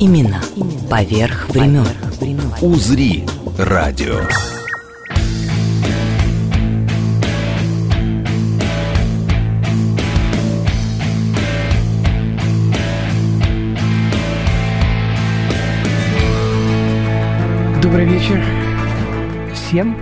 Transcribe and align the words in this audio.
Именно 0.00 0.40
поверх 0.88 1.48
времен. 1.48 1.84
«Узри» 2.62 3.24
радио. 3.58 4.20
Добрый 17.82 18.04
вечер 18.04 18.40
всем, 19.52 19.96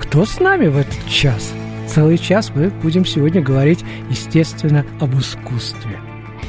кто 0.00 0.24
с 0.24 0.38
нами 0.38 0.68
в 0.68 0.76
этот 0.76 1.04
час. 1.08 1.52
Целый 1.88 2.18
час 2.18 2.52
мы 2.54 2.68
будем 2.68 3.04
сегодня 3.04 3.42
говорить, 3.42 3.84
естественно, 4.10 4.86
об 5.00 5.18
искусстве. 5.18 5.98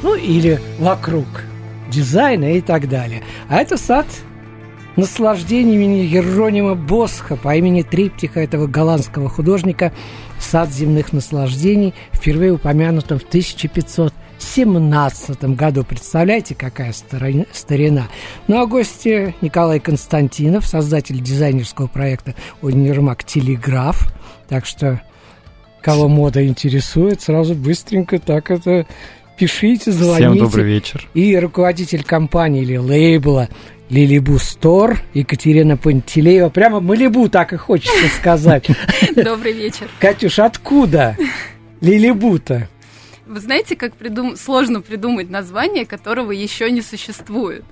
Ну 0.04 0.14
или 0.14 0.60
вокруг 0.78 1.26
дизайна 1.90 2.56
и 2.56 2.60
так 2.60 2.88
далее. 2.88 3.22
А 3.48 3.56
это 3.56 3.76
сад 3.76 4.06
наслаждений 4.96 5.74
имени 5.74 5.98
Еронима 5.98 6.74
Босха 6.74 7.36
по 7.36 7.54
имени 7.56 7.82
триптиха 7.82 8.40
этого 8.40 8.66
голландского 8.66 9.28
художника 9.28 9.92
«Сад 10.38 10.70
земных 10.70 11.12
наслаждений», 11.12 11.94
впервые 12.12 12.52
упомянутым 12.52 13.18
в 13.18 13.24
1517 13.24 15.44
году. 15.56 15.84
Представляете, 15.84 16.54
какая 16.54 16.92
старина. 16.92 18.08
Ну 18.48 18.60
а 18.60 18.66
гости 18.66 19.34
Николай 19.40 19.80
Константинов, 19.80 20.66
создатель 20.66 21.20
дизайнерского 21.20 21.86
проекта 21.86 22.34
«Универмаг 22.62 23.24
Телеграф». 23.24 24.12
Так 24.48 24.66
что, 24.66 25.00
кого 25.82 26.08
мода 26.08 26.46
интересует, 26.46 27.22
сразу 27.22 27.54
быстренько 27.54 28.18
так 28.18 28.50
это 28.50 28.86
пишите, 29.40 29.90
звоните. 29.90 30.28
Всем 30.28 30.38
добрый 30.38 30.64
вечер. 30.66 31.08
И 31.14 31.34
руководитель 31.38 32.04
компании 32.04 32.62
или 32.62 32.76
лейбла 32.76 33.48
Лилибу 33.88 34.38
Стор 34.38 35.00
Екатерина 35.14 35.78
Пантелеева. 35.78 36.50
Прямо 36.50 36.80
Малибу 36.80 37.26
так 37.30 37.54
и 37.54 37.56
хочется 37.56 38.08
сказать. 38.18 38.68
Добрый 39.16 39.52
вечер. 39.52 39.88
Катюш, 39.98 40.38
откуда 40.40 41.16
Лилибу-то? 41.80 42.68
Вы 43.26 43.40
знаете, 43.40 43.76
как 43.76 43.94
придум... 43.94 44.36
сложно 44.36 44.82
придумать 44.82 45.30
название, 45.30 45.86
которого 45.86 46.32
еще 46.32 46.70
не 46.70 46.82
существует. 46.82 47.64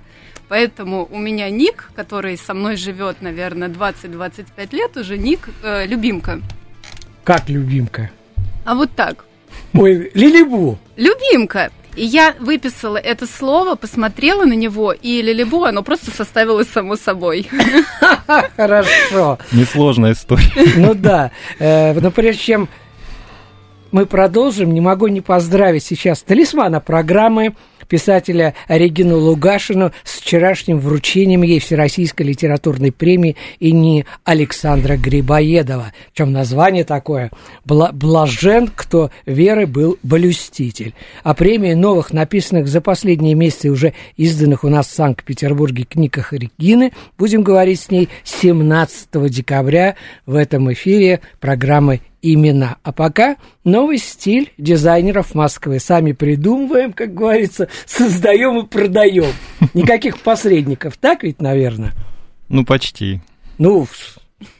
Поэтому 0.47 1.07
у 1.11 1.19
меня 1.19 1.51
ник, 1.51 1.91
который 1.95 2.35
со 2.37 2.55
мной 2.55 2.77
живет, 2.77 3.21
наверное, 3.21 3.69
20-25 3.69 4.75
лет, 4.75 4.97
уже 4.97 5.19
ник 5.19 5.47
э, 5.61 5.85
любимка. 5.85 6.41
Как 7.23 7.47
любимка? 7.47 8.09
А 8.65 8.73
вот 8.73 8.89
так. 8.95 9.25
Ой, 9.73 10.11
Лилибу. 10.13 10.77
Любимка. 10.95 11.71
И 11.95 12.05
я 12.05 12.35
выписала 12.39 12.97
это 12.97 13.25
слово, 13.25 13.75
посмотрела 13.75 14.45
на 14.45 14.53
него, 14.53 14.93
и 14.93 15.21
Лилибу, 15.21 15.65
оно 15.65 15.83
просто 15.83 16.11
составилось 16.11 16.69
само 16.69 16.95
собой. 16.95 17.49
Хорошо. 18.55 19.39
Несложная 19.51 20.13
история. 20.13 20.51
Ну 20.77 20.93
да. 20.93 21.31
Э, 21.57 21.93
но 21.99 22.11
прежде 22.11 22.41
чем 22.41 22.69
мы 23.91 24.05
продолжим, 24.05 24.73
не 24.73 24.81
могу 24.81 25.07
не 25.07 25.21
поздравить 25.21 25.83
сейчас 25.83 26.21
талисмана 26.21 26.79
программы 26.79 27.55
писателя 27.89 28.53
Регину 28.69 29.17
Лугашину 29.17 29.91
с 30.05 30.19
вчерашним 30.19 30.79
вручением 30.79 31.41
ей 31.41 31.59
Всероссийской 31.59 32.25
литературной 32.25 32.93
премии 32.93 33.35
имени 33.59 34.05
Александра 34.23 34.95
Грибоедова. 34.95 35.91
Чем 36.13 36.31
название 36.31 36.85
такое? 36.85 37.31
«Блажен, 37.65 38.69
кто 38.73 39.11
веры 39.25 39.67
был 39.67 39.97
блюститель». 40.03 40.93
А 41.23 41.33
премия 41.33 41.75
новых, 41.75 42.13
написанных 42.13 42.67
за 42.67 42.79
последние 42.79 43.33
месяцы 43.33 43.69
уже 43.69 43.93
изданных 44.15 44.63
у 44.63 44.69
нас 44.69 44.87
в 44.87 44.93
Санкт-Петербурге 44.93 45.83
книгах 45.83 46.31
Регины, 46.31 46.93
будем 47.17 47.41
говорить 47.41 47.81
с 47.81 47.89
ней 47.89 48.07
17 48.23 49.29
декабря 49.29 49.95
в 50.25 50.35
этом 50.35 50.71
эфире 50.71 51.21
программы 51.39 52.01
имена. 52.21 52.77
А 52.83 52.91
пока 52.91 53.37
новый 53.63 53.97
стиль 53.97 54.53
дизайнеров 54.57 55.35
Москвы. 55.35 55.79
Сами 55.79 56.11
придумываем, 56.11 56.93
как 56.93 57.13
говорится, 57.13 57.67
создаем 57.85 58.59
и 58.59 58.67
продаем. 58.67 59.33
Никаких 59.73 60.19
посредников, 60.19 60.97
так 60.97 61.23
ведь, 61.23 61.41
наверное? 61.41 61.93
Ну, 62.47 62.65
почти. 62.65 63.21
Ну, 63.57 63.87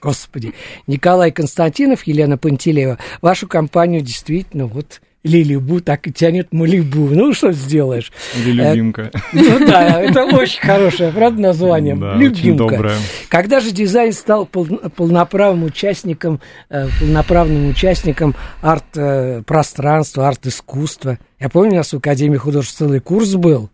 господи. 0.02 0.54
Николай 0.88 1.32
Константинов, 1.32 2.04
Елена 2.04 2.38
Пантелеева, 2.38 2.98
вашу 3.22 3.48
компанию 3.48 4.02
действительно 4.02 4.66
вот 4.68 5.02
Лилибу 5.24 5.82
так 5.82 6.08
и 6.08 6.14
тянет 6.14 6.54
Малибу. 6.54 7.10
Ну, 7.10 7.34
что 7.34 7.52
сделаешь? 7.52 8.12
Или 8.38 8.64
э, 8.64 8.70
любимка. 8.72 9.12
Ну 9.34 9.60
да, 9.68 10.02
это 10.02 10.26
очень 10.26 10.62
хорошее, 10.62 11.12
правда, 11.12 11.42
название. 11.42 11.96
Да, 11.96 12.16
любимка. 12.16 12.76
Доброе. 12.76 12.96
Когда 13.28 13.60
же 13.60 13.72
дизайн 13.72 14.14
стал 14.14 14.46
полноправным 14.46 15.66
участником, 15.66 16.40
э, 16.70 16.88
полноправным 17.00 17.70
участником 17.70 18.36
арт-пространства, 18.62 20.28
арт-искусства? 20.28 21.20
Я 21.40 21.50
помню, 21.50 21.74
у 21.74 21.76
нас 21.78 21.92
в 21.92 21.98
Академии 21.98 22.38
художеств 22.38 22.78
целый 22.78 23.02
курс 23.02 23.36
был, 23.36 23.70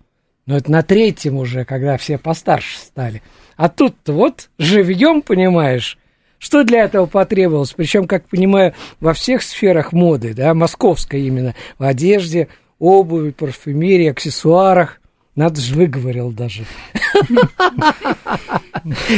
но 0.48 0.58
это 0.58 0.72
на 0.72 0.82
третьем 0.82 1.38
уже, 1.38 1.64
когда 1.64 1.98
все 1.98 2.18
постарше 2.18 2.78
стали. 2.80 3.22
А 3.56 3.70
тут 3.70 3.96
вот 4.08 4.50
живьем, 4.58 5.22
понимаешь, 5.22 5.98
что 6.46 6.64
для 6.64 6.84
этого 6.84 7.08
потребовалось? 7.08 7.74
Причем, 7.74 8.06
как 8.06 8.30
понимаю, 8.30 8.76
во 9.00 9.16
всех 9.16 9.42
сферах 9.42 9.94
моды, 9.94 10.36
да, 10.36 10.54
московской 10.54 11.24
именно, 11.24 11.56
в 11.80 11.84
одежде, 11.84 12.50
обуви, 12.78 13.32
парфюмерии, 13.32 14.12
аксессуарах. 14.12 15.02
Надо 15.36 15.60
же, 15.60 15.76
выговорил 15.76 16.32
даже. 16.32 16.64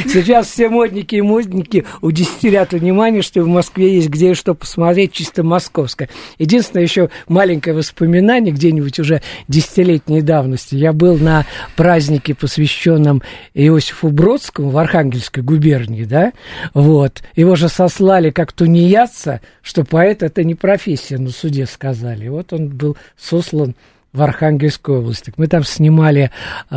Сейчас 0.05 0.47
все 0.47 0.69
модники 0.69 1.15
и 1.15 1.21
модники 1.21 1.85
удестерят 2.01 2.71
внимание, 2.71 3.21
что 3.21 3.43
в 3.43 3.47
Москве 3.47 3.95
есть 3.95 4.09
где 4.09 4.31
и 4.31 4.33
что 4.33 4.55
посмотреть, 4.55 5.11
чисто 5.11 5.43
московское. 5.43 6.09
Единственное, 6.39 6.83
еще 6.83 7.09
маленькое 7.27 7.75
воспоминание 7.75 8.53
где-нибудь 8.53 8.99
уже 8.99 9.21
десятилетней 9.47 10.21
давности. 10.21 10.75
Я 10.75 10.93
был 10.93 11.17
на 11.17 11.45
празднике, 11.75 12.33
посвященном 12.33 13.21
Иосифу 13.53 14.09
Бродскому 14.09 14.69
в 14.69 14.77
Архангельской 14.77 15.43
губернии, 15.43 16.05
да, 16.05 16.33
вот. 16.73 17.21
Его 17.35 17.55
же 17.55 17.69
сослали 17.69 18.31
как 18.31 18.53
тунеядца, 18.53 19.41
что 19.61 19.83
поэт 19.83 20.23
это 20.23 20.43
не 20.43 20.55
профессия, 20.55 21.17
на 21.17 21.29
суде 21.29 21.65
сказали. 21.65 22.27
Вот 22.27 22.53
он 22.53 22.69
был 22.69 22.97
сослан 23.17 23.75
в 24.17 24.21
Архангельской 24.23 24.97
области. 24.97 25.31
Мы 25.37 25.47
там 25.47 25.63
снимали 25.63 26.31
э, 26.69 26.75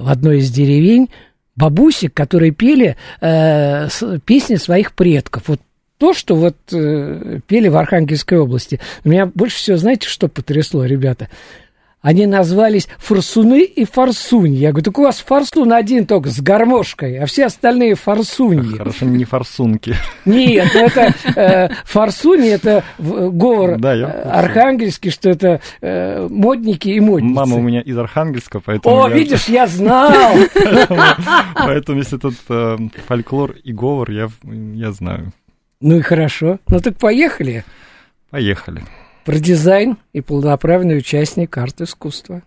в 0.00 0.08
одной 0.08 0.38
из 0.38 0.50
деревень 0.50 1.10
бабусек, 1.54 2.14
которые 2.14 2.52
пели 2.52 2.96
э, 3.20 3.88
песни 4.24 4.56
своих 4.56 4.94
предков. 4.94 5.44
Вот 5.46 5.60
то, 5.98 6.14
что 6.14 6.34
вот 6.34 6.56
э, 6.72 7.40
пели 7.46 7.68
в 7.68 7.76
Архангельской 7.76 8.38
области. 8.38 8.80
Меня 9.04 9.26
больше 9.26 9.58
всего, 9.58 9.76
знаете, 9.76 10.08
что 10.08 10.28
потрясло, 10.28 10.84
ребята? 10.84 11.28
Они 12.02 12.26
назвались 12.26 12.88
форсуны 12.98 13.62
и 13.62 13.84
форсуньи. 13.84 14.56
Я 14.56 14.70
говорю, 14.70 14.84
так 14.84 14.98
у 14.98 15.02
вас 15.02 15.20
форсун 15.20 15.72
один 15.72 16.04
только 16.04 16.30
с 16.30 16.40
гармошкой, 16.40 17.18
а 17.18 17.26
все 17.26 17.46
остальные 17.46 17.94
форсуньи. 17.94 18.76
Хорошо, 18.76 19.06
не 19.06 19.24
форсунки. 19.24 19.94
Нет, 20.24 20.68
ну 20.74 20.80
это 20.80 21.14
э, 21.36 21.68
форсуньи, 21.84 22.50
это 22.50 22.82
говор 22.98 23.78
да, 23.78 23.94
я 23.94 24.06
архангельский, 24.06 25.12
что 25.12 25.30
это 25.30 25.60
э, 25.80 26.26
модники 26.28 26.88
и 26.88 26.98
модницы. 26.98 27.34
Мама 27.34 27.56
у 27.56 27.60
меня 27.60 27.80
из 27.80 27.96
Архангельска, 27.96 28.58
поэтому... 28.58 29.02
О, 29.02 29.08
я... 29.08 29.14
видишь, 29.14 29.44
я 29.46 29.66
знал! 29.68 30.34
Поэтому, 31.54 31.98
если 31.98 32.16
тут 32.16 32.34
э, 32.48 32.78
фольклор 33.06 33.52
и 33.62 33.72
говор, 33.72 34.10
я 34.10 34.92
знаю. 34.92 35.32
Ну 35.80 35.98
и 35.98 36.00
хорошо. 36.00 36.58
Ну 36.68 36.80
так 36.80 36.96
поехали. 36.96 37.64
Поехали. 38.30 38.82
Про 39.24 39.38
дизайн 39.38 39.98
и 40.12 40.20
полноправный 40.20 40.98
участник 40.98 41.56
арт-искусства. 41.56 42.42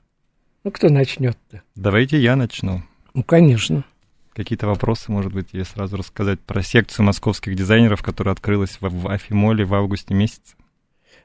Ну, 0.66 0.72
кто 0.72 0.90
начнет-то? 0.90 1.62
Давайте 1.76 2.20
я 2.20 2.36
начну. 2.36 2.82
Ну, 3.14 3.24
конечно. 3.24 3.86
Какие-то 4.34 4.68
вопросы, 4.68 5.10
может 5.10 5.32
быть, 5.32 5.50
я 5.54 5.64
сразу 5.64 5.96
рассказать 5.96 6.42
про 6.42 6.62
секцию 6.62 7.06
московских 7.06 7.56
дизайнеров, 7.56 8.04
которая 8.04 8.34
открылась 8.34 8.78
в 8.82 9.10
Афимоле 9.10 9.64
в 9.64 9.74
августе 9.74 10.14
месяце? 10.14 10.56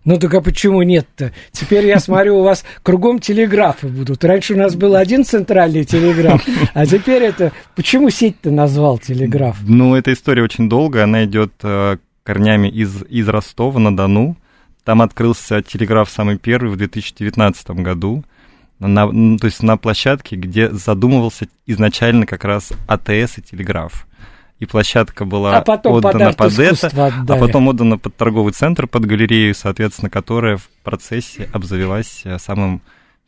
Ну 0.05 0.19
так 0.19 0.33
а 0.35 0.41
почему 0.41 0.83
нет-то? 0.83 1.33
Теперь 1.51 1.85
я 1.87 1.99
смотрю, 1.99 2.39
у 2.39 2.43
вас 2.43 2.65
кругом 2.83 3.19
телеграфы 3.19 3.89
будут. 3.89 4.25
Раньше 4.25 4.55
у 4.55 4.57
нас 4.57 4.77
был 4.77 4.95
один 4.95 5.25
центральный 5.25 5.85
телеграф, 5.85 6.43
а 6.75 6.87
теперь 6.87 7.25
это... 7.25 7.53
Почему 7.75 8.09
сеть-то 8.09 8.51
назвал 8.51 8.99
телеграф? 8.99 9.59
Ну, 9.67 9.97
эта 9.97 10.13
история 10.13 10.43
очень 10.43 10.69
долгая, 10.71 11.05
она 11.05 11.25
идет 11.25 11.53
э, 11.63 11.99
корнями 12.23 12.69
из, 12.69 13.03
из 13.11 13.29
Ростова 13.29 13.79
на 13.81 13.95
Дону. 13.95 14.37
Там 14.85 15.03
открылся 15.03 15.63
телеграф 15.63 16.11
самый 16.11 16.39
первый 16.39 16.71
в 16.71 16.77
2019 16.77 17.71
году. 17.71 18.25
На, 18.79 19.07
то 19.39 19.45
есть 19.45 19.63
на 19.63 19.77
площадке, 19.77 20.37
где 20.37 20.71
задумывался 20.71 21.49
изначально 21.67 22.25
как 22.25 22.45
раз 22.45 22.73
АТС 22.87 23.39
и 23.39 23.43
телеграф 23.43 24.07
и 24.61 24.67
площадка 24.67 25.25
была 25.25 25.57
а 25.57 25.63
потом 25.63 25.95
отдана 25.95 26.33
под 26.35 26.59
это, 26.59 26.91
а 26.95 27.37
потом 27.37 27.69
отдана 27.69 27.99
под 27.99 28.15
торговый 28.15 28.53
центр, 28.53 28.87
под 28.87 29.07
галерею, 29.07 29.55
соответственно, 29.55 30.11
которая 30.11 30.59
в 30.59 30.69
процессе 30.85 31.49
обзавелась 31.53 32.21
э, 32.25 32.39
самым, 32.39 32.83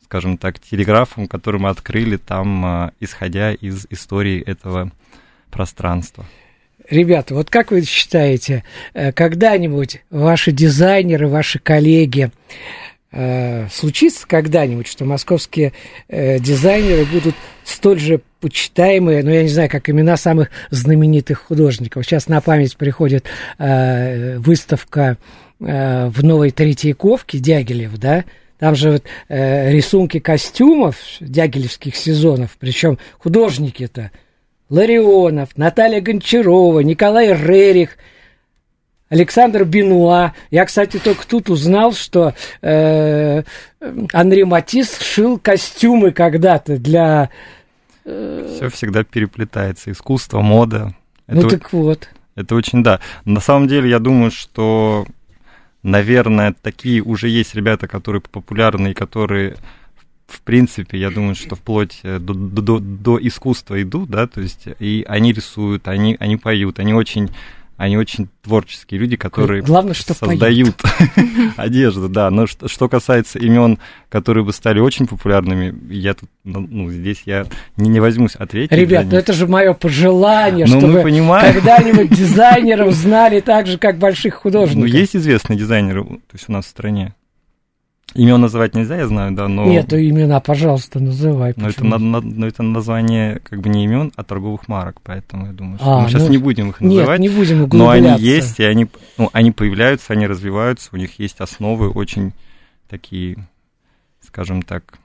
скажем 0.05 0.37
так, 0.37 0.61
телеграфом, 0.61 1.27
который 1.27 1.59
мы 1.59 1.71
открыли 1.71 2.19
там, 2.19 2.65
э, 2.87 2.91
исходя 3.01 3.55
из 3.55 3.87
истории 3.89 4.43
этого 4.43 4.93
пространства. 5.51 6.27
Ребята, 6.93 7.35
вот 7.35 7.49
как 7.49 7.71
вы 7.71 7.85
считаете, 7.85 8.65
э, 8.93 9.13
когда-нибудь 9.13 10.03
ваши 10.11 10.53
дизайнеры, 10.53 11.27
ваши 11.27 11.59
коллеги 11.59 12.31
э, 13.13 13.67
случится 13.73 14.27
когда-нибудь, 14.29 14.87
что 14.87 15.07
московские 15.07 15.73
э, 16.09 16.39
дизайнеры 16.39 17.07
будут 17.07 17.35
столь 17.65 17.99
же 17.99 18.21
почитаемые, 18.41 19.23
ну, 19.25 19.31
я 19.31 19.43
не 19.43 19.49
знаю, 19.49 19.71
как 19.71 19.89
имена 19.89 20.19
самых 20.19 20.51
знаменитых 20.69 21.39
художников. 21.39 22.05
Сейчас 22.05 22.29
на 22.29 22.43
память 22.43 22.77
приходит 22.77 23.25
выставка 23.59 25.17
в 25.59 26.25
Новой 26.25 26.51
Третьяковке 26.51 27.39
Дягилев, 27.39 27.97
да, 27.97 28.25
там 28.63 28.77
же 28.77 28.93
вот, 28.93 29.03
э, 29.29 29.73
рисунки 29.73 30.21
костюмов 30.21 30.95
дягилевских 31.19 31.97
сезонов, 31.97 32.57
причем 32.61 32.97
художники-то 33.19 34.13
Ларионов, 34.73 35.51
Наталья 35.57 36.01
Гончарова, 36.01 36.81
Николай 36.81 37.33
Рерих– 37.33 37.97
Александр 39.13 39.65
Бенуа. 39.65 40.33
Я, 40.51 40.65
кстати, 40.65 40.99
только 40.99 41.27
тут 41.27 41.51
узнал, 41.51 41.93
что 41.93 42.35
э, 42.63 43.43
Анри 44.15 44.43
Матис 44.45 44.99
шил 45.01 45.39
костюмы 45.39 46.13
когда-то 46.13 46.79
для... 46.79 47.29
Э... 48.07 48.55
Все 48.57 48.71
всегда 48.71 49.05
переплетается. 49.05 49.93
Искусство, 49.93 50.41
мода. 50.41 50.95
Ну 51.27 51.41
это, 51.41 51.59
так 51.59 51.75
вот. 51.75 52.09
Это 52.37 52.55
очень, 52.55 52.83
да. 52.83 53.01
На 53.27 53.41
самом 53.41 53.69
деле, 53.69 53.91
я 53.91 53.99
думаю, 53.99 54.31
что, 54.31 55.05
наверное, 55.83 56.55
такие 56.63 57.03
уже 57.03 57.29
есть 57.29 57.55
ребята, 57.55 57.89
которые 57.89 58.23
популярны 58.23 58.93
и 58.93 58.95
которые 58.95 59.57
в 60.33 60.41
принципе, 60.41 60.99
я 60.99 61.11
думаю, 61.11 61.35
что 61.35 61.57
вплоть 61.57 62.01
до, 62.03 62.19
до, 62.19 62.79
до 62.79 63.19
искусства 63.21 63.81
идут, 63.83 64.11
да, 64.11 64.27
то 64.27 64.41
есть 64.41 64.65
и 64.79 65.05
они 65.09 65.33
рисуют, 65.33 65.89
они, 65.89 66.17
они 66.19 66.37
поют, 66.37 66.79
они 66.79 66.95
очень 66.95 67.31
они 67.83 67.97
очень 67.97 68.29
творческие 68.43 69.01
люди, 69.01 69.17
которые 69.17 69.61
Главное, 69.61 69.95
что 69.95 70.15
создают 70.15 70.81
одежду, 71.57 72.09
да. 72.09 72.31
Но 72.31 72.47
что, 72.47 72.69
что 72.69 72.89
касается 72.89 73.41
имен, 73.41 73.79
которые 74.09 74.45
бы 74.45 74.53
стали 74.53 74.79
очень 74.79 75.09
популярными, 75.09 75.75
я 75.93 76.15
тут, 76.15 76.31
ну, 76.45 76.61
ну 76.61 76.91
здесь 76.93 77.23
я 77.27 77.45
не, 77.77 77.89
не 77.89 77.99
возьмусь 77.99 78.37
ответить. 78.37 78.71
Ребят, 78.71 79.07
ну 79.11 79.17
это 79.17 79.33
же 79.33 79.49
мое 79.49 79.73
пожелание, 79.73 80.67
ну, 80.69 80.79
чтобы 80.79 81.03
понимаем. 81.03 81.55
когда-нибудь 81.55 82.11
дизайнеров 82.17 82.95
знали 82.95 83.41
так 83.41 83.67
же, 83.67 83.79
как 83.79 83.99
больших 83.99 84.35
художников. 84.35 84.79
Ну, 84.79 84.87
есть 84.87 85.17
известные 85.17 85.59
дизайнеры, 85.59 86.05
то 86.05 86.35
есть 86.35 86.45
у 86.49 86.53
нас 86.53 86.67
в 86.67 86.69
стране. 86.69 87.15
Имен 88.15 88.41
называть 88.41 88.75
нельзя, 88.75 88.97
я 88.97 89.07
знаю, 89.07 89.33
да, 89.33 89.49
но... 89.49 89.65
Нет, 89.65 89.93
имена, 89.93 90.41
пожалуйста, 90.41 91.01
называй. 91.01 91.55
Но 91.57 91.69
это, 91.69 91.85
на, 91.85 91.99
на, 91.99 92.21
но 92.21 92.47
это 92.47 92.63
название 92.63 93.41
как 93.41 93.61
бы 93.61 93.69
не 93.69 93.85
имен, 93.85 94.13
а 94.17 94.25
торговых 94.25 94.69
марок, 94.69 95.01
поэтому 95.03 95.47
я 95.47 95.53
думаю, 95.53 95.79
что 95.79 95.99
а, 95.99 96.01
мы 96.03 96.09
сейчас 96.09 96.23
ну, 96.23 96.29
не 96.29 96.39
будем 96.39 96.71
их 96.71 96.81
называть. 96.81 97.21
Нет, 97.21 97.31
не 97.31 97.37
будем 97.37 97.69
Но 97.73 97.89
они 97.89 98.15
есть, 98.19 98.61
и 98.61 98.65
они, 98.65 98.87
ну, 99.19 99.31
они 99.33 99.51
появляются, 99.53 100.13
они 100.13 100.27
развиваются, 100.27 100.91
у 100.93 100.97
них 100.97 101.19
есть 101.19 101.41
основы 101.41 101.91
очень 101.91 102.33
такие, 102.89 103.37
скажем 104.21 104.63
так, 104.63 104.99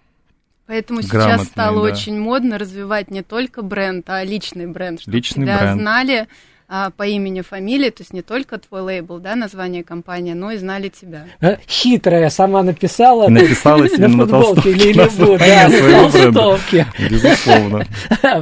Поэтому 0.68 1.02
сейчас 1.02 1.46
стало 1.46 1.76
да. 1.76 1.94
очень 1.94 2.20
модно 2.20 2.58
развивать 2.58 3.10
не 3.10 3.24
только 3.24 3.62
бренд, 3.62 4.10
а 4.10 4.22
личный 4.24 4.68
бренд, 4.68 5.00
чтобы 5.00 5.16
личный 5.16 5.46
тебя 5.46 5.60
бренд. 5.60 5.82
знали, 5.82 6.28
а, 6.70 6.90
по 6.90 7.04
имени, 7.04 7.42
фамилии, 7.42 7.90
то 7.90 8.02
есть 8.02 8.14
не 8.14 8.22
только 8.22 8.58
твой 8.58 8.82
лейбл, 8.82 9.20
да, 9.20 9.36
название 9.36 9.84
компании, 9.84 10.34
но 10.34 10.52
и 10.52 10.58
знали 10.58 10.90
тебя. 10.90 11.26
А, 11.40 11.58
хитрая, 11.68 12.30
сама 12.30 12.62
написала. 12.64 13.30
Написала 13.30 13.88
себе 13.88 14.08
на 14.08 14.26
футболке 14.26 14.72
или 14.72 14.94
либо, 14.94 15.38
да, 15.38 15.70
на 15.70 16.12
толстовке. 16.12 16.88
Безусловно. 17.10 17.86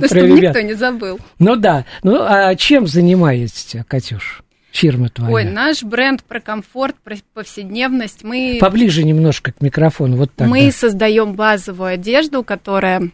Чтобы 0.06 0.30
никто 0.30 0.62
не 0.62 0.74
забыл. 0.74 1.20
Ну 1.40 1.56
да. 1.56 1.86
Ну, 2.04 2.18
а 2.20 2.56
чем 2.56 2.88
занимаетесь, 2.88 3.76
Катюш? 3.88 4.42
фирма 4.72 5.10
твоя? 5.10 5.34
Ой, 5.34 5.44
наш 5.46 5.84
бренд 5.84 6.24
про 6.24 6.40
комфорт, 6.42 6.96
про 7.04 7.16
повседневность. 7.34 8.24
Мы 8.24 8.58
поближе 8.60 9.04
немножко 9.04 9.54
к 9.54 9.62
микрофону, 9.62 10.18
вот 10.18 10.32
так. 10.36 10.48
Мы 10.48 10.72
создаем 10.72 11.34
базовую 11.34 11.94
одежду, 11.94 12.44
которая 12.44 13.10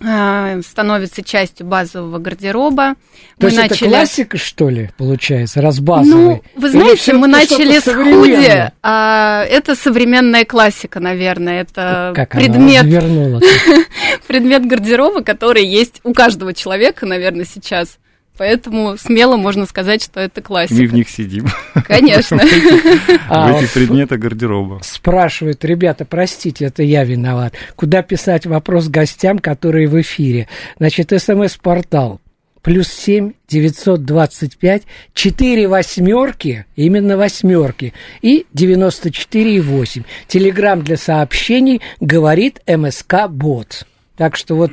становится 0.00 1.22
частью 1.22 1.66
базового 1.66 2.18
гардероба. 2.18 2.94
То 3.38 3.46
мы 3.46 3.48
есть 3.48 3.56
начали... 3.58 3.76
это 3.76 3.88
классика, 3.88 4.38
что 4.38 4.70
ли, 4.70 4.90
получается, 4.96 5.60
раз 5.60 5.78
базовый? 5.80 6.36
Ну, 6.36 6.42
вы 6.56 6.70
знаете, 6.70 7.12
мы 7.12 7.26
начали 7.26 7.78
с 7.78 7.84
худи, 7.84 8.72
а 8.82 9.44
это 9.44 9.74
современная 9.74 10.46
классика, 10.46 11.00
наверное. 11.00 11.60
Это 11.60 12.12
как 12.14 12.30
предмет... 12.30 12.84
предмет 14.26 14.66
гардероба, 14.66 15.22
который 15.22 15.66
есть 15.66 16.00
у 16.02 16.14
каждого 16.14 16.54
человека, 16.54 17.04
наверное, 17.04 17.44
сейчас. 17.44 17.98
Поэтому 18.40 18.96
смело 18.96 19.36
можно 19.36 19.66
сказать, 19.66 20.02
что 20.02 20.18
это 20.18 20.40
классика. 20.40 20.80
Мы 20.80 20.86
в 20.86 20.94
них 20.94 21.10
сидим. 21.10 21.48
Конечно. 21.86 22.38
В 23.28 23.58
этих 23.58 23.70
предметах 23.74 24.18
гардероба. 24.18 24.80
Спрашивают, 24.82 25.62
ребята, 25.62 26.06
простите, 26.06 26.64
это 26.64 26.82
я 26.82 27.04
виноват. 27.04 27.52
Куда 27.76 28.00
писать 28.00 28.46
вопрос 28.46 28.88
гостям, 28.88 29.40
которые 29.40 29.88
в 29.88 30.00
эфире? 30.00 30.48
Значит, 30.78 31.12
смс-портал 31.14 32.18
плюс 32.62 32.88
семь 32.88 33.32
девятьсот 33.46 34.06
двадцать 34.06 34.56
пять 34.56 34.84
четыре 35.12 35.68
восьмерки, 35.68 36.64
именно 36.76 37.18
восьмерки, 37.18 37.92
и 38.22 38.46
девяносто 38.54 39.10
четыре 39.10 39.56
и 39.56 39.60
восемь. 39.60 40.04
Телеграмм 40.28 40.82
для 40.82 40.96
сообщений 40.96 41.82
говорит 42.00 42.62
МСК 42.66 43.28
Бот. 43.28 43.86
Так 44.16 44.34
что 44.34 44.56
вот 44.56 44.70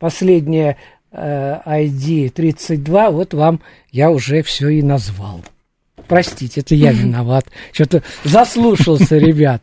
последняя 0.00 0.78
ID 1.12 2.30
32, 2.30 3.10
вот 3.10 3.34
вам 3.34 3.60
я 3.90 4.10
уже 4.10 4.42
все 4.42 4.68
и 4.68 4.82
назвал. 4.82 5.42
Простите, 6.08 6.60
это 6.60 6.74
я 6.74 6.92
виноват. 6.92 7.46
Что-то 7.72 8.02
заслушался, 8.24 9.18
ребят. 9.18 9.62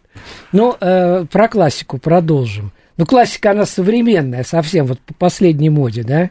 Ну, 0.51 0.75
э, 0.79 1.25
про 1.25 1.47
классику 1.47 1.97
продолжим. 1.97 2.71
Ну, 2.97 3.05
классика, 3.05 3.51
она 3.51 3.65
современная, 3.65 4.43
совсем 4.43 4.85
вот 4.85 5.00
по 5.00 5.13
последней 5.13 5.69
моде, 5.69 6.03
да? 6.03 6.29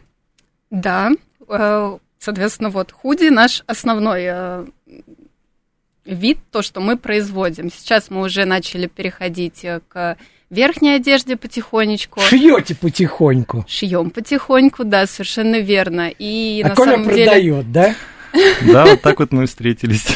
Да. 0.71 1.11
Э, 1.49 1.97
соответственно, 2.19 2.71
вот 2.71 2.93
худи 2.93 3.31
наш 3.31 3.63
основной 3.67 4.25
э, 4.27 4.67
вид, 6.05 6.39
то, 6.51 6.63
что 6.63 6.81
мы 6.81 6.97
производим. 6.97 7.71
Сейчас 7.71 8.11
мы 8.11 8.23
уже 8.23 8.45
начали 8.45 8.87
переходить 8.87 9.65
э, 9.65 9.81
к 9.89 10.17
верхней 10.51 10.97
одежде 10.97 11.37
потихонечку. 11.37 12.21
Шьете 12.21 12.75
потихоньку. 12.75 13.65
Шьем 13.69 14.11
потихоньку, 14.11 14.85
да, 14.85 15.07
совершенно 15.07 15.61
верно. 15.61 16.11
И 16.19 16.63
а 16.65 16.69
на 16.69 16.75
Коля 16.75 16.91
самом 16.93 17.05
продает, 17.05 17.37
деле... 17.41 17.65
да? 17.67 17.95
Да, 18.63 18.87
вот 18.87 19.01
так 19.01 19.19
вот 19.21 19.33
мы 19.33 19.47
встретились. 19.47 20.07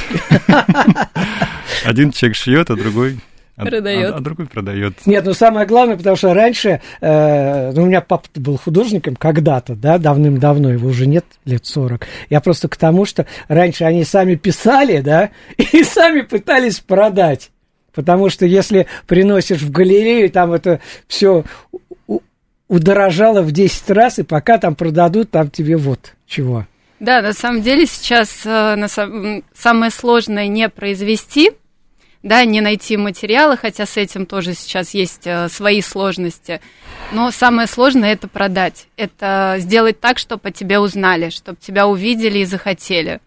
Один 1.85 2.13
человек 2.13 2.37
шьет, 2.37 2.71
а 2.71 2.77
другой 2.77 3.19
а, 3.57 3.67
продает. 3.67 4.15
А, 4.15 4.17
а 4.17 4.21
другой 4.21 4.47
продает. 4.47 5.07
Нет, 5.07 5.25
ну 5.25 5.35
самое 5.35 5.67
главное, 5.67 5.97
потому 5.97 6.17
что 6.17 6.33
раньше, 6.35 6.81
э, 7.01 7.73
ну, 7.73 7.83
у 7.83 7.87
меня 7.87 8.01
папа 8.01 8.27
был 8.35 8.57
художником 8.57 9.17
когда-то, 9.17 9.75
да, 9.75 9.99
давным-давно, 9.99 10.71
его 10.71 10.89
уже 10.89 11.07
нет, 11.07 11.25
лет 11.45 11.67
40. 11.67 12.07
Я 12.31 12.41
просто 12.41 12.69
к 12.69 12.77
тому, 12.77 13.05
что 13.05 13.27
раньше 13.49 13.85
они 13.85 14.05
сами 14.05 14.37
писали, 14.37 15.01
да, 15.01 15.31
и 15.57 15.85
сами 15.85 16.23
пытались 16.23 16.81
продать. 16.81 17.51
Потому 17.95 18.31
что 18.31 18.47
если 18.47 18.87
приносишь 19.07 19.61
в 19.61 19.71
галерею, 19.71 20.31
там 20.31 20.53
это 20.53 20.81
все 21.07 21.45
удорожало 22.69 23.43
в 23.43 23.53
10 23.53 23.91
раз, 23.91 24.19
и 24.19 24.23
пока 24.23 24.59
там 24.59 24.75
продадут, 24.75 25.31
там 25.31 25.51
тебе 25.51 25.77
вот 25.77 26.15
чего. 26.27 26.67
Да, 27.01 27.21
на 27.21 27.33
самом 27.33 27.63
деле 27.63 27.85
сейчас 27.85 28.47
э, 28.47 28.77
на 28.77 28.89
сам, 28.89 29.43
самое 29.55 29.91
сложное 29.91 30.47
не 30.47 30.69
произвести, 30.69 31.51
да, 32.23 32.45
не 32.45 32.61
найти 32.61 32.97
материалы, 32.97 33.57
хотя 33.57 33.85
с 33.85 33.97
этим 33.97 34.25
тоже 34.25 34.55
сейчас 34.55 34.95
есть 34.95 35.27
э, 35.27 35.49
свои 35.49 35.83
сложности. 35.83 36.61
Но 37.11 37.31
самое 37.31 37.67
сложное 37.67 38.13
это 38.13 38.29
продать. 38.29 38.87
Это 38.97 39.57
сделать 39.59 40.01
так, 40.01 40.19
чтобы 40.19 40.49
о 40.49 40.53
тебе 40.53 40.79
узнали, 40.79 41.31
чтобы 41.31 41.59
тебя 41.61 41.87
увидели 41.89 42.39
и 42.39 42.45
захотели. 42.45 43.21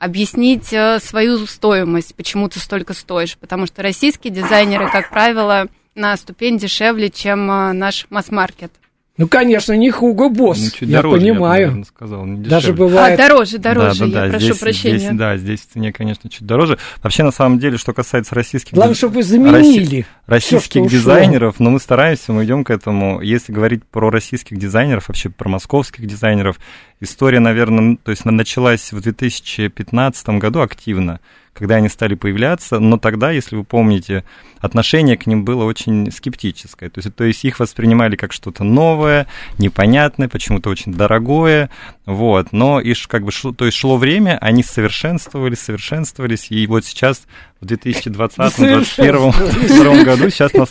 Объяснить 0.00 0.72
э, 0.72 0.98
свою 0.98 1.46
стоимость, 1.46 2.16
почему 2.16 2.48
ты 2.48 2.58
столько 2.58 2.94
стоишь. 2.94 3.36
Потому 3.36 3.66
что 3.66 3.82
российские 3.82 4.32
дизайнеры, 4.32 4.90
как 4.90 5.10
правило, 5.10 5.68
на 5.94 6.16
ступень 6.16 6.58
дешевле, 6.58 7.10
чем 7.10 7.48
э, 7.50 7.72
наш 7.72 8.06
масс-маркет. 8.10 8.72
Ну, 9.20 9.28
конечно, 9.28 9.74
не 9.74 9.90
Хуго 9.90 10.30
Босс, 10.30 10.58
Ну, 10.58 10.70
чуть 10.70 10.88
я 10.88 10.96
дороже, 10.96 11.18
понимаю. 11.18 11.60
Я, 11.60 11.66
бы, 11.66 11.72
наверное, 11.72 11.84
сказал, 11.84 12.24
не 12.24 12.40
Даже 12.40 12.72
бывает... 12.72 13.20
А, 13.20 13.22
дороже, 13.22 13.58
дороже, 13.58 14.06
Да, 14.06 14.12
да, 14.12 14.24
я 14.24 14.24
да, 14.24 14.30
прошу 14.30 14.46
здесь, 14.46 14.58
прощения. 14.58 14.98
Здесь, 14.98 15.10
да, 15.12 15.36
здесь 15.36 15.60
в 15.60 15.72
цене, 15.74 15.92
конечно, 15.92 16.30
чуть 16.30 16.46
дороже. 16.46 16.78
Вообще, 17.02 17.22
на 17.22 17.30
самом 17.30 17.58
деле, 17.58 17.76
что 17.76 17.92
касается 17.92 18.34
российских... 18.34 18.72
Главное, 18.72 18.94
чтобы 18.94 19.16
вы 19.16 19.22
заменили. 19.22 20.06
российских 20.24 20.58
всё, 20.58 20.70
что 20.70 20.80
ушло. 20.80 20.98
дизайнеров, 20.98 21.60
но 21.60 21.68
мы 21.68 21.80
стараемся, 21.80 22.32
мы 22.32 22.46
идем 22.46 22.64
к 22.64 22.70
этому. 22.70 23.20
Если 23.20 23.52
говорить 23.52 23.84
про 23.84 24.08
российских 24.08 24.56
дизайнеров, 24.56 25.08
вообще 25.08 25.28
про 25.28 25.50
московских 25.50 26.06
дизайнеров, 26.06 26.58
история, 27.00 27.40
наверное, 27.40 27.98
то 28.02 28.12
есть 28.12 28.22
она 28.24 28.32
началась 28.32 28.90
в 28.90 29.02
2015 29.02 30.28
году 30.38 30.60
активно, 30.60 31.20
когда 31.52 31.76
они 31.76 31.88
стали 31.88 32.14
появляться, 32.14 32.78
но 32.78 32.96
тогда, 32.96 33.30
если 33.30 33.56
вы 33.56 33.64
помните, 33.64 34.24
отношение 34.60 35.16
к 35.16 35.26
ним 35.26 35.44
было 35.44 35.64
очень 35.64 36.12
скептическое. 36.12 36.90
То 36.90 37.00
есть, 37.00 37.14
то 37.14 37.24
есть 37.24 37.44
их 37.44 37.60
воспринимали 37.60 38.16
как 38.16 38.32
что-то 38.32 38.64
новое, 38.64 39.26
непонятное, 39.58 40.28
почему-то 40.28 40.70
очень 40.70 40.94
дорогое, 40.94 41.70
вот. 42.06 42.52
Но 42.52 42.80
и 42.80 42.94
как 43.08 43.24
бы 43.24 43.32
шло, 43.32 43.52
то 43.52 43.66
есть 43.66 43.76
шло 43.76 43.96
время, 43.96 44.38
они 44.40 44.62
совершенствовались, 44.62 45.60
совершенствовались, 45.60 46.50
и 46.50 46.66
вот 46.66 46.84
сейчас 46.84 47.22
в 47.60 47.66
2020-2021 47.66 50.04
году 50.04 50.30
сейчас 50.30 50.54
нас, 50.54 50.70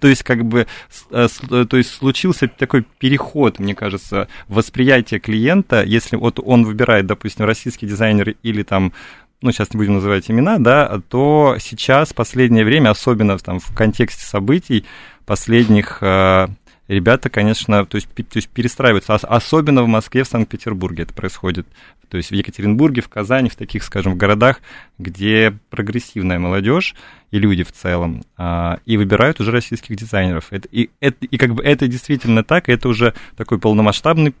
то 0.00 0.08
есть 0.08 0.22
как 0.22 0.44
бы, 0.44 0.66
э, 1.10 1.28
э, 1.50 1.66
то 1.68 1.76
есть 1.76 1.90
случился 1.90 2.48
такой 2.48 2.86
переход, 2.98 3.58
мне 3.58 3.74
кажется, 3.74 4.28
восприятия 4.48 5.18
клиента, 5.18 5.82
если 5.82 6.16
вот 6.16 6.40
он 6.42 6.64
выбирает, 6.64 7.04
допустим, 7.06 7.44
российский 7.44 7.86
дизайнер 7.86 8.34
или 8.42 8.62
там 8.62 8.94
ну, 9.42 9.52
сейчас 9.52 9.72
не 9.72 9.78
будем 9.78 9.94
называть 9.94 10.30
имена, 10.30 10.58
да, 10.58 11.00
то 11.08 11.56
сейчас, 11.60 12.10
в 12.10 12.14
последнее 12.14 12.64
время, 12.64 12.90
особенно 12.90 13.38
там 13.38 13.58
в 13.58 13.74
контексте 13.74 14.24
событий 14.24 14.84
последних, 15.26 15.98
э, 16.00 16.48
ребята, 16.88 17.30
конечно, 17.30 17.84
то 17.86 17.96
есть, 17.96 18.08
то 18.08 18.36
есть 18.36 18.48
перестраиваются, 18.48 19.14
Ос- 19.14 19.24
особенно 19.24 19.82
в 19.82 19.86
Москве, 19.88 20.24
в 20.24 20.28
Санкт-Петербурге 20.28 21.04
это 21.04 21.14
происходит, 21.14 21.66
то 22.08 22.16
есть 22.16 22.30
в 22.30 22.34
Екатеринбурге, 22.34 23.00
в 23.00 23.08
Казани, 23.08 23.48
в 23.48 23.56
таких, 23.56 23.82
скажем, 23.84 24.18
городах, 24.18 24.60
где 24.98 25.58
прогрессивная 25.70 26.38
молодежь 26.38 26.94
и 27.30 27.38
люди 27.38 27.64
в 27.64 27.72
целом, 27.72 28.22
а, 28.36 28.80
и 28.84 28.96
выбирают 28.96 29.40
уже 29.40 29.50
российских 29.50 29.96
дизайнеров. 29.96 30.48
Это, 30.50 30.68
и, 30.70 30.90
это, 31.00 31.24
и 31.24 31.36
как 31.38 31.54
бы 31.54 31.62
это 31.62 31.88
действительно 31.88 32.44
так, 32.44 32.68
это 32.68 32.88
уже 32.88 33.14
такой 33.36 33.58
полномасштабный 33.58 34.34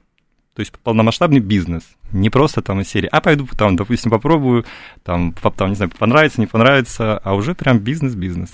то 0.54 0.60
есть 0.60 0.72
полномасштабный 0.82 1.40
бизнес, 1.40 1.82
не 2.12 2.28
просто 2.30 2.60
там 2.62 2.80
из 2.80 2.88
серии, 2.88 3.08
а 3.10 3.20
пойду 3.20 3.48
там, 3.56 3.76
допустим, 3.76 4.10
попробую, 4.10 4.64
там, 5.02 5.34
там, 5.56 5.70
не 5.70 5.76
знаю, 5.76 5.90
понравится, 5.98 6.40
не 6.40 6.46
понравится, 6.46 7.18
а 7.18 7.34
уже 7.34 7.54
прям 7.54 7.78
бизнес-бизнес. 7.78 8.50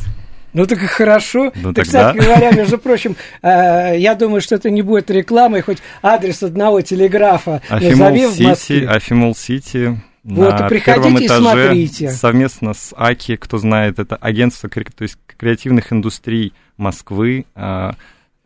Ну 0.55 0.65
так 0.67 0.83
и 0.83 0.87
хорошо. 0.87 1.53
Ну, 1.57 1.75
Так, 1.75 1.85
Кстати 1.85 2.17
говоря, 2.17 2.53
между 2.53 2.79
прочим, 2.79 3.17
э, 3.43 3.99
я 3.99 4.15
думаю, 4.15 4.41
что 4.41 4.55
это 4.55 4.71
не 4.71 4.83
будет 4.83 5.11
рекламой, 5.11 5.61
хоть 5.61 5.79
адрес 6.03 6.43
одного 6.43 6.81
телеграфа 6.81 7.61
назови 7.69 7.89
Афимол 7.91 8.31
в 8.31 8.35
Сити, 8.35 8.43
Москве. 8.47 8.89
Афимол 8.89 9.35
Сити. 9.35 10.01
Вот, 10.25 10.59
на 10.61 10.69
приходите 10.69 11.25
и 11.25 11.29
смотрите. 11.29 12.11
совместно 12.11 12.75
с 12.75 12.93
АКИ, 12.97 13.37
кто 13.37 13.59
знает, 13.59 13.99
это 13.99 14.17
агентство 14.17 14.69
кре- 14.69 14.91
то 14.95 15.03
есть 15.03 15.17
креативных 15.39 15.93
индустрий 15.93 16.53
Москвы. 16.77 17.47
а, 17.55 17.95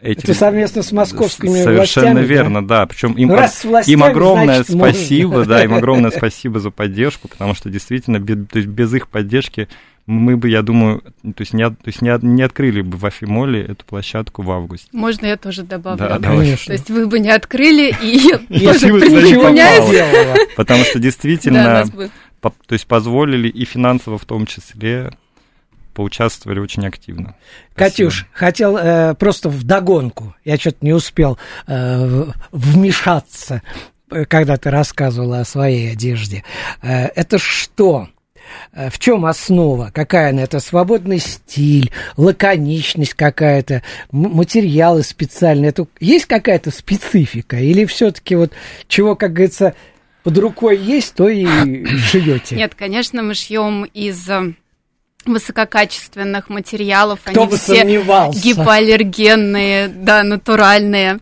эти- 0.02 0.18
Это 0.24 0.34
совместно 0.34 0.82
с 0.82 0.92
московскими 0.92 1.62
Совершенно 1.62 1.76
властями, 1.76 2.14
да? 2.14 2.20
верно, 2.34 2.66
да. 2.66 2.86
Причем 2.86 3.12
им, 3.12 3.28
Ну, 3.28 3.36
раз 3.36 3.64
властями, 3.64 3.94
им 3.94 4.02
огромное 4.04 4.44
значит, 4.56 4.74
можно. 4.74 4.94
спасибо, 4.94 5.44
да, 5.46 5.64
им 5.64 5.74
огромное 5.74 6.10
спасибо 6.16 6.60
за 6.60 6.70
поддержку, 6.70 7.28
потому 7.28 7.54
что 7.54 7.70
действительно 7.70 8.18
бе- 8.18 8.34
то 8.36 8.58
есть 8.58 8.68
без 8.68 8.92
их 8.94 9.08
поддержки 9.08 9.68
мы 10.06 10.36
бы, 10.36 10.48
я 10.48 10.62
думаю, 10.62 11.00
то 11.22 11.40
есть 11.40 11.52
не, 11.52 11.64
то 11.70 11.76
есть 11.86 12.02
не, 12.02 12.12
не 12.22 12.42
открыли 12.42 12.80
бы 12.82 12.96
в 12.98 13.06
Афимоле 13.06 13.62
эту 13.62 13.84
площадку 13.84 14.42
в 14.42 14.50
августе. 14.50 14.88
Можно 14.92 15.26
я 15.26 15.36
тоже 15.36 15.62
добавлю? 15.62 15.98
Да, 16.00 16.18
давай. 16.18 16.38
Конечно. 16.38 16.66
То 16.66 16.72
есть 16.72 16.90
вы 16.90 17.06
бы 17.06 17.20
не 17.20 17.30
открыли, 17.30 17.94
и 18.02 18.18
тоже 18.64 18.88
присоединяюсь. 18.92 20.48
Потому 20.56 20.82
что 20.84 20.94
Да, 20.94 21.00
действительно, 21.04 21.84
то 22.40 22.52
есть 22.72 22.86
позволили 22.86 23.48
и 23.48 23.64
финансово 23.64 24.18
в 24.18 24.24
том 24.24 24.46
числе 24.46 25.12
поучаствовали 25.92 26.58
очень 26.58 26.86
активно. 26.86 27.34
Катюш, 27.74 28.26
хотел 28.32 28.76
э, 28.76 29.14
просто 29.14 29.48
вдогонку, 29.48 30.34
я 30.44 30.56
что-то 30.56 30.78
не 30.80 30.92
успел 30.92 31.38
э, 31.66 32.24
вмешаться, 32.50 33.62
э, 34.10 34.24
когда 34.24 34.56
ты 34.56 34.70
рассказывала 34.70 35.40
о 35.40 35.44
своей 35.44 35.92
одежде. 35.92 36.44
Э, 36.82 37.06
это 37.06 37.38
что? 37.38 38.08
Э, 38.72 38.90
В 38.90 38.98
чем 38.98 39.24
основа? 39.24 39.90
Какая 39.94 40.30
она? 40.30 40.42
Это 40.42 40.60
свободный 40.60 41.18
стиль, 41.18 41.90
лаконичность 42.16 43.14
какая-то, 43.14 43.82
материалы 44.10 45.02
специальные. 45.02 45.70
Это 45.70 45.86
есть 46.00 46.26
какая-то 46.26 46.70
специфика? 46.70 47.56
Или 47.56 47.84
все-таки 47.84 48.34
вот 48.34 48.52
чего, 48.88 49.14
как 49.16 49.32
говорится, 49.32 49.74
под 50.22 50.38
рукой 50.38 50.78
есть, 50.78 51.14
то 51.14 51.28
и 51.28 51.46
шьете? 51.98 52.56
Нет, 52.56 52.74
конечно, 52.74 53.22
мы 53.22 53.34
шьем 53.34 53.84
из 53.84 54.28
э, 54.28 54.54
высококачественных 55.24 56.48
материалов. 56.48 57.20
Кто 57.24 57.42
Они 57.42 57.50
бы 57.50 57.56
все 57.56 57.76
сомневался? 57.76 58.40
гипоаллергенные, 58.42 59.88
да, 59.88 60.22
натуральные. 60.22 61.18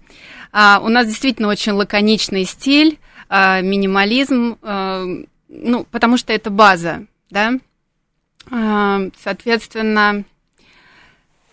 А, 0.53 0.81
у 0.83 0.89
нас 0.89 1.07
действительно 1.07 1.49
очень 1.49 1.73
лаконичный 1.73 2.45
стиль, 2.45 2.99
а, 3.29 3.61
минимализм, 3.61 4.59
а, 4.63 5.05
ну, 5.49 5.85
потому 5.91 6.17
что 6.17 6.33
это 6.33 6.51
база, 6.51 7.07
да. 7.31 7.53
А, 8.51 9.01
соответственно, 9.23 10.25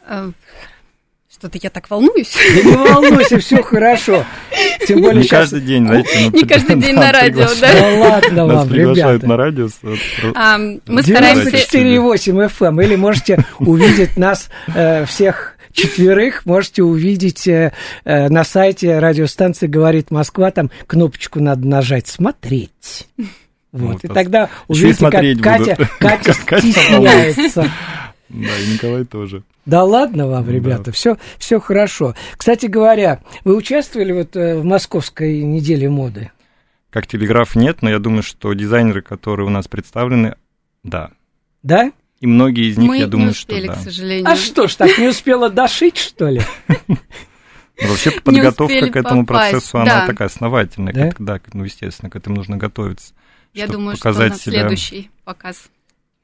э, 0.05 0.31
что-то 1.37 1.59
я 1.61 1.69
так 1.69 1.89
волнуюсь. 1.89 2.33
Да 2.55 2.69
не 2.69 2.75
волнуйся, 2.75 3.39
все 3.39 3.61
хорошо. 3.61 4.25
Тем 4.87 5.01
более 5.01 5.17
Не 5.17 5.23
сейчас... 5.23 5.51
каждый 5.51 5.61
день, 5.61 5.85
знаете, 5.85 6.09
ну, 6.19 6.31
Не 6.31 6.43
каждый 6.45 6.75
день 6.77 6.95
на 6.95 7.11
радио, 7.11 7.47
да. 7.61 7.73
Да 7.73 7.99
ладно 7.99 8.45
вам, 8.47 8.73
ребята. 8.73 9.27
на 9.27 9.37
радио. 9.37 9.69
А, 10.35 10.57
Мы 10.57 11.03
стараемся... 11.03 11.49
94,8 11.49 12.51
FM. 12.57 12.83
Или 12.83 12.95
можете 12.95 13.45
увидеть 13.59 14.17
нас 14.17 14.49
э, 14.73 15.05
всех 15.05 15.55
четверых, 15.73 16.45
можете 16.45 16.81
увидеть 16.83 17.47
э, 17.47 17.71
э, 18.03 18.29
на 18.29 18.43
сайте 18.43 18.97
радиостанции 18.97 19.67
«Говорит 19.67 20.09
Москва». 20.09 20.49
Там 20.49 20.71
кнопочку 20.87 21.39
надо 21.39 21.67
нажать 21.67 22.07
«Смотреть». 22.07 23.07
Вот, 23.71 23.93
Вот, 23.93 24.03
и 24.05 24.07
тогда 24.07 24.49
увидите, 24.67 25.09
как 25.09 25.21
Катя, 25.41 25.89
Катя 25.99 26.33
стесняется. 26.61 27.69
Да, 28.29 28.59
и 28.59 28.73
Николай 28.73 29.05
тоже. 29.05 29.43
Да 29.67 29.83
ладно 29.83 30.27
вам, 30.27 30.45
Да. 30.45 30.51
ребята, 30.51 30.91
все, 30.93 31.17
все 31.37 31.59
хорошо. 31.59 32.15
Кстати 32.37 32.67
говоря, 32.67 33.19
вы 33.43 33.57
участвовали 33.57 34.13
вот 34.13 34.35
э, 34.37 34.57
в 34.57 34.63
Московской 34.63 35.43
неделе 35.43 35.89
моды? 35.89 36.31
Как 36.89 37.05
телеграф 37.05 37.53
нет, 37.53 37.81
но 37.81 37.89
я 37.89 37.99
думаю, 37.99 38.23
что 38.23 38.53
дизайнеры, 38.53 39.01
которые 39.01 39.45
у 39.45 39.49
нас 39.49 39.67
представлены, 39.67 40.37
да. 40.83 41.11
Да? 41.63 41.91
И 42.21 42.27
многие 42.27 42.69
из 42.71 42.77
них, 42.77 42.87
Мы 42.87 42.97
я 42.97 43.07
думаю, 43.07 43.27
не 43.27 43.33
что 43.33 43.53
успели, 43.53 43.67
да. 43.67 43.73
к 43.73 43.77
сожалению. 43.79 44.31
А 44.31 44.35
что 44.37 44.67
ж, 44.67 44.75
так 44.75 44.97
не 44.97 45.09
успела 45.09 45.49
дошить, 45.49 45.97
что 45.97 46.29
ли? 46.29 46.41
Ну, 47.79 47.89
Вообще 47.89 48.09
подготовка 48.09 48.63
успели 48.63 48.89
к 48.89 48.95
этому 48.95 49.23
процессу, 49.23 49.77
она 49.77 49.99
да. 49.99 50.07
такая 50.07 50.29
основательная. 50.29 50.93
Да? 50.93 51.11
Да, 51.19 51.39
ну, 51.53 51.63
естественно, 51.63 52.09
к 52.09 52.15
этому 52.15 52.37
нужно 52.37 52.57
готовиться. 52.57 53.13
Я 53.53 53.67
думаю, 53.67 53.95
что 53.95 54.01
показать 54.01 54.31
на 54.31 54.37
следующий 54.39 55.11
показ. 55.23 55.69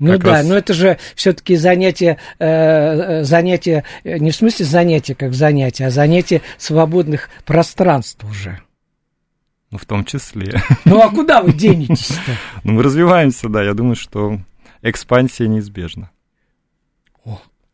Ну 0.03 0.11
Как 0.11 0.23
да, 0.23 0.31
раз- 0.31 0.47
но 0.47 0.55
это 0.55 0.73
же 0.73 0.97
все-таки 1.15 1.55
занятие, 1.55 2.17
э, 2.37 2.45
э, 2.45 3.23
занятие, 3.23 3.85
э, 4.03 4.17
не 4.17 4.31
в 4.31 4.35
смысле 4.35 4.65
занятие 4.65 5.15
как 5.15 5.33
занятие, 5.33 5.85
а 5.87 5.91
занятие 5.91 6.41
свободных 6.57 7.29
пространств 7.45 8.21
уже. 8.25 8.59
Ну, 9.71 9.77
в 9.77 9.85
том 9.85 10.03
числе. 10.03 10.61
Ну 10.83 11.01
а 11.01 11.09
куда 11.09 11.41
вы 11.41 11.53
денетесь-то? 11.53 12.31
Ну, 12.65 12.73
мы 12.73 12.83
развиваемся, 12.83 13.47
да. 13.47 13.63
Я 13.63 13.73
думаю, 13.73 13.95
что 13.95 14.39
экспансия 14.81 15.47
неизбежна. 15.47 16.09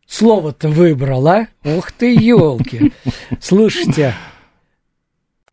Слово-то 0.06 0.68
выбрал, 0.68 1.26
а? 1.26 1.48
Ух 1.64 1.90
ты, 1.90 2.14
елки! 2.14 2.92
Слушайте, 3.40 4.14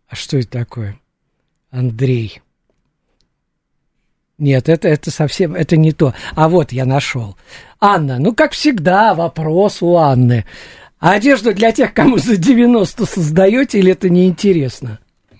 а 0.07 0.15
что 0.15 0.37
это 0.37 0.49
такое? 0.49 0.99
Андрей. 1.71 2.41
Нет, 4.37 4.69
это, 4.69 4.87
это 4.87 5.09
совсем, 5.09 5.55
это 5.55 5.77
не 5.77 5.91
то. 5.91 6.13
А 6.35 6.47
вот 6.47 6.71
я 6.71 6.85
нашел. 6.85 7.35
Анна, 7.79 8.19
ну, 8.19 8.33
как 8.33 8.51
всегда, 8.51 9.15
вопрос 9.15 9.81
у 9.81 9.95
Анны. 9.95 10.45
А 10.99 11.11
одежду 11.11 11.53
для 11.53 11.71
тех, 11.71 11.93
кому 11.93 12.17
за 12.17 12.37
90 12.37 13.05
создаете, 13.05 13.79
или 13.79 13.91
это 13.91 14.09
неинтересно? 14.09 14.99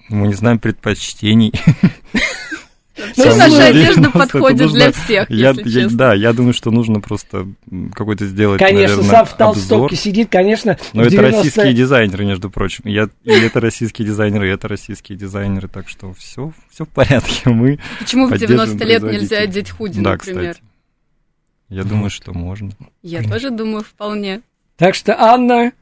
Мы 0.10 0.28
не 0.28 0.34
знаем 0.34 0.60
предпочтений. 0.60 1.54
Ну, 3.16 3.36
наша 3.36 3.68
одежда 3.68 4.10
подходит 4.12 4.72
для 4.72 4.92
всех, 4.92 5.30
если 5.30 5.88
да, 5.96 6.14
я 6.14 6.34
думаю, 6.34 6.54
что 6.54 6.72
нужно 6.72 7.00
просто 7.00 7.48
какой-то 7.94 8.26
сделать, 8.26 8.60
Конечно, 8.60 9.04
сам 9.04 9.26
в 9.26 9.34
толстовке 9.34 9.96
сидит, 9.96 10.30
конечно, 10.30 10.78
Но 10.94 11.04
это 11.04 11.12
90 11.12 11.38
российские 11.38 11.74
дизайнеры, 11.74 12.26
между 12.26 12.50
прочим. 12.50 12.84
Я, 12.86 13.10
и 13.24 13.32
это 13.32 13.60
российские 13.60 14.08
дизайнеры, 14.08 14.50
и 14.50 14.52
это 14.52 14.68
российские 14.68 15.18
дизайнеры, 15.18 15.68
так 15.68 15.90
что 15.90 16.14
все, 16.14 16.54
все 16.72 16.86
в 16.86 16.90
порядке. 16.90 17.42
Мы 17.50 17.80
Почему 18.00 18.28
в 18.28 18.30
поддерживаем 18.32 18.78
90 18.78 18.86
лет 18.86 19.04
нельзя 19.04 19.38
одеть 19.40 19.70
худи, 19.70 20.02
да, 20.02 20.12
например? 20.12 20.52
кстати. 20.54 20.68
Я 21.70 21.84
думаю, 21.84 22.10
что 22.10 22.34
можно. 22.34 22.72
Я 23.04 23.22
тоже 23.24 23.50
думаю, 23.50 23.84
вполне. 23.84 24.42
Так 24.78 24.96
что, 24.96 25.20
Анна, 25.20 25.74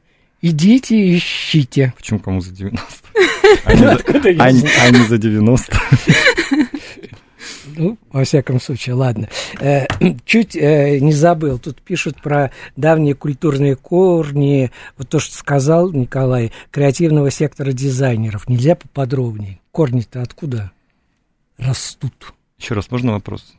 идите 0.42 0.96
и 0.96 1.16
ищите. 1.18 1.92
Почему 1.96 2.18
кому 2.18 2.40
за 2.40 2.50
90? 2.52 2.82
А 3.64 3.72
не 3.72 3.78
за- 3.78 3.92
Откуда 3.92 4.30
я 4.30 4.42
а 4.42 4.50
не- 4.52 4.58
знаю? 4.58 4.74
а 4.82 4.90
не 4.90 5.04
за 5.04 5.18
90? 5.18 5.78
Ну, 7.76 7.98
во 8.10 8.24
всяком 8.24 8.60
случае, 8.60 8.94
ладно. 8.94 9.28
Э, 9.60 9.86
чуть 10.24 10.56
э, 10.56 10.98
не 10.98 11.12
забыл. 11.12 11.58
Тут 11.58 11.80
пишут 11.82 12.20
про 12.22 12.50
давние 12.76 13.14
культурные 13.14 13.76
корни. 13.76 14.70
Вот 14.96 15.08
то, 15.08 15.18
что 15.18 15.36
сказал 15.36 15.92
Николай, 15.92 16.52
креативного 16.70 17.30
сектора 17.30 17.72
дизайнеров. 17.72 18.48
Нельзя 18.48 18.74
поподробнее. 18.74 19.60
Корни-то 19.70 20.22
откуда 20.22 20.72
растут? 21.58 22.34
Еще 22.58 22.74
раз, 22.74 22.90
можно 22.90 23.12
вопрос? 23.12 23.54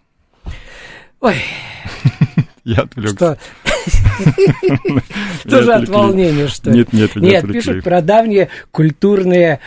Ой, 1.19 1.35
Я 2.67 2.81
отвлекся. 2.81 3.37
Тоже 5.49 5.73
от 5.73 5.87
волнения, 5.87 6.47
что 6.47 6.71
ли? 6.71 6.79
Нет, 6.79 6.93
нет, 6.93 7.15
Нет, 7.15 7.47
пишут 7.47 7.83
про 7.83 8.01
давние 8.01 8.49
культурные 8.71 9.61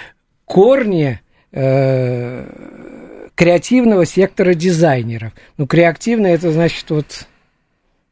корни 0.44 1.18
э, 1.52 2.46
креативного 3.40 4.04
сектора 4.04 4.52
дизайнеров. 4.52 5.32
Ну, 5.56 5.66
креативный 5.66 6.32
это 6.32 6.52
значит 6.52 6.90
вот 6.90 7.26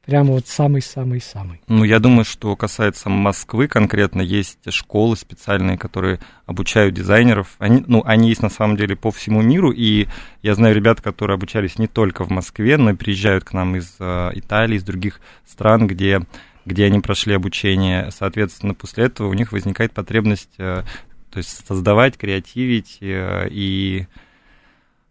прямо 0.07 0.33
вот 0.33 0.47
самый-самый-самый. 0.47 1.61
Ну, 1.69 1.85
я 1.85 1.99
думаю, 1.99 2.25
что 2.25 2.57
касается 2.57 3.11
Москвы 3.11 3.69
конкретно, 3.69 4.23
есть 4.23 4.59
школы 4.73 5.19
специальные, 5.19 5.77
которые 5.77 6.19
обучают 6.47 6.95
дизайнеров. 6.95 7.57
Они, 7.59 7.85
ну, 7.87 8.03
они 8.07 8.31
есть 8.31 8.41
на 8.41 8.49
самом 8.49 8.79
деле 8.79 8.97
по 8.97 9.11
всему 9.11 9.43
миру, 9.43 9.71
и 9.71 10.07
я 10.41 10.55
знаю 10.55 10.75
ребят, 10.75 11.03
которые 11.03 11.35
обучались 11.35 11.79
не 11.79 11.89
только 11.89 12.25
в 12.25 12.31
Москве, 12.31 12.79
но 12.79 12.93
и 12.93 12.95
приезжают 12.95 13.45
к 13.45 13.53
нам 13.53 13.77
из 13.77 13.97
э, 13.99 14.31
Италии, 14.33 14.77
из 14.77 14.83
других 14.83 15.21
стран, 15.47 15.87
где, 15.87 16.23
где 16.65 16.87
они 16.87 17.01
прошли 17.01 17.35
обучение. 17.35 18.09
Соответственно, 18.13 18.73
после 18.73 19.05
этого 19.05 19.29
у 19.29 19.35
них 19.35 19.53
возникает 19.53 19.93
потребность 19.93 20.55
э, 20.57 20.85
то 21.31 21.37
есть 21.37 21.67
создавать, 21.67 22.17
креативить 22.17 22.97
э, 23.03 23.49
и 23.51 24.07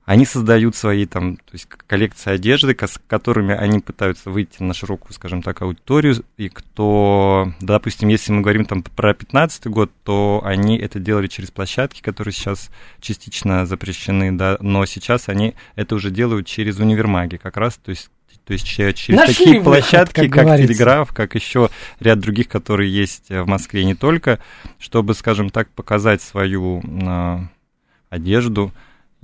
они 0.08 0.26
создают 0.26 0.74
свои 0.74 1.06
там, 1.06 1.36
то 1.36 1.52
есть 1.52 1.68
коллекции 1.86 2.32
одежды, 2.32 2.78
с 2.80 2.98
которыми 3.08 3.54
они 3.54 3.82
пытаются 3.82 4.32
выйти 4.32 4.64
на 4.64 4.74
широкую, 4.74 5.12
скажем 5.12 5.42
так, 5.42 5.62
аудиторию. 5.62 6.24
И 6.38 6.48
кто, 6.48 7.52
допустим, 7.60 8.08
если 8.08 8.32
мы 8.32 8.40
говорим 8.40 8.64
там 8.64 8.84
про 8.84 9.14
15 9.14 9.68
год, 9.68 9.92
то 10.06 10.42
они 10.46 10.78
это 10.78 11.00
делали 11.00 11.28
через 11.28 11.52
площадки, 11.52 12.02
которые 12.02 12.34
сейчас 12.34 12.70
частично 13.02 13.66
запрещены, 13.66 14.32
да, 14.32 14.56
но 14.62 14.86
сейчас 14.86 15.28
они 15.28 15.56
это 15.76 15.96
уже 15.96 16.10
делают 16.10 16.48
через 16.48 16.80
универмаги 16.80 17.36
как 17.36 17.58
раз, 17.58 17.76
то 17.76 17.90
есть 17.90 18.10
то 18.46 18.54
есть 18.54 18.66
че- 18.66 18.94
через 18.94 19.20
Нашли 19.20 19.34
такие 19.34 19.60
выход, 19.60 19.66
площадки, 19.66 20.22
как 20.22 20.32
как, 20.32 20.46
говорится. 20.46 20.74
Телеграф, 20.74 21.12
как 21.12 21.36
еще 21.36 21.70
ряд 22.00 22.20
других, 22.22 22.48
которые 22.48 22.90
есть 22.90 23.26
э, 23.28 23.42
в 23.42 23.48
Москве, 23.48 23.84
не 23.84 23.94
только, 23.94 24.40
чтобы, 24.80 25.16
скажем 25.16 25.50
так, 25.50 25.68
показать 25.72 26.22
свою 26.22 26.82
а, 27.06 27.42
одежду, 28.10 28.72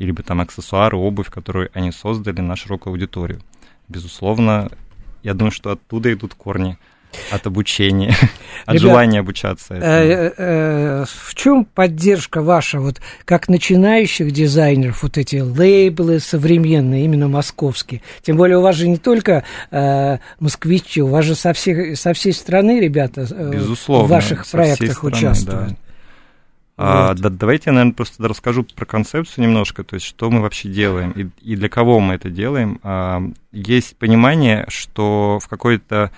или 0.03 0.11
там 0.21 0.41
аксессуары, 0.41 0.97
обувь, 0.97 1.29
которую 1.29 1.69
они 1.73 1.91
создали 1.91 2.41
на 2.41 2.55
широкую 2.55 2.91
аудиторию. 2.91 3.41
Безусловно, 3.87 4.69
я 5.23 5.33
думаю, 5.33 5.51
что 5.51 5.71
оттуда 5.71 6.11
идут 6.13 6.33
корни 6.33 6.77
от 7.31 7.45
обучения, 7.45 8.15
от 8.65 8.73
Ребят, 8.75 8.81
желания 8.81 9.19
обучаться. 9.19 9.75
этому. 9.75 9.91
Э, 9.93 10.33
э, 10.35 11.05
В 11.07 11.35
чем 11.35 11.63
поддержка 11.65 12.41
ваша, 12.41 12.79
вот 12.79 13.01
как 13.23 13.49
начинающих 13.49 14.31
дизайнеров, 14.31 15.03
вот 15.03 15.17
эти 15.19 15.35
лейблы 15.35 16.19
современные, 16.19 17.05
именно 17.05 17.27
московские? 17.27 18.01
Тем 18.23 18.35
более 18.37 18.57
у 18.57 18.61
вас 18.61 18.75
же 18.77 18.87
не 18.87 18.97
только 18.97 19.43
э, 19.69 20.17
москвичи, 20.39 21.01
у 21.03 21.07
вас 21.07 21.25
же 21.25 21.35
со, 21.35 21.53
всех, 21.53 21.97
со 21.99 22.13
всей 22.13 22.33
страны 22.33 22.79
ребята 22.79 23.27
э, 23.29 23.51
Безусловно. 23.53 24.07
в 24.07 24.09
ваших 24.09 24.47
проектах 24.47 24.93
страны, 24.97 25.15
участвуют. 25.15 25.69
да. 25.69 25.75
А, 26.75 27.09
Вот. 27.09 27.19
да- 27.19 27.29
давайте 27.29 27.65
я, 27.67 27.73
наверное, 27.73 27.93
просто 27.93 28.27
расскажу 28.27 28.63
про 28.63 28.85
концепцию 28.85 29.45
немножко, 29.45 29.83
то 29.83 29.93
есть 29.95 30.05
что 30.05 30.31
мы 30.31 30.41
вообще 30.41 30.69
делаем 30.69 31.11
и, 31.11 31.27
и 31.41 31.55
для 31.55 31.69
кого 31.69 31.99
мы 31.99 32.15
это 32.15 32.29
делаем. 32.29 32.79
А, 32.83 33.21
есть 33.51 33.95
понимание, 33.97 34.65
что 34.69 35.39
в 35.41 35.47
какой-то 35.47 36.11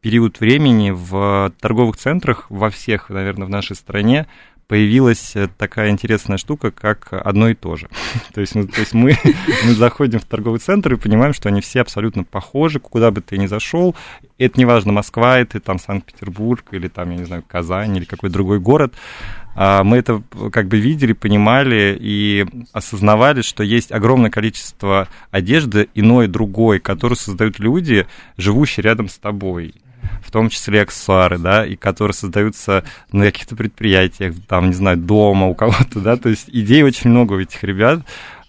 период 0.00 0.40
времени 0.40 0.90
в 0.90 1.52
торговых 1.60 1.96
центрах 1.96 2.46
во 2.48 2.70
всех, 2.70 3.08
наверное, 3.10 3.46
в 3.46 3.50
нашей 3.50 3.76
стране 3.76 4.26
появилась 4.66 5.36
э, 5.36 5.48
такая 5.58 5.90
интересная 5.90 6.38
штука, 6.38 6.70
как 6.70 7.08
одно 7.12 7.50
и 7.50 7.54
то 7.54 7.76
же. 7.76 7.88
то 8.34 8.40
есть, 8.40 8.54
мы, 8.54 8.66
то 8.66 8.80
есть 8.80 8.94
мы, 8.94 9.16
мы 9.64 9.72
заходим 9.74 10.18
в 10.18 10.24
торговый 10.24 10.60
центр 10.60 10.94
и 10.94 10.96
понимаем, 10.96 11.34
что 11.34 11.48
они 11.48 11.60
все 11.60 11.82
абсолютно 11.82 12.24
похожи, 12.24 12.80
куда 12.80 13.10
бы 13.10 13.20
ты 13.20 13.38
ни 13.38 13.46
зашел. 13.46 13.94
Это 14.38 14.58
не 14.58 14.64
важно, 14.64 14.92
Москва 14.92 15.38
это 15.38 15.60
там 15.60 15.78
Санкт-Петербург 15.78 16.64
или 16.72 16.88
там, 16.88 17.10
я 17.10 17.18
не 17.18 17.24
знаю, 17.24 17.44
Казань 17.46 17.96
или 17.96 18.04
какой-то 18.04 18.32
другой 18.32 18.60
город. 18.60 18.94
А, 19.54 19.84
Мы 19.84 19.98
это 19.98 20.22
как 20.50 20.68
бы 20.68 20.78
видели, 20.78 21.12
понимали 21.12 21.96
и 21.98 22.46
осознавали, 22.72 23.42
что 23.42 23.62
есть 23.62 23.92
огромное 23.92 24.30
количество 24.30 25.08
одежды 25.30 25.88
иной, 25.94 26.28
другой, 26.28 26.80
которую 26.80 27.16
создают 27.16 27.58
люди, 27.58 28.06
живущие 28.36 28.84
рядом 28.84 29.08
с 29.08 29.18
тобой 29.18 29.74
в 30.22 30.30
том 30.30 30.48
числе 30.48 30.82
аксессуары, 30.82 31.38
да, 31.38 31.64
и 31.64 31.76
которые 31.76 32.14
создаются 32.14 32.84
на 33.12 33.26
каких-то 33.26 33.54
предприятиях, 33.54 34.34
там, 34.48 34.68
не 34.68 34.74
знаю, 34.74 34.96
дома 34.96 35.46
у 35.46 35.54
кого-то, 35.54 36.00
да, 36.00 36.16
то 36.16 36.28
есть 36.28 36.48
идей 36.48 36.82
очень 36.82 37.10
много 37.10 37.34
у 37.34 37.40
этих 37.40 37.62
ребят, 37.62 38.00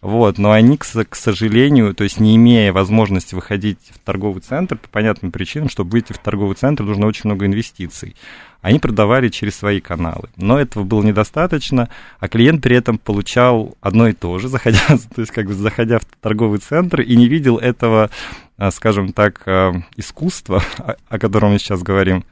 вот, 0.01 0.37
но 0.37 0.51
они, 0.51 0.77
к, 0.77 0.83
к 0.83 1.15
сожалению, 1.15 1.93
то 1.93 2.03
есть 2.03 2.19
не 2.19 2.35
имея 2.35 2.73
возможности 2.73 3.35
выходить 3.35 3.79
в 3.91 3.99
торговый 3.99 4.41
центр 4.41 4.77
по 4.77 4.89
понятным 4.89 5.31
причинам, 5.31 5.69
чтобы 5.69 5.91
выйти 5.91 6.11
в 6.11 6.17
торговый 6.17 6.55
центр, 6.55 6.83
нужно 6.83 7.07
очень 7.07 7.21
много 7.25 7.45
инвестиций. 7.45 8.15
Они 8.63 8.79
продавали 8.79 9.27
через 9.27 9.57
свои 9.57 9.81
каналы. 9.81 10.29
Но 10.37 10.57
этого 10.57 10.85
было 10.85 11.03
недостаточно, 11.03 11.89
а 12.19 12.29
клиент 12.29 12.63
при 12.63 12.77
этом 12.77 12.97
получал 12.97 13.75
одно 13.81 14.07
и 14.07 14.13
то 14.13 14.39
же, 14.39 14.47
заходя, 14.47 14.79
то 14.87 15.19
есть 15.19 15.33
как 15.33 15.47
бы 15.47 15.53
заходя 15.53 15.99
в 15.99 16.05
торговый 16.21 16.59
центр 16.59 17.01
и 17.01 17.17
не 17.17 17.27
видел 17.27 17.57
этого, 17.57 18.09
а, 18.57 18.71
скажем 18.71 19.11
так, 19.11 19.41
а, 19.47 19.73
искусства, 19.97 20.63
о- 21.09 21.19
котором 21.19 21.51
мы 21.51 21.59
сейчас 21.59 21.83
говорим. 21.83 22.23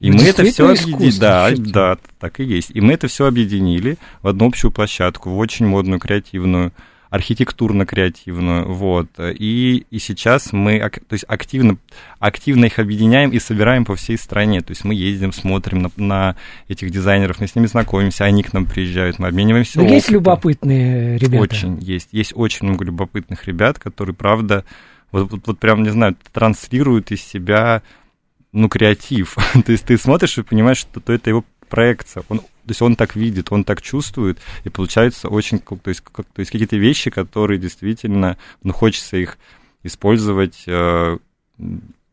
И 0.00 0.10
мы 0.10 0.24
это 0.24 0.42
все 0.42 0.68
объединили. 0.68 1.20
Да, 1.20 1.50
да, 1.56 1.96
так 2.18 2.40
и 2.40 2.44
есть. 2.44 2.72
И 2.74 2.80
мы 2.80 2.94
это 2.94 3.06
все 3.06 3.26
объединили 3.26 3.98
в 4.20 4.26
одну 4.26 4.48
общую 4.48 4.72
площадку, 4.72 5.30
в 5.30 5.38
очень 5.38 5.66
модную, 5.66 6.00
креативную, 6.00 6.72
архитектурно-креативную, 7.12 8.72
вот. 8.72 9.06
И, 9.18 9.84
и 9.90 9.98
сейчас 9.98 10.54
мы 10.54 10.78
то 10.80 11.12
есть 11.12 11.26
активно, 11.28 11.76
активно 12.18 12.64
их 12.64 12.78
объединяем 12.78 13.30
и 13.30 13.38
собираем 13.38 13.84
по 13.84 13.94
всей 13.96 14.16
стране. 14.16 14.62
То 14.62 14.70
есть 14.70 14.82
мы 14.84 14.94
ездим, 14.94 15.30
смотрим 15.30 15.82
на, 15.82 15.90
на 15.96 16.36
этих 16.68 16.90
дизайнеров, 16.90 17.38
мы 17.38 17.48
с 17.48 17.54
ними 17.54 17.66
знакомимся, 17.66 18.24
они 18.24 18.42
к 18.42 18.54
нам 18.54 18.64
приезжают, 18.64 19.18
мы 19.18 19.28
обмениваемся 19.28 19.78
есть 19.82 20.06
опытом. 20.06 20.14
любопытные 20.14 21.18
ребята? 21.18 21.42
Очень 21.42 21.78
есть. 21.80 22.08
Есть 22.12 22.32
очень 22.34 22.66
много 22.66 22.86
любопытных 22.86 23.46
ребят, 23.46 23.78
которые, 23.78 24.14
правда, 24.14 24.64
вот, 25.10 25.30
вот, 25.30 25.46
вот 25.46 25.58
прям, 25.58 25.82
не 25.82 25.90
знаю, 25.90 26.16
транслируют 26.32 27.10
из 27.10 27.22
себя, 27.22 27.82
ну, 28.52 28.70
креатив. 28.70 29.36
то 29.66 29.70
есть 29.70 29.84
ты 29.84 29.98
смотришь 29.98 30.38
и 30.38 30.42
понимаешь, 30.42 30.78
что 30.78 30.98
то 31.00 31.12
это 31.12 31.28
его 31.28 31.44
проекция. 31.68 32.22
Он, 32.30 32.40
то 32.64 32.70
есть 32.70 32.82
он 32.82 32.96
так 32.96 33.16
видит, 33.16 33.50
он 33.50 33.64
так 33.64 33.82
чувствует, 33.82 34.38
и 34.64 34.68
получается 34.68 35.28
очень, 35.28 35.58
то 35.58 35.78
есть, 35.86 36.00
как, 36.00 36.26
то 36.26 36.40
есть 36.40 36.50
какие-то 36.50 36.76
вещи, 36.76 37.10
которые 37.10 37.58
действительно, 37.58 38.36
ну, 38.62 38.72
хочется 38.72 39.16
их 39.16 39.38
использовать 39.82 40.62
э, 40.66 41.18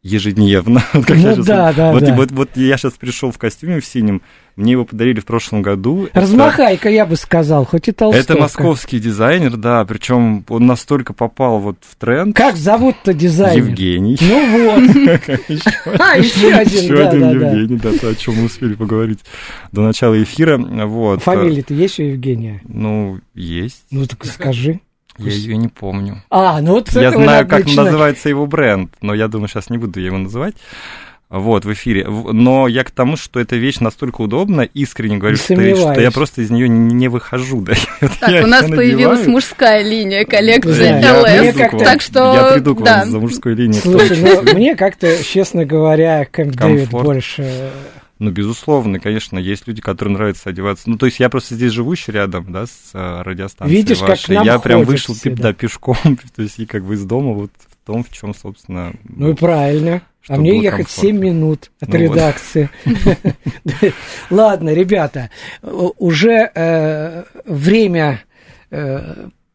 ежедневно. 0.01 0.81
Вот 0.93 1.05
как 1.05 1.17
Ну 1.17 1.29
я 1.29 1.35
да, 1.35 1.73
да, 1.73 1.91
вот, 1.91 2.03
да. 2.03 2.15
Вот, 2.15 2.31
вот 2.31 2.49
я 2.55 2.77
сейчас 2.77 2.93
пришел 2.93 3.31
в 3.31 3.37
костюме 3.37 3.79
в 3.79 3.85
синем, 3.85 4.21
мне 4.55 4.73
его 4.73 4.85
подарили 4.85 5.19
в 5.19 5.25
прошлом 5.25 5.61
году. 5.61 6.05
Это- 6.05 6.21
Размахайка, 6.21 6.89
я 6.89 7.05
бы 7.05 7.15
сказал, 7.15 7.65
хоть 7.65 7.87
и 7.87 7.91
толстовка. 7.91 8.33
это 8.33 8.41
московский 8.41 8.99
дизайнер, 8.99 9.55
да, 9.57 9.85
причем 9.85 10.43
он 10.49 10.65
настолько 10.65 11.13
попал 11.13 11.59
вот 11.59 11.77
в 11.81 11.95
тренд. 11.95 12.35
Как 12.35 12.55
зовут-то 12.55 13.13
дизайнер? 13.13 13.65
Евгений. 13.65 14.17
Ну 14.21 14.65
вот. 14.65 14.79
А, 15.99 16.17
еще 16.17 16.51
один, 16.53 16.83
Еще 16.83 17.07
один. 17.07 17.29
Евгений, 17.31 17.79
да, 17.79 17.89
о 18.09 18.15
чем 18.15 18.35
мы 18.35 18.45
успели 18.45 18.73
поговорить 18.75 19.19
до 19.71 19.81
начала 19.81 20.21
эфира. 20.21 20.57
Фамилия-то 21.19 21.73
есть 21.73 21.99
у 21.99 22.03
Евгения? 22.03 22.61
Ну, 22.67 23.19
есть. 23.33 23.83
Ну 23.91 24.05
так 24.05 24.25
скажи. 24.25 24.79
Я 25.19 25.31
ее 25.31 25.57
не 25.57 25.67
помню. 25.67 26.23
А, 26.29 26.61
ну 26.61 26.73
вот 26.73 26.89
с 26.89 26.95
Я 26.95 27.11
знаю, 27.11 27.47
как 27.47 27.65
начинать. 27.65 27.85
называется 27.85 28.29
его 28.29 28.45
бренд, 28.47 28.93
но 29.01 29.13
я 29.13 29.27
думаю, 29.27 29.47
сейчас 29.47 29.69
не 29.69 29.77
буду 29.77 29.99
его 29.99 30.17
называть. 30.17 30.55
вот, 31.29 31.63
в 31.63 31.71
эфире. 31.73 32.07
Но 32.07 32.67
я 32.67 32.83
к 32.83 32.89
тому, 32.91 33.15
что 33.15 33.39
эта 33.39 33.55
вещь 33.55 33.79
настолько 33.79 34.21
удобна, 34.21 34.61
искренне 34.61 35.17
говорю, 35.17 35.37
что, 35.37 35.53
это 35.53 35.61
вещь, 35.61 35.77
что 35.77 36.01
я 36.01 36.09
просто 36.11 36.41
из 36.41 36.49
нее 36.49 36.67
не, 36.67 37.07
выхожу. 37.07 37.61
Да. 37.61 37.73
Так, 38.19 38.29
я 38.31 38.43
у 38.43 38.47
нас 38.47 38.65
появилась 38.65 39.27
мужская 39.27 39.83
линия 39.83 40.25
коллекции 40.25 40.99
Да, 41.01 41.21
ЛС. 41.21 41.83
Так 41.83 42.01
что, 42.01 42.33
Я 42.33 42.53
приду 42.53 42.75
к 42.75 42.83
да. 42.83 43.01
вам 43.01 43.09
за 43.11 43.19
мужской 43.19 43.53
линией. 43.53 43.79
Слушай, 43.79 44.17
ну, 44.21 44.53
мне 44.53 44.75
как-то, 44.75 45.23
честно 45.23 45.65
говоря, 45.65 46.25
Кэмп 46.25 46.55
Дэвид 46.55 46.89
больше... 46.89 47.71
Ну, 48.19 48.31
безусловно, 48.31 48.99
конечно, 48.99 49.37
есть 49.39 49.65
люди, 49.67 49.81
которым 49.81 50.13
нравится 50.13 50.49
одеваться. 50.49 50.89
Ну, 50.89 50.97
то 50.97 51.05
есть 51.05 51.19
я 51.21 51.29
просто 51.29 51.55
здесь 51.55 51.71
живущий 51.71 52.11
рядом, 52.11 52.51
да, 52.51 52.65
с 52.65 52.89
э, 52.93 53.21
радиостанцией 53.21 53.77
Видишь, 53.77 53.99
как 53.99 54.09
вашей. 54.09 54.25
к 54.25 54.29
нам 54.29 54.45
Я 54.45 54.59
прям 54.59 54.83
вышел, 54.83 55.15
все, 55.15 55.29
пи- 55.29 55.35
да. 55.37 55.43
да, 55.43 55.53
пешком, 55.53 55.95
то 56.35 56.41
есть 56.41 56.59
и 56.59 56.65
как 56.65 56.83
бы 56.83 56.95
из 56.95 57.05
дома 57.05 57.31
вот 57.33 57.51
в 57.67 57.87
том, 57.87 58.03
в 58.03 58.09
чем, 58.11 58.35
собственно... 58.35 58.93
Ну 59.07 59.31
и 59.31 59.33
правильно. 59.35 60.01
А 60.27 60.35
мне 60.35 60.61
ехать 60.61 60.87
комфортно. 60.87 61.01
7 61.09 61.17
минут 61.17 61.71
от 61.79 61.87
Ну 61.89 61.97
вот. 61.97 62.03
редакции. 62.15 62.69
Ладно, 64.29 64.73
ребята, 64.73 65.29
уже 65.61 66.51
э, 66.53 67.23
время 67.45 68.21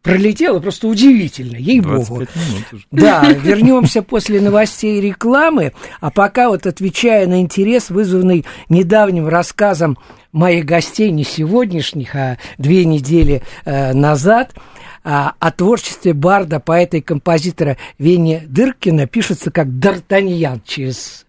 э, 0.04 0.10
пролетело 0.10 0.60
просто 0.60 0.88
удивительно, 0.88 1.56
ей-богу. 1.56 2.16
25 2.16 2.36
минут 2.36 2.72
уже. 2.72 2.86
Да, 2.90 3.24
вернемся 3.32 4.02
после 4.02 4.40
новостей 4.40 4.98
и 4.98 5.00
рекламы. 5.00 5.72
А 6.00 6.10
пока 6.10 6.48
вот 6.48 6.66
отвечая 6.66 7.26
на 7.26 7.40
интерес, 7.40 7.90
вызванный 7.90 8.44
недавним 8.68 9.28
рассказом 9.28 9.98
моих 10.32 10.64
гостей, 10.64 11.10
не 11.10 11.24
сегодняшних, 11.24 12.14
а 12.14 12.38
две 12.58 12.84
недели 12.84 13.42
э, 13.64 13.92
назад, 13.92 14.54
а, 15.06 15.34
о 15.38 15.50
творчестве 15.50 16.14
барда, 16.14 16.60
поэта 16.60 16.96
и 16.96 17.00
композитора 17.02 17.76
Вени 17.98 18.42
Дыркина 18.46 19.06
пишется 19.06 19.50
как 19.50 19.68
Д'Артаньян 19.68 20.62
через 20.64 21.26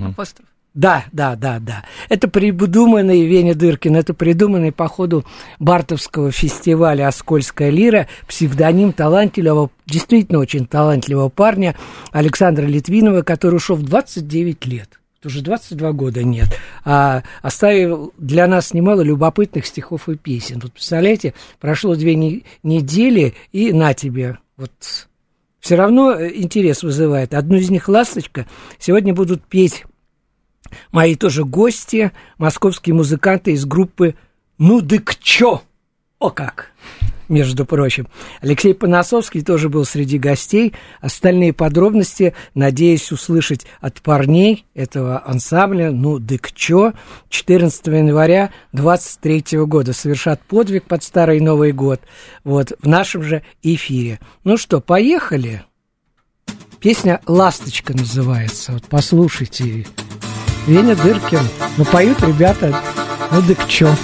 Апостроф. 0.00 0.48
Да, 0.74 1.04
да, 1.12 1.36
да, 1.36 1.60
да. 1.60 1.84
Это 2.08 2.26
придуманный 2.26 3.24
Веня 3.26 3.54
Дыркин, 3.54 3.94
это 3.94 4.12
придуманный 4.12 4.72
по 4.72 4.88
ходу 4.88 5.24
Бартовского 5.60 6.32
фестиваля 6.32 7.06
«Оскольская 7.06 7.70
лира» 7.70 8.08
псевдоним 8.26 8.92
талантливого, 8.92 9.70
действительно 9.86 10.40
очень 10.40 10.66
талантливого 10.66 11.28
парня 11.28 11.76
Александра 12.10 12.66
Литвинова, 12.66 13.22
который 13.22 13.56
ушел 13.56 13.76
в 13.76 13.84
29 13.84 14.66
лет. 14.66 15.00
Уже 15.24 15.42
22 15.42 15.92
года 15.92 16.22
нет. 16.24 16.48
А 16.84 17.22
оставил 17.40 18.12
для 18.18 18.46
нас 18.48 18.74
немало 18.74 19.00
любопытных 19.00 19.66
стихов 19.66 20.08
и 20.08 20.16
песен. 20.16 20.58
Вот 20.60 20.72
представляете, 20.72 21.34
прошло 21.60 21.94
две 21.94 22.14
не- 22.16 22.44
недели, 22.62 23.34
и 23.52 23.72
на 23.72 23.94
тебе. 23.94 24.38
Вот 24.56 24.72
все 25.60 25.76
равно 25.76 26.12
э, 26.12 26.30
интерес 26.34 26.82
вызывает. 26.82 27.32
Одну 27.32 27.56
из 27.56 27.70
них 27.70 27.88
«Ласточка» 27.88 28.46
сегодня 28.78 29.14
будут 29.14 29.42
петь 29.44 29.84
мои 30.92 31.14
тоже 31.14 31.44
гости, 31.44 32.12
московские 32.38 32.94
музыканты 32.94 33.52
из 33.52 33.64
группы 33.64 34.14
«Ну 34.58 34.80
дык 34.80 35.16
чё?» 35.20 35.62
О 36.18 36.30
как! 36.30 36.72
Между 37.28 37.64
прочим. 37.64 38.06
Алексей 38.42 38.74
Поносовский 38.74 39.42
тоже 39.42 39.70
был 39.70 39.86
среди 39.86 40.18
гостей. 40.18 40.74
Остальные 41.00 41.54
подробности 41.54 42.34
надеюсь 42.54 43.10
услышать 43.12 43.66
от 43.80 44.02
парней 44.02 44.66
этого 44.74 45.22
ансамбля 45.24 45.90
«Ну 45.90 46.18
дык 46.18 46.52
чё?» 46.52 46.92
14 47.30 47.86
января 47.86 48.50
23 48.72 49.58
года. 49.64 49.94
Совершат 49.94 50.42
подвиг 50.42 50.84
под 50.84 51.02
Старый 51.02 51.40
Новый 51.40 51.72
год. 51.72 52.00
Вот, 52.44 52.72
в 52.80 52.86
нашем 52.86 53.22
же 53.22 53.42
эфире. 53.62 54.20
Ну 54.44 54.58
что, 54.58 54.80
поехали? 54.80 55.64
Песня 56.78 57.22
«Ласточка» 57.26 57.96
называется. 57.96 58.72
Вот 58.72 58.84
послушайте. 58.90 59.86
Веня 60.66 60.96
Дыркин. 60.96 61.46
Ну, 61.76 61.84
поют 61.84 62.22
ребята, 62.22 62.74
ну 63.30 63.42
да 63.42 63.54
к 63.54 63.68
чё. 63.68 63.94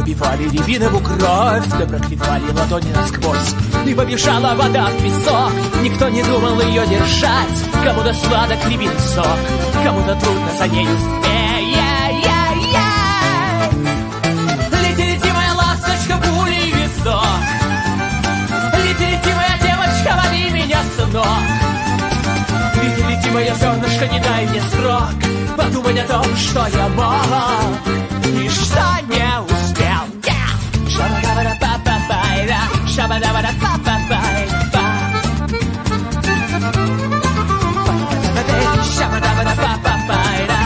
Пробивали 0.00 0.44
рябинову 0.44 0.98
кровь, 1.00 1.66
Да 1.78 1.86
проклевали 1.86 2.52
ладони 2.52 2.90
насквозь. 2.92 3.54
И 3.86 3.94
побежала 3.94 4.54
вода 4.54 4.86
в 4.86 5.02
песок, 5.02 5.52
Никто 5.82 6.08
не 6.08 6.22
думал 6.22 6.60
ее 6.60 6.86
держать, 6.86 7.84
Кому-то 7.84 8.14
сладок 8.14 8.58
рябиный 8.66 8.98
сок, 9.14 9.26
Кому-то 9.84 10.14
трудно 10.14 10.50
за 10.58 10.68
нею. 10.68 10.88
Лети, 14.82 15.02
лети, 15.02 15.32
моя 15.32 15.54
ласточка, 15.54 16.16
пулей 16.16 16.72
висок, 16.72 17.24
Лети, 18.84 19.20
девочка, 19.22 20.22
лови 20.24 20.50
меня 20.50 20.80
с 20.96 21.12
ног. 21.12 21.26
Лети, 22.82 23.02
лети, 23.02 23.54
зернышко, 23.60 24.06
не 24.06 24.20
дай 24.20 24.46
мне 24.46 24.62
срок. 24.72 25.56
Подумать 25.56 25.98
о 26.00 26.08
том, 26.08 26.36
что 26.36 26.66
я 26.74 26.88
мог 26.88 28.19
что 28.48 28.84
не 29.08 29.40
успел 29.42 30.02
Yeah! 30.22 30.50
Шабадабада-па-па-пайда, 30.88 32.60
шабадабада-па-па-пайда. 32.86 34.84
Шабадабада-па-па-пайда, 38.94 40.58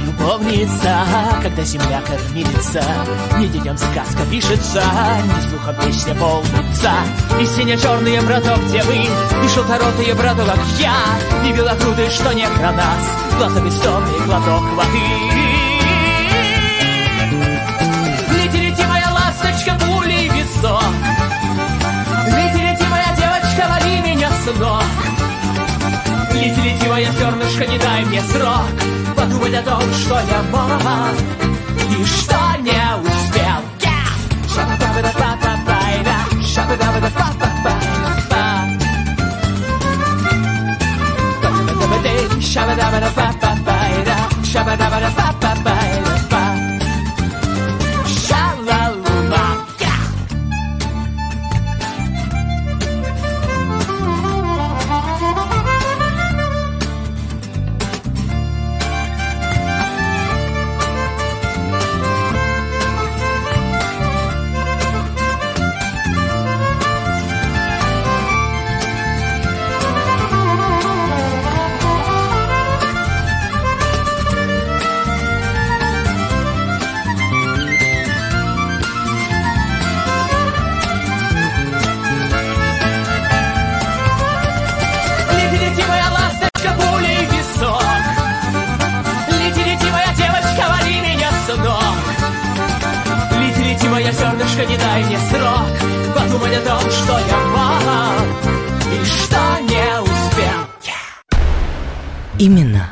Любовница, 0.00 1.04
когда 1.42 1.62
земля 1.64 2.00
кормилица, 2.06 2.82
Не 3.38 3.48
детям 3.48 3.76
сказка 3.76 4.24
пишется, 4.30 4.82
не 5.24 5.48
слухом 5.48 5.74
песня 5.84 6.14
полнится. 6.14 6.92
И 7.40 7.46
сине-черные 7.46 8.20
браток 8.22 8.64
девы, 8.68 8.96
и 8.96 9.48
желторотые 9.48 10.14
браток, 10.14 10.46
как 10.46 10.58
я, 10.78 10.94
И 11.48 11.52
белокрутые, 11.52 12.10
что 12.10 12.32
не 12.32 12.46
про 12.46 12.72
нас, 12.72 13.04
глаза 13.38 13.60
бездомный 13.60 14.20
глоток 14.24 14.62
воды. 14.74 14.98
Лети, 18.34 18.56
лети, 18.56 18.86
моя 18.86 19.12
ласточка, 19.12 19.76
пулей 19.84 20.28
в 20.28 20.34
висок, 20.34 20.82
Лети, 22.26 22.62
лети, 22.62 22.84
моя 22.88 23.16
девочка, 23.16 23.68
лови 23.68 24.00
меня 24.00 24.30
с 24.30 24.58
ног. 24.58 24.84
Лети, 26.34 26.60
лети, 26.60 26.88
моя 26.88 27.10
зернышко, 27.12 27.66
не 27.66 27.78
дай 27.78 28.04
мне 28.04 28.22
срок 28.22 28.97
Подумать 29.18 29.54
о 29.54 29.62
том, 29.62 29.82
что 29.94 30.14
я 30.14 30.42
мог. 30.52 30.70
И 31.90 32.04
что 32.04 32.36
не 32.60 32.70
успел. 32.70 33.58
Yeah! 45.60 45.77
Именно 102.58 102.90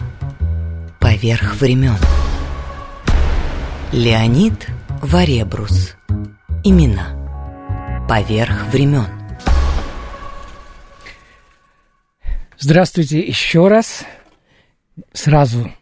поверх 1.01 1.57
времен. 1.57 1.97
Леонид 3.91 4.69
Варебрус. 5.03 5.97
Именно 6.63 8.07
поверх 8.09 8.67
времен. 8.67 9.09
Здравствуйте 12.57 13.19
еще 13.19 13.67
раз. 13.67 14.05
Сразу 15.13 15.73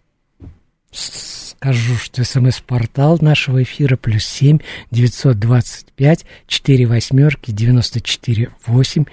скажу, 0.91 1.97
что 1.97 2.25
смс-портал 2.25 3.19
нашего 3.21 3.63
эфира 3.63 3.99
плюс 3.99 4.25
семь 4.25 4.61
девятьсот 4.93 5.39
двадцать 5.39 5.93
пять 5.93 6.25
четыре 6.47 6.87
восьмерки 6.87 7.51
девяносто 7.51 8.01
четыре 8.01 8.49
восемь. 8.65 9.05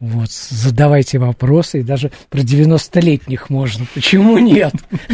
Вот, 0.00 0.30
задавайте 0.30 1.18
вопросы, 1.18 1.80
и 1.80 1.82
даже 1.82 2.12
про 2.30 2.40
90-летних 2.40 3.50
можно. 3.50 3.84
Почему 3.94 4.38
нет? 4.38 4.72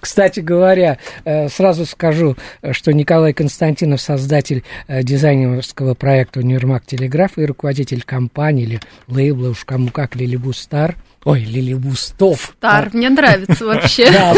Кстати 0.00 0.40
говоря, 0.40 0.98
э, 1.24 1.48
сразу 1.48 1.86
скажу, 1.86 2.36
что 2.72 2.92
Николай 2.92 3.32
Константинов, 3.32 4.00
создатель 4.00 4.64
э, 4.88 5.02
дизайнерского 5.02 5.94
проекта 5.94 6.40
«Универмаг 6.40 6.84
Телеграф» 6.86 7.32
и 7.38 7.44
руководитель 7.44 8.02
компании 8.02 8.64
или 8.64 8.80
лейбла, 9.06 9.50
уж 9.50 9.64
кому 9.64 9.88
как, 9.90 10.16
Лилибу 10.16 10.52
Стар, 10.52 10.96
ой, 11.24 11.40
Лилибу 11.44 11.94
Стов. 11.94 12.52
Стар, 12.56 12.90
мне 12.92 13.10
нравится 13.10 13.64
вообще. 13.64 14.10
Да, 14.10 14.34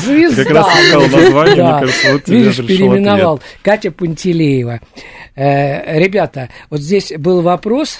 звезда. 0.00 0.44
Как 0.44 0.52
раз 0.52 0.66
сказал 0.88 1.02
название, 1.08 1.56
Да. 1.56 1.78
мне 1.78 1.86
кажется, 1.86 2.12
вот 2.12 2.24
тебе 2.24 2.38
Видишь, 2.38 2.56
переименовал. 2.66 3.40
Катя 3.62 3.90
Пантелеева. 3.90 4.80
Э, 5.34 5.98
Ребята, 5.98 6.48
вот 6.70 6.80
здесь 6.80 7.12
был 7.18 7.42
вопрос... 7.42 7.98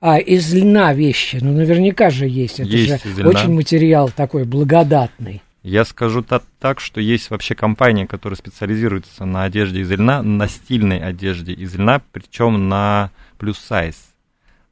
А, 0.00 0.18
из 0.18 0.52
льна 0.54 0.94
вещи. 0.94 1.38
Ну, 1.40 1.52
наверняка 1.52 2.10
же 2.10 2.26
есть. 2.28 2.60
Это 2.60 2.68
Есть 2.68 3.04
же 3.04 3.26
очень 3.28 3.52
материал 3.52 4.10
такой 4.10 4.44
благодатный. 4.44 5.42
Я 5.64 5.84
скажу 5.84 6.22
та- 6.22 6.40
так, 6.60 6.78
что 6.78 7.00
есть 7.00 7.30
вообще 7.30 7.54
компания, 7.56 8.06
которая 8.06 8.36
специализируется 8.36 9.24
на 9.24 9.42
одежде 9.42 9.80
из 9.80 9.90
льна, 9.90 10.22
на 10.22 10.46
стильной 10.48 10.98
одежде 11.00 11.52
из 11.52 11.74
льна, 11.74 12.00
причем 12.12 12.68
на 12.68 13.10
плюс 13.38 13.58
сайз. 13.58 13.96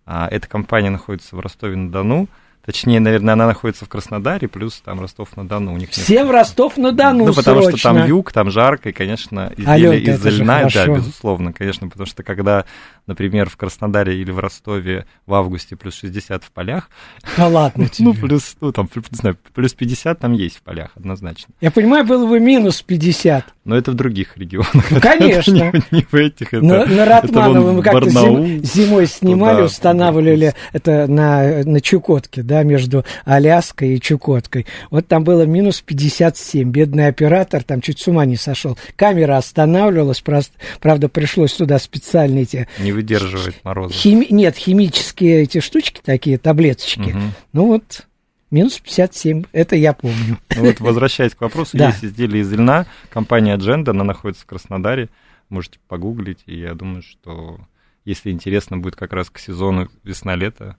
А, 0.07 0.29
эта 0.31 0.47
компания 0.49 0.91
находится 0.91 1.35
в 1.35 1.41
Ростове-на-Дону. 1.41 2.29
Точнее, 2.65 2.99
наверное, 2.99 3.35
она 3.35 3.47
находится 3.47 3.85
в 3.85 3.89
Краснодаре, 3.89 4.49
плюс 4.49 4.81
там 4.85 5.01
Ростов-на-Дону. 5.01 5.73
У 5.73 5.77
них 5.77 5.89
нет- 5.89 5.97
Всем 5.97 6.31
Ростов-на-Дону 6.31 7.27
Ну, 7.27 7.35
потому 7.35 7.63
срочно. 7.63 7.79
что 7.79 7.89
там 7.93 8.07
юг, 8.07 8.33
там 8.33 8.51
жарко, 8.51 8.89
и, 8.89 8.93
конечно, 8.93 9.53
изделия 9.57 9.91
Алёнка, 9.91 10.11
из 10.13 10.41
льна, 10.41 10.69
да, 10.73 10.87
безусловно, 10.87 11.53
конечно, 11.53 11.89
потому 11.89 12.07
что 12.07 12.23
когда, 12.25 12.65
например, 13.07 13.49
в 13.49 13.57
Краснодаре 13.57 14.17
или 14.21 14.31
в 14.31 14.39
Ростове 14.39 15.07
в 15.27 15.35
августе 15.35 15.77
плюс 15.77 15.95
60 15.95 16.43
в 16.45 16.51
полях, 16.51 16.91
Да 17.37 17.49
ладно 17.49 17.89
тебе. 17.93 18.09
ну, 18.09 18.15
плюс, 18.15 18.57
ну, 18.61 18.73
там, 18.73 18.89
не 18.95 19.17
знаю, 19.17 19.37
плюс 19.55 19.75
50 19.75 20.19
там 20.19 20.33
есть 20.33 20.57
в 20.59 20.63
полях, 20.63 20.91
однозначно. 20.97 21.55
Я 21.61 21.71
понимаю, 21.71 22.05
было 22.05 22.27
бы 22.27 22.41
минус 22.41 22.83
50. 22.83 23.45
Но 23.65 23.77
это 23.77 23.91
в 23.91 23.95
других 23.95 24.37
регионах. 24.37 24.91
Ну, 24.91 25.01
конечно. 25.01 25.57
Это 25.57 25.77
не, 25.91 25.99
не 25.99 26.07
в 26.11 26.15
этих. 26.15 26.55
Это, 26.55 26.65
На, 26.65 26.87
на 26.87 27.05
Ратманово 27.05 27.73
мы 27.73 27.83
как-то 27.83 28.09
зим- 28.09 28.63
зимой 28.65 29.07
снимали, 29.07 29.55
туда, 29.57 29.65
устанавливали 29.67 30.55
это 30.73 31.07
на, 31.09 31.65
на 31.65 31.81
Чукотке, 31.81 32.43
да, 32.43 32.63
между 32.63 33.05
Аляской 33.25 33.95
и 33.97 34.01
Чукоткой. 34.01 34.67
Вот 34.91 35.07
там 35.09 35.25
было 35.25 35.43
минус 35.43 35.81
57. 35.81 36.71
Бедный 36.71 37.09
оператор 37.09 37.63
там 37.63 37.81
чуть 37.81 37.99
с 37.99 38.07
ума 38.07 38.25
не 38.25 38.37
сошел. 38.37 38.79
Камера 38.97 39.37
останавливалась, 39.37 40.21
просто, 40.21 40.53
правда, 40.81 41.09
пришлось 41.09 41.53
туда 41.53 41.79
специальные 41.79 42.43
эти... 42.45 42.69
Не 42.79 42.93
выдерживает 42.97 43.63
мороза. 43.65 43.95
Хими... 43.95 44.27
Нет, 44.31 44.57
химические 44.57 45.43
эти 45.43 45.61
штучки 45.61 46.01
такие, 46.05 46.39
таблеточки. 46.39 47.11
Мгм. 47.11 47.33
Ну 47.53 47.67
вот, 47.67 48.07
минус 48.51 48.79
57, 48.79 49.45
это 49.53 49.77
я 49.77 49.93
помню. 49.93 50.39
Ну 50.55 50.65
вот, 50.65 50.81
возвращаясь 50.81 51.35
к 51.35 51.41
вопросу, 51.41 51.77
Да. 51.77 51.89
есть 51.89 52.05
изделия 52.05 52.41
из 52.41 52.53
льна, 52.53 52.87
компания 53.11 53.57
Agenda, 53.57 53.91
она 53.91 54.05
находится 54.05 54.43
в 54.43 54.47
Краснодаре, 54.47 55.09
можете 55.49 55.79
погуглить, 55.87 56.41
и 56.47 56.59
я 56.59 56.75
думаю, 56.75 57.03
что 57.03 57.61
если 58.05 58.31
интересно 58.31 58.79
будет 58.79 58.97
как 58.97 59.13
раз 59.13 59.31
к 59.31 59.39
сезону 59.39 59.89
весна-лето, 60.03 60.77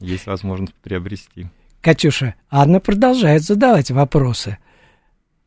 есть 0.00 0.26
возможность 0.26 0.74
приобрести. 0.74 1.48
Катюша, 1.80 2.34
Анна 2.50 2.80
продолжает 2.80 3.42
задавать 3.42 3.90
вопросы. 3.90 4.58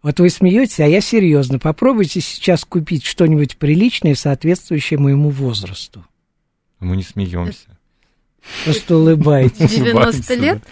Вот 0.07 0.21
вы 0.21 0.29
смеетесь, 0.29 0.79
а 0.79 0.87
я 0.87 1.01
серьезно. 1.01 1.59
Попробуйте 1.59 2.21
сейчас 2.21 2.63
купить 2.63 3.03
что-нибудь 3.03 3.57
приличное, 3.57 4.15
соответствующее 4.15 4.97
моему 4.97 5.31
возрасту. 5.31 6.05
Мы 6.79 6.95
не 6.95 7.03
смеемся. 7.03 7.77
Просто 8.63 8.95
улыбаетесь. 8.95 9.69
90 9.75 9.91
Улыбаемся, 9.91 10.33
лет? 10.35 10.63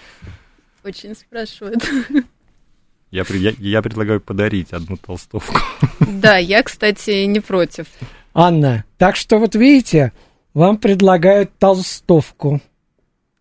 Очень 0.86 1.15
спрашивают. 1.15 1.84
Я, 3.12 3.26
я, 3.30 3.54
я 3.60 3.82
предлагаю 3.82 4.21
подарить 4.21 4.71
одну 4.71 4.95
толстовку. 4.95 5.60
Да, 6.00 6.38
я, 6.38 6.63
кстати, 6.63 7.26
не 7.26 7.41
против. 7.41 7.88
Анна, 8.34 8.86
так 8.98 9.17
что 9.17 9.38
вот 9.38 9.54
видите, 9.54 10.13
вам 10.54 10.78
предлагают 10.78 11.52
толстовку. 11.60 12.62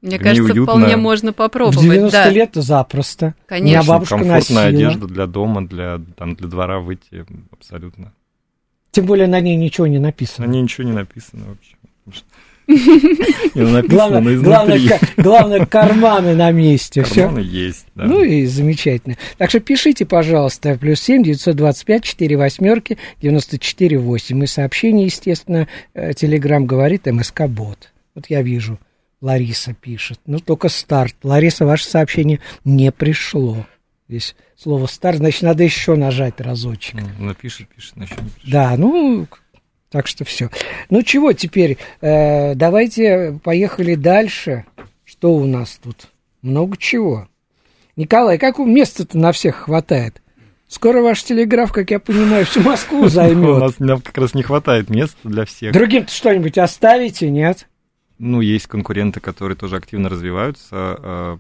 Мне 0.05 0.19
В 0.19 0.23
кажется, 0.23 0.43
уютно. 0.53 0.63
вполне 0.65 0.97
можно 0.97 1.33
В 1.33 1.35
попробовать. 1.35 1.81
90 1.81 2.13
да. 2.13 2.29
лет 2.29 2.51
запросто. 2.55 3.35
Конечно. 3.47 3.79
Меня 3.79 3.83
бабушка 3.89 4.19
Комфортная 4.19 4.65
носила. 4.71 4.87
одежда 4.89 5.07
для 5.07 5.27
дома, 5.27 5.67
для, 5.67 5.99
там, 6.17 6.37
для 6.37 6.47
двора 6.47 6.81
выйти 6.81 7.25
абсолютно. 7.51 8.13
Тем 8.91 9.07
более 9.07 9.27
на 9.27 9.41
ней 9.41 9.57
ничего 9.57 9.87
не 9.87 9.99
На 9.99 10.09
написано. 10.09 10.45
ней 10.45 10.61
ничего 10.63 10.87
не 10.87 10.93
написано 10.93 11.45
вообще. 11.49 12.23
Главное, 13.55 14.21
но 14.21 14.43
главное, 14.43 15.01
главное, 15.17 15.67
карманы 15.67 16.35
на 16.35 16.51
месте. 16.51 17.03
Все. 17.03 17.25
Карманы 17.25 17.41
есть, 17.41 17.87
да. 17.95 18.05
Ну 18.05 18.23
и 18.23 18.47
замечательно. 18.47 19.17
Так 19.37 19.51
что 19.51 19.61
пишите, 19.61 20.07
пожалуйста, 20.07 20.77
плюс 20.79 21.01
семь 21.01 21.23
девятьсот 21.23 21.57
двадцать 21.57 21.85
пять 21.85 22.05
четыре 22.05 22.37
восьмерки 22.37 22.97
девяносто 23.21 23.59
четыре 23.59 23.99
восемь. 23.99 24.43
И 24.43 24.47
сообщение, 24.47 25.07
естественно, 25.07 25.69
э, 25.93 26.13
Телеграм 26.15 26.67
говорит 26.67 27.07
МСК 27.07 27.43
Бот. 27.49 27.91
Вот 28.15 28.27
я 28.29 28.43
вижу, 28.43 28.79
Лариса 29.25 29.73
пишет. 29.73 30.21
Ну, 30.27 30.39
только 30.39 30.69
старт. 30.69 31.17
Лариса, 31.23 31.65
ваше 31.65 31.87
сообщение 31.87 32.41
не 32.65 32.93
пришло. 32.93 33.65
Здесь 34.07 34.37
слово 34.55 34.87
старт, 34.87 35.17
значит, 35.17 35.41
надо 35.41 35.65
еще 35.65 35.95
нажать 35.95 36.43
разочек. 36.43 36.97
Ну, 37.19 37.25
Напишет, 37.29 37.69
пишет, 37.69 37.97
но 37.97 38.05
еще 38.05 38.17
не 38.17 38.29
пишет. 38.29 38.51
Да, 38.51 38.75
ну, 38.77 39.27
так 39.91 40.09
что 40.09 40.27
все. 40.27 40.51
Ну 40.91 41.03
чего 41.03 41.33
теперь? 41.33 41.79
Э, 42.03 42.55
давайте 42.55 43.41
поехали 43.43 43.95
дальше. 43.95 44.67
Что 45.07 45.35
у 45.35 45.47
нас 45.47 45.81
тут? 45.83 46.09
Много 46.43 46.77
чего. 46.77 47.27
Николай, 47.97 48.37
как 48.37 48.59
у 48.59 48.67
места-то 48.67 49.17
на 49.17 49.33
всех 49.33 49.57
хватает? 49.57 50.21
Скоро 50.69 51.01
ваш 51.01 51.23
телеграф, 51.25 51.73
как 51.73 51.91
я 51.91 51.99
понимаю, 51.99 52.45
всю 52.45 52.61
Москву 52.61 52.99
У 53.05 53.09
займет. 53.09 53.59
нас 53.59 53.79
нам 53.79 54.03
как 54.03 54.19
раз 54.19 54.35
не 54.35 54.43
хватает 54.43 54.91
места 54.91 55.17
для 55.25 55.47
всех. 55.47 55.73
Другим-то 55.73 56.13
что-нибудь 56.13 56.59
оставите, 56.59 57.31
нет? 57.31 57.67
Ну, 58.19 58.41
есть 58.41 58.67
конкуренты, 58.67 59.21
которые 59.21 59.57
тоже 59.57 59.77
активно 59.77 60.09
развиваются. 60.09 60.69
э, 60.73 61.39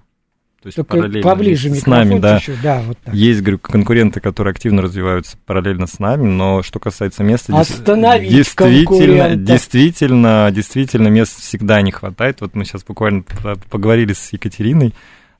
То 0.62 0.66
есть 0.66 0.76
Только 0.76 0.96
параллельно 0.96 1.22
поближе 1.22 1.74
с 1.74 1.86
нами, 1.86 2.18
да. 2.18 2.38
чуть-чуть. 2.38 2.62
Да, 2.62 2.82
вот 2.82 2.98
так. 2.98 3.14
Есть, 3.14 3.42
говорю, 3.42 3.58
конкуренты, 3.58 4.20
которые 4.20 4.52
активно 4.52 4.82
развиваются 4.82 5.36
параллельно 5.46 5.86
с 5.86 5.98
нами, 5.98 6.26
но 6.26 6.62
что 6.62 6.80
касается 6.80 7.22
места, 7.22 7.56
Остановить 7.56 8.30
действительно, 8.30 9.36
действительно, 9.36 10.50
действительно 10.50 11.08
мест 11.08 11.40
всегда 11.40 11.80
не 11.82 11.92
хватает. 11.92 12.40
Вот 12.40 12.54
мы 12.54 12.64
сейчас 12.64 12.82
буквально 12.82 13.22
поговорили 13.70 14.12
с 14.12 14.32
Екатериной 14.32 14.94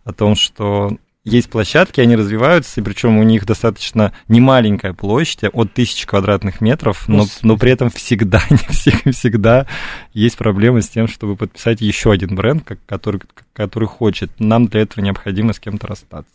о 0.04 0.12
том, 0.12 0.36
что 0.36 0.98
есть 1.24 1.48
площадки, 1.48 2.00
они 2.00 2.16
развиваются, 2.16 2.80
и 2.80 2.84
причем 2.84 3.18
у 3.18 3.22
них 3.22 3.46
достаточно 3.46 4.12
немаленькая 4.28 4.92
площадь, 4.92 5.44
от 5.52 5.72
тысячи 5.72 6.06
квадратных 6.06 6.60
метров, 6.60 7.08
но, 7.08 7.26
но 7.42 7.56
при 7.56 7.72
этом 7.72 7.90
всегда, 7.90 8.42
не 8.50 8.56
всег- 8.58 9.10
всегда 9.12 9.66
есть 10.12 10.36
проблемы 10.36 10.82
с 10.82 10.88
тем, 10.88 11.08
чтобы 11.08 11.36
подписать 11.36 11.80
еще 11.80 12.12
один 12.12 12.34
бренд, 12.34 12.68
который, 12.86 13.22
который 13.54 13.88
хочет. 13.88 14.30
Нам 14.38 14.66
для 14.66 14.82
этого 14.82 15.02
необходимо 15.02 15.54
с 15.54 15.60
кем-то 15.60 15.86
расстаться, 15.86 16.30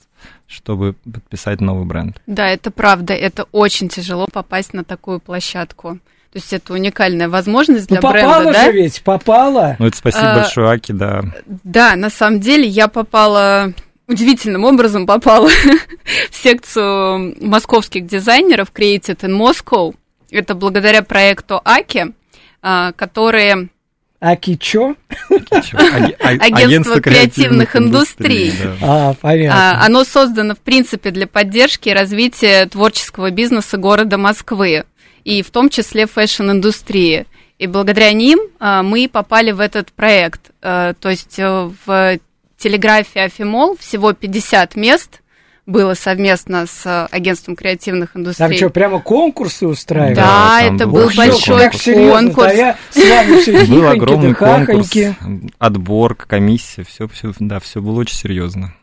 чтобы 0.47 0.95
подписать 1.11 1.61
новый 1.61 1.85
бренд. 1.85 2.19
Да, 2.25 2.47
это 2.49 2.71
правда. 2.71 3.13
Это 3.13 3.45
очень 3.51 3.89
тяжело 3.89 4.27
попасть 4.31 4.73
на 4.73 4.83
такую 4.83 5.19
площадку. 5.19 5.99
То 6.31 6.37
есть 6.37 6.53
это 6.53 6.73
уникальная 6.73 7.27
возможность 7.27 7.89
Ну, 7.89 7.95
для 7.95 8.01
попала 8.01 8.41
бренда, 8.43 8.53
да? 8.53 8.65
же 8.65 8.71
ведь, 8.71 9.01
попала. 9.01 9.75
Ну, 9.79 9.87
это 9.87 9.97
спасибо 9.97 10.31
А, 10.31 10.35
большое, 10.41 10.69
Аки, 10.69 10.91
да. 10.91 11.23
Да, 11.63 11.95
на 11.95 12.11
самом 12.11 12.39
деле 12.39 12.67
я 12.67 12.87
попала 12.87 13.73
удивительным 14.09 14.65
образом 14.65 15.05
попала 15.05 15.49
в 16.31 16.35
секцию 16.35 17.35
московских 17.45 18.05
дизайнеров 18.05 18.69
Created 18.73 19.19
in 19.21 19.37
Moscow. 19.37 19.95
Это 20.31 20.55
благодаря 20.55 21.01
проекту 21.03 21.61
АКИ, 21.63 22.13
а, 22.61 22.91
которые 22.93 23.69
АКИ 24.21 24.55
чё? 24.57 24.95
А- 25.51 26.29
Агентство 26.29 26.99
креативных 26.99 27.75
индустрий. 27.75 28.53
А, 28.81 29.13
понятно. 29.13 29.79
А, 29.79 29.85
Оно 29.85 30.03
создано, 30.03 30.55
в 30.55 30.59
принципе, 30.59 31.11
для 31.11 31.25
поддержки 31.25 31.87
и 31.89 31.93
развития 31.93 32.65
творческого 32.65 33.31
бизнеса 33.31 33.77
города 33.77 34.17
Москвы. 34.17 34.83
и 35.23 35.41
в 35.41 35.51
том 35.51 35.69
числе 35.69 36.05
fashion-индустрии. 36.05 37.27
И 37.59 37.67
благодаря 37.67 38.11
ним 38.13 38.39
мы 38.59 39.09
попали 39.11 39.51
в 39.51 39.59
этот 39.59 39.91
проект. 39.91 40.51
То 40.61 40.95
есть 41.03 41.37
э, 41.39 41.69
в 41.85 42.19
телеграфе 42.59 43.21
Афимолл 43.21 43.75
всего 43.77 44.13
50 44.13 44.75
мест 44.75 45.21
было 45.65 45.93
совместно 45.93 46.65
с 46.65 47.05
агентством 47.07 47.55
креативных 47.55 48.15
индустрий. 48.15 48.47
Там 48.47 48.57
что, 48.57 48.69
прямо 48.69 48.99
конкурсы 48.99 49.67
устраивали? 49.67 50.15
Да, 50.15 50.61
это 50.63 50.87
был 50.87 51.05
был 51.05 51.11
большой 51.15 51.69
конкурс. 51.69 51.83
конкурс. 51.85 52.47
А 52.47 52.53
я 52.53 52.77
с 52.89 52.97
вами 52.97 53.41
все 53.41 53.65
Был 53.65 53.87
огромный 53.87 54.33
конкурс, 54.33 54.91
отбор, 55.59 56.15
комиссия, 56.15 56.83
все, 56.83 57.07
все, 57.07 57.33
да, 57.39 57.59
все 57.59 57.81
было 57.81 57.99
очень 57.99 58.15
серьезно. 58.15 58.73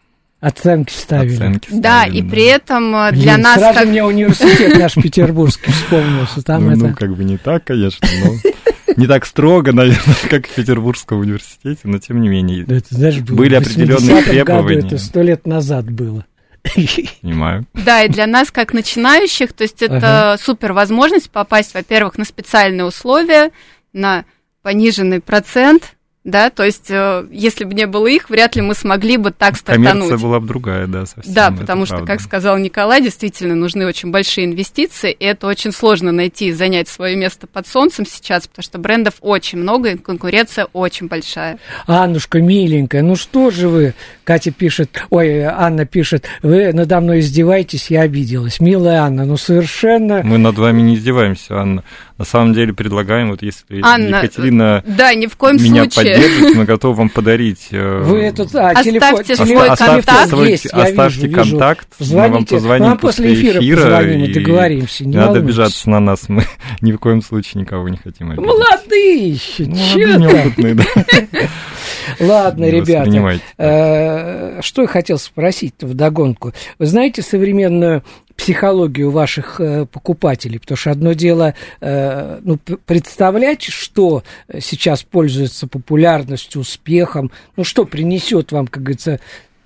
Оценки 0.41 0.93
ставили. 0.93 1.35
Оценки 1.35 1.69
Да, 1.73 2.03
ставили, 2.03 2.19
и 2.19 2.23
при 2.23 2.45
этом 2.45 2.95
э, 2.95 3.11
Блин, 3.11 3.23
для 3.23 3.39
нас 3.39 3.59
сразу 3.59 3.79
как... 3.81 3.89
мне 3.89 4.05
университет 4.05 4.79
наш 4.79 4.95
петербургский 4.95 5.73
вспомнился. 5.73 6.43
Там 6.43 6.67
ну, 6.67 6.73
это... 6.73 6.87
ну, 6.89 6.95
как 6.95 7.17
бы 7.17 7.25
не 7.25 7.39
так, 7.39 7.65
конечно, 7.65 8.07
но 8.23 8.51
не 8.97 9.07
так 9.07 9.27
строго, 9.27 9.73
наверное, 9.73 10.17
как 10.31 10.47
в 10.47 10.55
Петербургском 10.55 11.19
университете, 11.21 11.81
но 11.85 11.99
тем 11.99 12.21
не 12.21 12.29
менее, 12.29 12.65
Да, 12.65 12.77
это, 12.77 12.95
знаешь, 12.95 13.19
было 13.21 13.37
Были 13.37 13.55
определенные 13.57 13.97
80-м 14.23 14.25
году, 14.25 14.31
требования. 14.31 14.87
это 14.87 14.99
сто 14.99 15.23
лет 15.23 15.47
назад 15.47 15.91
было. 15.91 16.25
понимаю. 17.23 17.67
Да, 17.75 18.03
и 18.03 18.09
для 18.09 18.27
нас, 18.27 18.51
как 18.51 18.73
начинающих, 18.73 19.53
то 19.53 19.63
есть 19.63 19.83
это 19.83 20.33
Ага. 20.33 20.43
супер 20.43 20.73
возможность 20.73 21.31
попасть, 21.31 21.75
во-первых, 21.75 22.19
на 22.19 22.25
специальные 22.25 22.85
условия, 22.87 23.51
на 23.93 24.25
пониженный 24.63 25.21
процент, 25.21 25.96
да, 26.27 26.51
то 26.51 26.65
есть 26.65 26.91
э, 26.91 27.25
если 27.31 27.63
бы 27.63 27.73
не 27.73 27.87
было 27.87 28.09
их, 28.09 28.29
вряд 28.31 28.57
ли 28.57 28.63
мы 28.63 28.75
смогли 28.75 29.17
бы 29.17 29.31
так 29.31 29.55
Коммерция 29.63 29.95
стартануть. 29.95 30.23
была 30.23 30.41
бы 30.41 30.47
другая, 30.49 30.89
да, 30.89 31.07
совсем. 31.07 31.33
Да, 31.33 31.49
это 31.51 31.59
потому 31.59 31.87
что, 31.87 31.99
правда. 31.99 32.13
как 32.13 32.21
сказал 32.21 32.59
Николай, 32.59 33.01
действительно 33.01 33.55
нужны 33.55 33.87
очень 33.87 34.11
большие 34.11 34.47
инвестиции, 34.47 35.13
и 35.13 35.25
это 35.25 35.47
очень 35.47 35.71
сложно 35.71 36.11
найти 36.11 36.49
и 36.49 36.53
занять 36.53 36.89
свое 36.89 37.15
место 37.15 37.47
под 37.47 37.69
солнцем 37.69 38.05
сейчас, 38.05 38.49
потому 38.49 38.65
что 38.65 38.79
брендов 38.79 39.15
очень 39.21 39.59
много, 39.59 39.91
и 39.91 39.97
конкуренция 39.97 40.67
очень 40.73 41.07
большая. 41.07 41.59
Аннушка, 41.87 42.41
миленькая, 42.41 43.03
ну 43.03 43.15
что 43.15 43.53
же 43.53 43.69
вы, 43.69 43.95
Катя 44.25 44.51
пишет, 44.51 45.05
ой, 45.11 45.43
Анна 45.43 45.87
пишет, 45.87 46.27
вы 46.43 46.73
надо 46.73 47.01
мной 47.01 47.21
издеваетесь, 47.21 47.89
я 47.89 48.01
обиделась. 48.01 48.59
Милая 48.59 49.03
Анна, 49.03 49.27
ну 49.27 49.37
совершенно... 49.37 50.25
Мы 50.25 50.39
над 50.39 50.59
вами 50.59 50.83
не 50.83 50.97
издеваемся, 50.97 51.61
Анна. 51.61 51.85
На 52.19 52.25
самом 52.25 52.55
деле 52.55 52.73
предлагаем, 52.73 53.31
вот 53.31 53.43
если 53.43 53.81
Анна, 53.83 54.17
Екатерина 54.23 54.83
Да, 54.87 55.13
ни 55.15 55.27
в 55.27 55.37
коем 55.37 55.57
меня 55.57 55.83
случае. 55.91 56.15
поддержит, 56.15 56.57
мы 56.57 56.65
готовы 56.65 56.95
вам 56.95 57.09
подарить... 57.11 57.69
э, 57.73 57.99
Вы 58.05 58.21
этот, 58.23 58.55
а, 58.55 58.69
Оставьте 58.71 58.91
телефон, 58.91 59.25
свой 59.25 59.37
телефон, 59.37 59.77
контакт. 59.77 60.29
свой- 60.31 60.51
есть, 60.51 60.67
оставьте 60.67 61.21
вижу, 61.27 61.29
вижу. 61.37 61.51
контакт, 61.51 61.89
мы 62.01 62.07
вам 62.17 62.29
Звоните, 62.31 62.55
позвоним 62.55 62.87
вам 62.89 62.99
после 62.99 63.29
после 63.29 63.41
эфира, 63.41 63.61
эфира, 63.61 63.77
позвоним 63.83 64.25
и 64.25 64.33
договоримся, 64.33 65.05
не 65.05 65.11
Не 65.11 65.17
надо 65.17 65.27
волнуйтесь. 65.29 65.45
обижаться 65.59 65.91
на 65.91 66.01
нас, 66.01 66.29
мы 66.29 66.45
ни 66.81 66.93
в 66.93 66.97
коем 66.99 67.21
случае 67.21 67.61
никого 67.61 67.87
не 67.91 67.99
хотим 67.99 68.31
обидеть. 68.31 68.47
Молодые 68.47 69.29
еще, 69.29 69.65
Ну, 69.65 69.77
молодые, 69.77 70.07
там? 70.13 70.21
неопытные, 70.23 70.75
да. 70.75 70.85
Ладно, 72.21 72.67
ребята, 72.67 73.41
э, 73.59 74.61
что 74.63 74.83
я 74.83 74.89
хотел 74.89 75.19
спросить 75.19 75.75
в 75.81 75.95
догонку. 75.95 76.53
Вы 76.79 76.87
знаете 76.87 77.23
современную 77.23 78.03
психологию 78.37 79.11
ваших 79.11 79.61
э, 79.61 79.87
покупателей? 79.87 80.61
Потому 80.61 80.77
что 80.77 80.91
одно 80.91 81.13
дело 81.13 81.55
э, 81.81 82.39
ну, 82.43 82.59
представлять, 82.59 83.63
что 83.63 84.23
сейчас 84.61 85.03
пользуется 85.03 85.67
популярностью, 85.67 86.61
успехом, 86.61 87.31
ну 87.57 87.65
что 87.65 87.85
принесет 87.85 88.53
вам, 88.53 88.67
как 88.67 88.83
говорится, 88.83 89.21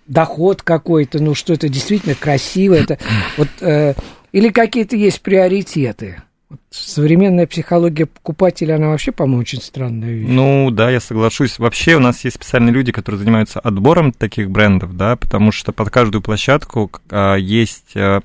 доход 0.06 0.62
какой-то, 0.62 1.22
ну 1.22 1.34
что 1.34 1.52
это 1.52 1.68
действительно 1.68 2.14
красиво, 2.14 2.74
это 2.74 2.98
вот 3.36 3.48
э, 3.60 3.94
или 4.32 4.48
какие-то 4.48 4.96
есть 4.96 5.20
приоритеты. 5.20 6.22
Вот 6.50 6.60
современная 6.70 7.46
психология 7.46 8.06
покупателя, 8.06 8.74
она 8.74 8.88
вообще, 8.88 9.12
по-моему, 9.12 9.40
очень 9.40 9.62
странная 9.62 10.10
вещь. 10.10 10.28
Ну, 10.28 10.72
да, 10.72 10.90
я 10.90 10.98
соглашусь. 10.98 11.60
Вообще 11.60 11.94
у 11.94 12.00
нас 12.00 12.24
есть 12.24 12.36
специальные 12.36 12.72
люди, 12.72 12.90
которые 12.90 13.20
занимаются 13.20 13.60
отбором 13.60 14.10
таких 14.10 14.50
брендов, 14.50 14.96
да, 14.96 15.14
потому 15.14 15.52
что 15.52 15.72
под 15.72 15.90
каждую 15.90 16.22
площадку 16.22 16.90
а, 17.08 17.36
есть, 17.36 17.92
а, 17.94 18.20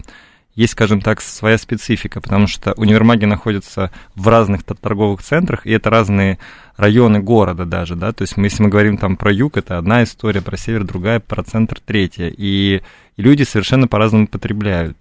есть, 0.55 0.71
скажем 0.71 1.01
так, 1.01 1.21
своя 1.21 1.59
специфика, 1.59 2.19
потому 2.19 2.47
что 2.47 2.73
универмаги 2.77 3.25
находятся 3.25 3.91
в 4.15 4.27
разных 4.27 4.63
торговых 4.63 5.21
центрах, 5.21 5.67
и 5.67 5.71
это 5.71 5.91
разные 5.91 6.39
районы 6.77 7.19
города 7.19 7.65
даже, 7.65 7.95
да, 7.95 8.11
то 8.11 8.23
есть 8.23 8.37
мы, 8.37 8.47
если 8.47 8.63
мы 8.63 8.69
говорим 8.69 8.97
там 8.97 9.17
про 9.17 9.31
юг, 9.31 9.55
это 9.55 9.77
одна 9.77 10.03
история, 10.03 10.41
про 10.41 10.57
север 10.57 10.83
другая, 10.83 11.19
про 11.19 11.43
центр 11.43 11.79
третья, 11.79 12.33
и, 12.35 12.81
и 13.17 13.21
люди 13.21 13.43
совершенно 13.43 13.87
по-разному 13.87 14.27
потребляют 14.27 14.97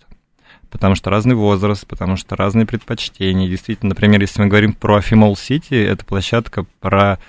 потому 0.74 0.96
что 0.96 1.08
разный 1.08 1.37
возраст, 1.37 1.87
потому 1.87 2.16
что 2.16 2.34
разные 2.34 2.66
предпочтения. 2.66 3.48
Действительно, 3.48 3.90
например, 3.90 4.20
если 4.20 4.42
мы 4.42 4.48
говорим 4.48 4.72
про 4.72 4.96
Афимол 4.96 5.37
Сити, 5.37 5.72
это 5.72 6.04
площадка 6.04 6.66
про 6.80 7.20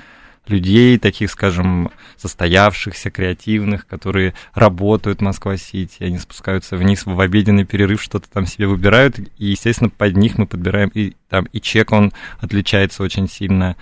людей, 0.47 0.97
таких, 0.97 1.29
скажем, 1.29 1.91
состоявшихся, 2.17 3.11
креативных, 3.11 3.85
которые 3.85 4.33
работают 4.55 5.19
в 5.19 5.23
Москва-Сити, 5.23 6.03
они 6.03 6.17
спускаются 6.17 6.75
вниз 6.75 7.05
в 7.05 7.19
обеденный 7.19 7.65
перерыв, 7.65 8.01
что-то 8.01 8.27
там 8.31 8.47
себе 8.47 8.65
выбирают, 8.65 9.19
и, 9.19 9.27
естественно, 9.37 9.91
под 9.91 10.17
них 10.17 10.39
мы 10.39 10.47
подбираем, 10.47 10.89
и 10.95 11.13
там 11.29 11.45
и 11.45 11.61
чек, 11.61 11.91
он 11.91 12.13
отличается 12.39 13.03
очень 13.03 13.29
сильно 13.29 13.75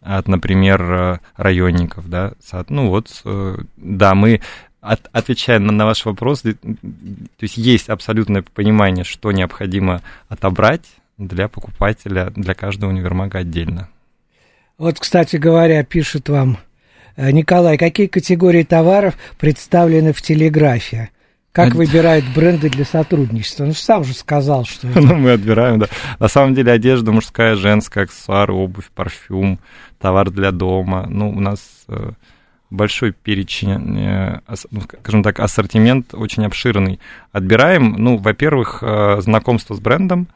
от, 0.00 0.26
например, 0.26 0.82
э, 0.82 1.18
районников, 1.36 2.08
да, 2.08 2.32
ну 2.70 2.88
вот, 2.88 3.20
э, 3.26 3.58
да, 3.76 4.14
мы 4.14 4.40
от- 4.82 5.08
отвечая 5.12 5.58
на, 5.58 5.72
на 5.72 5.86
ваш 5.86 6.04
вопрос, 6.04 6.42
то 6.42 6.50
есть 7.40 7.56
есть 7.56 7.88
абсолютное 7.88 8.42
понимание, 8.42 9.04
что 9.04 9.32
необходимо 9.32 10.02
отобрать 10.28 10.84
для 11.16 11.48
покупателя, 11.48 12.30
для 12.36 12.52
каждого 12.54 12.90
универмага 12.90 13.38
отдельно. 13.38 13.88
Вот, 14.78 14.98
кстати 14.98 15.36
говоря, 15.36 15.84
пишет 15.84 16.28
вам 16.28 16.58
э, 17.16 17.30
Николай, 17.30 17.78
какие 17.78 18.08
категории 18.08 18.64
товаров 18.64 19.14
представлены 19.38 20.12
в 20.12 20.20
телеграфе? 20.20 21.10
Как 21.52 21.68
Од- 21.68 21.74
выбирают 21.74 22.24
бренды 22.34 22.70
для 22.70 22.84
сотрудничества? 22.84 23.64
Ну, 23.66 23.74
сам 23.74 24.02
же 24.04 24.14
сказал, 24.14 24.64
что... 24.64 24.88
это- 24.90 25.00
Ну, 25.00 25.14
мы 25.16 25.32
отбираем, 25.32 25.78
да. 25.78 25.86
На 26.18 26.26
самом 26.28 26.54
деле 26.54 26.72
одежда 26.72 27.12
мужская, 27.12 27.54
женская, 27.56 28.04
аксессуары, 28.04 28.52
обувь, 28.54 28.90
парфюм, 28.94 29.60
товар 30.00 30.30
для 30.30 30.50
дома. 30.50 31.06
Ну, 31.08 31.30
у 31.30 31.38
нас 31.40 31.60
э, 31.88 32.12
большой 32.72 33.12
перечень, 33.12 33.98
э, 34.00 34.40
ну, 34.70 34.80
скажем 35.00 35.22
так, 35.22 35.40
ассортимент 35.40 36.14
очень 36.14 36.44
обширный. 36.44 36.98
Отбираем, 37.30 37.92
ну, 37.98 38.16
во-первых, 38.16 38.78
э, 38.82 39.20
знакомство 39.20 39.74
с 39.74 39.80
брендом, 39.80 40.26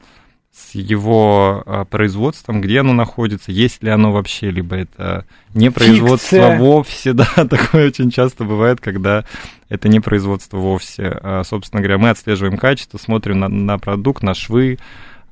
с 0.52 0.74
его 0.74 1.62
э, 1.66 1.84
производством, 1.90 2.60
где 2.60 2.80
оно 2.80 2.92
находится, 2.92 3.52
есть 3.52 3.82
ли 3.82 3.90
оно 3.90 4.12
вообще, 4.12 4.50
либо 4.50 4.76
это 4.76 5.24
не 5.54 5.70
производство 5.70 6.38
Фикция. 6.38 6.58
вовсе, 6.58 7.12
да, 7.14 7.26
такое 7.26 7.88
очень 7.88 8.10
часто 8.10 8.44
бывает, 8.44 8.80
когда 8.80 9.24
это 9.68 9.88
не 9.88 10.00
производство 10.00 10.58
вовсе. 10.58 11.20
Собственно 11.44 11.82
говоря, 11.82 11.98
мы 11.98 12.10
отслеживаем 12.10 12.56
качество, 12.56 12.98
смотрим 12.98 13.40
на, 13.40 13.48
на 13.48 13.78
продукт, 13.78 14.22
на 14.22 14.34
швы, 14.34 14.78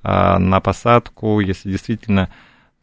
на 0.02 0.60
посадку, 0.60 1.40
если 1.40 1.70
действительно 1.70 2.28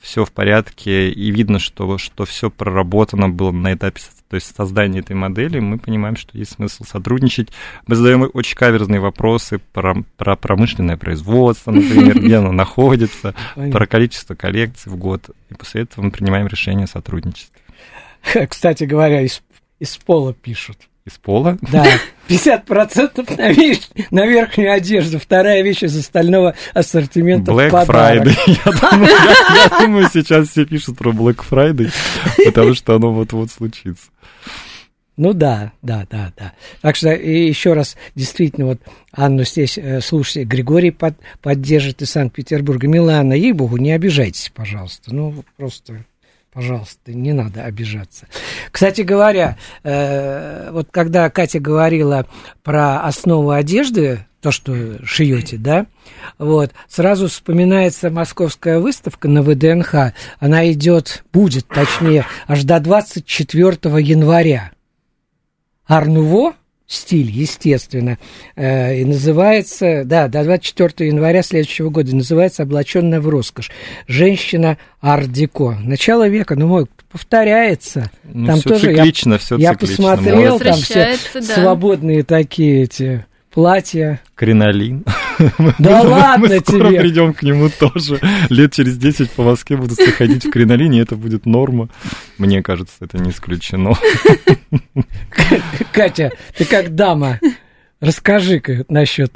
все 0.01 0.25
в 0.25 0.31
порядке 0.31 1.11
и 1.11 1.31
видно, 1.31 1.59
что, 1.59 1.97
что 1.97 2.25
все 2.25 2.49
проработано 2.49 3.29
было 3.29 3.51
на 3.51 3.73
этапе 3.73 4.01
то 4.31 4.35
есть 4.35 4.55
создания 4.55 4.99
этой 4.99 5.13
модели, 5.13 5.59
мы 5.59 5.77
понимаем, 5.77 6.15
что 6.15 6.37
есть 6.37 6.53
смысл 6.53 6.85
сотрудничать. 6.85 7.49
Мы 7.85 7.97
задаем 7.97 8.29
очень 8.33 8.55
каверзные 8.55 9.01
вопросы 9.01 9.59
про, 9.73 10.05
про 10.15 10.37
промышленное 10.37 10.95
производство, 10.95 11.71
например, 11.71 12.17
где 12.17 12.37
оно 12.37 12.53
находится, 12.53 13.35
про 13.55 13.85
количество 13.85 14.33
коллекций 14.33 14.89
в 14.89 14.95
год. 14.95 15.29
И 15.49 15.53
после 15.53 15.81
этого 15.81 16.05
мы 16.05 16.11
принимаем 16.11 16.47
решение 16.47 16.85
о 16.85 16.87
сотрудничестве. 16.87 17.59
Кстати 18.49 18.85
говоря, 18.85 19.19
из, 19.19 19.43
из 19.79 19.97
пола 19.97 20.33
пишут. 20.33 20.77
Из 21.03 21.17
пола 21.17 21.57
Да, 21.61 21.85
50% 22.31 23.37
на, 23.37 23.51
вещь, 23.51 23.81
на 24.11 24.25
верхнюю 24.25 24.73
одежду, 24.73 25.19
вторая 25.19 25.61
вещь 25.61 25.83
из 25.83 25.97
остального 25.97 26.55
ассортимента 26.73 27.51
Black 27.51 27.69
подарок. 27.71 28.27
Friday. 28.27 28.37
Я 28.65 28.89
думаю, 28.91 29.09
я- 29.11 29.63
я 29.63 29.69
думаю, 29.85 30.09
сейчас 30.11 30.49
все 30.49 30.65
пишут 30.65 30.97
про 30.97 31.11
Black 31.11 31.43
Friday, 31.49 31.91
потому 32.45 32.73
что 32.73 32.95
оно 32.95 33.11
вот-вот 33.11 33.51
случится. 33.51 34.05
Ну 35.17 35.33
да, 35.33 35.73
да, 35.81 36.07
да, 36.09 36.31
да. 36.37 36.53
Так 36.81 36.95
что 36.95 37.09
еще 37.09 37.73
раз, 37.73 37.95
действительно, 38.15 38.67
вот 38.67 38.79
Анну 39.11 39.43
здесь, 39.43 39.77
э, 39.77 39.99
слушайте, 40.01 40.45
Григорий 40.45 40.89
под, 40.89 41.15
поддержит 41.41 42.01
из 42.01 42.09
Санкт-Петербурга. 42.11 42.87
Милана, 42.87 43.33
ей-богу, 43.33 43.77
не 43.77 43.91
обижайтесь, 43.91 44.51
пожалуйста. 44.55 45.13
Ну, 45.13 45.43
просто, 45.57 46.05
пожалуйста, 46.53 47.13
не 47.13 47.33
надо 47.33 47.63
обижаться. 47.63 48.27
Кстати 48.71 49.01
говоря, 49.01 49.57
э, 49.83 50.69
вот 50.71 50.89
когда 50.91 51.29
Катя 51.29 51.59
говорила 51.59 52.25
про 52.63 53.01
основу 53.01 53.51
одежды, 53.51 54.25
то, 54.41 54.51
что 54.51 55.05
шьете, 55.05 55.57
да, 55.57 55.85
вот, 56.37 56.71
сразу 56.87 57.27
вспоминается 57.27 58.09
московская 58.09 58.79
выставка 58.79 59.27
на 59.27 59.43
ВДНХ. 59.43 60.13
Она 60.39 60.71
идет, 60.71 61.23
будет, 61.31 61.67
точнее, 61.67 62.25
аж 62.47 62.63
до 62.63 62.79
24 62.79 63.77
января. 64.01 64.71
Арнуво 65.85 66.55
стиль, 66.91 67.29
естественно. 67.31 68.17
Э, 68.55 68.97
и 68.97 69.05
называется, 69.05 70.03
да, 70.05 70.27
до 70.27 70.43
24 70.43 71.09
января 71.09 71.41
следующего 71.41 71.89
года, 71.89 72.15
называется 72.15 72.63
«Облаченная 72.63 73.21
в 73.21 73.29
роскошь». 73.29 73.71
Женщина 74.07 74.77
ардеко. 74.99 75.77
Начало 75.81 76.27
века, 76.27 76.55
ну, 76.55 76.67
мой, 76.67 76.87
повторяется. 77.11 78.11
Ну, 78.23 78.47
там 78.47 78.59
всё 78.59 78.69
тоже 78.69 78.93
циклично, 78.93 79.33
я, 79.33 79.39
всё 79.39 79.57
я 79.57 79.73
циклично. 79.73 80.15
посмотрел, 80.15 80.59
там 80.59 80.75
все 80.75 81.17
да. 81.33 81.41
свободные 81.41 82.23
такие 82.23 82.83
эти 82.83 83.25
платья. 83.51 84.19
Кринолин. 84.35 85.05
Да 85.79 86.01
ладно 86.01 86.47
Мы 86.49 86.59
скоро 86.59 86.89
тебе. 86.89 86.99
придем 87.01 87.33
к 87.33 87.43
нему 87.43 87.69
тоже. 87.69 88.19
Лет 88.49 88.73
через 88.73 88.97
10 88.97 89.31
по 89.31 89.43
Москве 89.43 89.77
будут 89.77 89.97
все 89.99 90.11
ходить 90.11 90.45
в 90.45 90.51
кринолине, 90.51 90.99
и 90.99 91.01
это 91.01 91.15
будет 91.15 91.45
норма. 91.45 91.89
Мне 92.37 92.61
кажется, 92.61 92.95
это 93.01 93.17
не 93.17 93.31
исключено. 93.31 93.93
Катя, 95.91 96.31
ты 96.57 96.65
как 96.65 96.95
дама, 96.95 97.39
расскажи-ка 97.99 98.85
насчет 98.89 99.33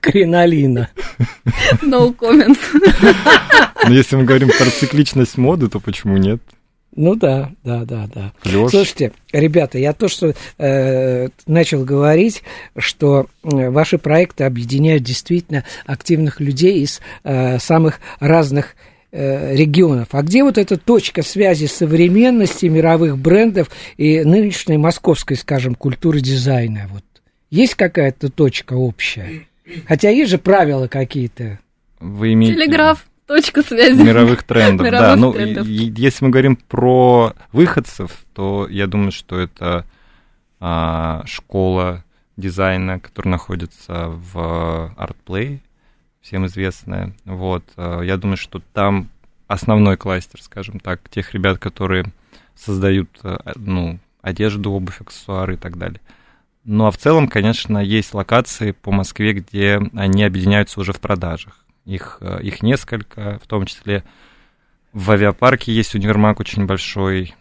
кринолина. 0.00 0.88
No 1.82 2.14
comment. 2.16 2.58
Но 3.84 3.92
если 3.94 4.16
мы 4.16 4.24
говорим 4.24 4.48
про 4.48 4.70
цикличность 4.70 5.38
моды, 5.38 5.68
то 5.68 5.80
почему 5.80 6.16
нет? 6.16 6.40
Ну 6.96 7.14
да, 7.14 7.52
да, 7.62 7.84
да, 7.84 8.08
да. 8.12 8.32
Клёш. 8.42 8.70
Слушайте, 8.70 9.12
ребята, 9.30 9.78
я 9.78 9.92
то, 9.92 10.08
что 10.08 10.34
э, 10.56 11.28
начал 11.46 11.84
говорить, 11.84 12.42
что 12.78 13.26
э, 13.44 13.68
ваши 13.68 13.98
проекты 13.98 14.44
объединяют 14.44 15.02
действительно 15.02 15.64
активных 15.84 16.40
людей 16.40 16.80
из 16.80 17.02
э, 17.22 17.58
самых 17.58 18.00
разных 18.18 18.76
э, 19.12 19.54
регионов. 19.54 20.08
А 20.12 20.22
где 20.22 20.42
вот 20.42 20.56
эта 20.56 20.78
точка 20.78 21.20
связи 21.22 21.66
современности 21.66 22.64
мировых 22.64 23.18
брендов 23.18 23.70
и 23.98 24.24
нынешней 24.24 24.78
московской, 24.78 25.36
скажем, 25.36 25.74
культуры 25.74 26.20
дизайна? 26.20 26.88
Вот 26.90 27.04
есть 27.50 27.74
какая-то 27.74 28.30
точка 28.30 28.72
общая? 28.72 29.46
Хотя 29.86 30.08
есть 30.08 30.30
же 30.30 30.38
правила 30.38 30.88
какие-то. 30.88 31.58
Вы 32.00 32.32
имеете... 32.32 32.54
Телеграф. 32.54 33.06
Точка 33.26 33.62
связи. 33.62 34.00
Мировых 34.02 34.42
трендов, 34.44 34.86
да. 34.90 35.14
Мировых 35.16 35.16
Ну, 35.20 35.32
трендов. 35.32 35.66
и- 35.66 35.88
и 35.88 35.92
если 36.00 36.24
мы 36.24 36.30
говорим 36.30 36.56
про 36.56 37.34
выходцев, 37.52 38.24
то 38.34 38.66
я 38.70 38.86
думаю, 38.86 39.10
что 39.12 39.38
это 39.38 39.84
а, 40.60 41.22
школа 41.26 42.02
дизайна, 42.36 42.98
которая 43.00 43.32
находится 43.32 44.08
в 44.08 44.92
ArtPlay, 44.96 45.60
всем 46.22 46.46
известная. 46.46 47.14
Вот, 47.24 47.64
а, 47.76 48.00
я 48.02 48.16
думаю, 48.16 48.36
что 48.36 48.62
там 48.72 49.08
основной 49.48 49.96
кластер, 49.96 50.40
скажем 50.42 50.80
так, 50.80 51.08
тех 51.10 51.34
ребят, 51.34 51.58
которые 51.58 52.06
создают, 52.54 53.10
а, 53.22 53.52
ну, 53.56 53.98
одежду, 54.22 54.70
обувь, 54.72 55.00
аксессуары 55.00 55.54
и 55.54 55.56
так 55.58 55.76
далее. 55.76 56.00
Ну, 56.64 56.86
а 56.86 56.90
в 56.90 56.96
целом, 56.96 57.28
конечно, 57.28 57.78
есть 57.78 58.12
локации 58.14 58.72
по 58.72 58.90
Москве, 58.90 59.34
где 59.34 59.80
они 59.94 60.24
объединяются 60.24 60.80
уже 60.80 60.92
в 60.92 61.00
продажах. 61.00 61.64
Их, 61.86 62.18
э, 62.20 62.40
их 62.42 62.62
несколько, 62.62 63.38
в 63.42 63.46
том 63.46 63.64
числе 63.64 64.04
в 64.92 65.10
авиапарке 65.10 65.72
есть 65.72 65.94
универмаг 65.94 66.40
очень 66.40 66.66
большой, 66.66 67.34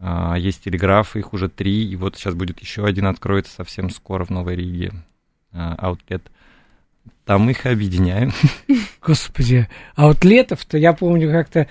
а, 0.00 0.36
есть 0.36 0.64
телеграфы, 0.64 1.20
их 1.20 1.32
уже 1.32 1.48
три, 1.48 1.88
и 1.88 1.96
вот 1.96 2.16
сейчас 2.16 2.34
будет 2.34 2.60
еще 2.60 2.84
один 2.84 3.06
откроется 3.06 3.52
совсем 3.52 3.90
скоро 3.90 4.24
в 4.24 4.30
Новой 4.30 4.56
Риге, 4.56 4.92
а, 5.52 5.74
аутлет. 5.74 6.30
Там 7.24 7.48
их 7.50 7.66
объединяем. 7.66 8.32
Господи, 9.02 9.68
а 9.94 10.06
вот 10.06 10.24
летов-то, 10.24 10.78
я 10.78 10.92
помню, 10.92 11.30
как-то 11.30 11.66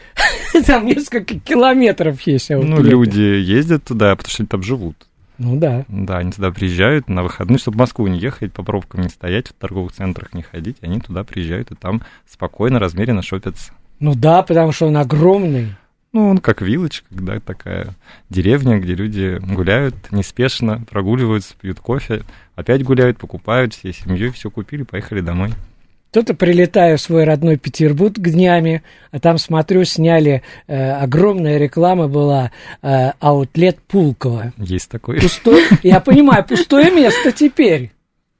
там 0.65 0.85
несколько 0.85 1.39
километров 1.39 2.21
есть. 2.21 2.49
Ну, 2.49 2.61
аутлеты. 2.61 2.89
люди 2.89 3.21
ездят 3.21 3.83
туда, 3.83 4.15
потому 4.15 4.31
что 4.31 4.43
они 4.43 4.47
там 4.47 4.63
живут. 4.63 5.06
Ну 5.37 5.57
да. 5.57 5.85
Да, 5.87 6.17
они 6.17 6.31
туда 6.31 6.51
приезжают 6.51 7.09
на 7.09 7.23
выходные, 7.23 7.59
чтобы 7.59 7.75
в 7.77 7.79
Москву 7.79 8.07
не 8.07 8.19
ехать, 8.19 8.53
по 8.53 8.63
пробкам 8.63 9.01
не 9.01 9.09
стоять, 9.09 9.49
в 9.49 9.53
торговых 9.53 9.91
центрах 9.91 10.33
не 10.33 10.41
ходить. 10.41 10.77
Они 10.81 10.99
туда 10.99 11.23
приезжают 11.23 11.71
и 11.71 11.75
там 11.75 12.01
спокойно, 12.27 12.79
размеренно 12.79 13.21
шопятся. 13.21 13.71
Ну 13.99 14.15
да, 14.15 14.43
потому 14.43 14.71
что 14.71 14.87
он 14.87 14.97
огромный. 14.97 15.75
Ну, 16.13 16.29
он 16.29 16.37
как 16.39 16.61
вилочка, 16.61 17.05
да, 17.11 17.39
такая 17.39 17.89
деревня, 18.29 18.79
где 18.79 18.95
люди 18.95 19.39
гуляют 19.41 20.11
неспешно, 20.11 20.81
прогуливаются, 20.89 21.53
пьют 21.59 21.79
кофе, 21.79 22.23
опять 22.55 22.83
гуляют, 22.83 23.17
покупают 23.17 23.73
всей 23.73 23.93
семьей, 23.93 24.31
все 24.31 24.49
купили, 24.49 24.83
поехали 24.83 25.21
домой. 25.21 25.51
Кто-то 26.11 26.33
прилетаю 26.33 26.97
в 26.97 27.01
свой 27.01 27.25
родной 27.25 27.57
Петербург 27.57 28.13
днями, 28.17 28.81
а 29.11 29.19
там, 29.19 29.37
смотрю, 29.37 29.83
сняли, 29.83 30.41
э, 30.67 30.91
огромная 30.91 31.57
реклама 31.57 32.07
была, 32.07 32.51
э, 32.81 33.11
аутлет 33.19 33.77
Пулково. 33.87 34.53
Есть 34.57 34.89
такой. 34.89 35.19
Пустой, 35.19 35.63
я 35.83 35.99
понимаю, 35.99 36.45
пустое 36.45 36.91
место 36.91 37.31
теперь. 37.31 37.91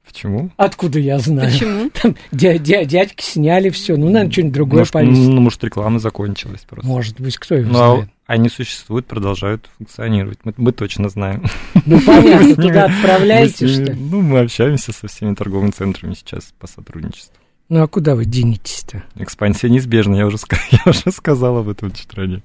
Почему? 0.06 0.50
Откуда 0.56 0.98
я 0.98 1.18
знаю? 1.18 1.50
Почему? 1.52 1.90
Там 2.02 2.16
дя- 2.32 2.56
дя- 2.58 2.86
дядьки 2.86 3.22
сняли 3.22 3.68
все, 3.68 3.96
ну, 3.96 4.06
наверное, 4.06 4.32
что-нибудь 4.32 4.54
другое 4.54 4.80
Может, 4.80 4.92
повесить. 4.94 5.28
ну, 5.28 5.40
может, 5.42 5.62
реклама 5.64 5.98
закончилась 5.98 6.64
просто. 6.66 6.88
Может 6.88 7.20
быть, 7.20 7.36
кто 7.36 7.54
его 7.54 7.70
а 7.72 7.92
знает. 7.92 8.08
они 8.26 8.48
существуют, 8.48 9.04
продолжают 9.06 9.68
функционировать. 9.76 10.38
Мы, 10.44 10.54
мы 10.56 10.72
точно 10.72 11.10
знаем. 11.10 11.44
Ну, 11.84 12.00
понятно, 12.00 12.54
туда 12.56 12.84
отправляете, 12.86 13.68
что 13.68 13.82
ли? 13.82 13.94
Ну, 13.94 14.22
мы 14.22 14.40
общаемся 14.40 14.92
со 14.92 15.06
всеми 15.08 15.34
торговыми 15.34 15.70
центрами 15.72 16.14
сейчас 16.14 16.54
по 16.58 16.66
сотрудничеству. 16.66 17.34
Ну, 17.68 17.82
а 17.82 17.88
куда 17.88 18.14
вы 18.14 18.24
денетесь-то? 18.24 19.04
Экспансия 19.16 19.68
неизбежна, 19.68 20.16
я 20.16 20.26
уже, 20.26 20.38
я 20.70 20.80
уже 20.86 21.12
сказал 21.12 21.58
об 21.58 21.68
этом 21.68 21.92
чуть 21.92 22.12
ранее. 22.14 22.42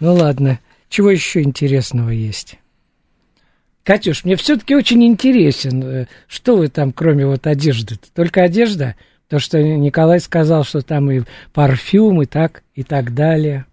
Ну, 0.00 0.14
ладно. 0.14 0.60
Чего 0.88 1.10
еще 1.10 1.42
интересного 1.42 2.10
есть? 2.10 2.58
Катюш, 3.82 4.24
мне 4.24 4.36
все-таки 4.36 4.76
очень 4.76 5.02
интересен, 5.04 5.82
э, 5.82 6.06
что 6.28 6.56
вы 6.56 6.68
там, 6.68 6.92
кроме 6.92 7.26
вот 7.26 7.46
одежды 7.46 7.94
-то? 7.94 8.06
Только 8.14 8.42
одежда? 8.42 8.94
То, 9.28 9.38
что 9.38 9.60
Николай 9.60 10.20
сказал, 10.20 10.62
что 10.62 10.82
там 10.82 11.10
и 11.10 11.22
парфюм, 11.52 12.22
и 12.22 12.26
так, 12.26 12.62
и 12.74 12.82
так 12.84 13.14
далее. 13.14 13.64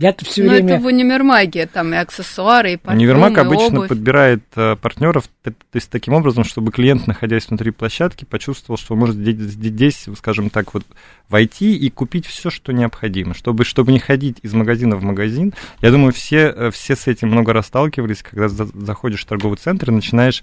Я-то 0.00 0.24
все 0.24 0.42
Но 0.44 0.52
время... 0.52 0.74
это 0.74 0.82
в 0.82 0.86
универмаге, 0.86 1.66
там 1.66 1.92
и 1.92 1.96
аксессуары, 1.98 2.72
и 2.72 2.76
парфюм, 2.78 2.98
Универмаг 2.98 3.36
и 3.36 3.40
обычно 3.40 3.66
обувь. 3.66 3.88
подбирает 3.90 4.42
э, 4.56 4.74
партнеров, 4.76 5.24
то 5.44 5.52
есть 5.74 5.90
таким 5.90 6.14
образом, 6.14 6.44
чтобы 6.44 6.72
клиент, 6.72 7.06
находясь 7.06 7.48
внутри 7.48 7.70
площадки, 7.70 8.24
почувствовал, 8.24 8.78
что 8.78 8.96
может 8.96 9.16
здесь, 9.16 10.06
скажем 10.16 10.48
так, 10.48 10.72
вот 10.72 10.84
войти 11.28 11.76
и 11.76 11.90
купить 11.90 12.24
все, 12.26 12.48
что 12.48 12.72
необходимо, 12.72 13.34
чтобы, 13.34 13.64
чтобы 13.64 13.92
не 13.92 13.98
ходить 13.98 14.38
из 14.42 14.54
магазина 14.54 14.96
в 14.96 15.02
магазин. 15.02 15.52
Я 15.82 15.90
думаю, 15.90 16.12
все, 16.12 16.46
э, 16.56 16.70
все 16.70 16.96
с 16.96 17.06
этим 17.06 17.28
много 17.28 17.52
раз 17.52 17.66
сталкивались, 17.66 18.22
когда 18.22 18.48
за- 18.48 18.66
заходишь 18.74 19.22
в 19.22 19.26
торговый 19.26 19.58
центр 19.58 19.90
и 19.90 19.94
начинаешь 19.94 20.42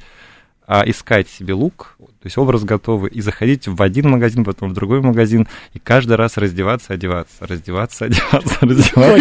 а, 0.68 0.84
искать 0.86 1.30
себе 1.30 1.54
лук, 1.54 1.96
то 1.98 2.26
есть 2.26 2.38
образ 2.38 2.66
готовый, 2.66 3.10
и 3.10 3.22
заходить 3.22 3.68
в 3.68 3.82
один 3.82 4.10
магазин, 4.10 4.44
потом 4.44 4.72
в 4.72 4.74
другой 4.74 5.02
магазин, 5.02 5.48
и 5.74 5.80
каждый 5.80 6.18
раз 6.18 6.36
раздеваться, 6.36 6.94
одеваться, 6.94 7.48
раздеваться, 7.48 8.06
одеваться, 8.06 8.58
раздеваться, 8.62 9.14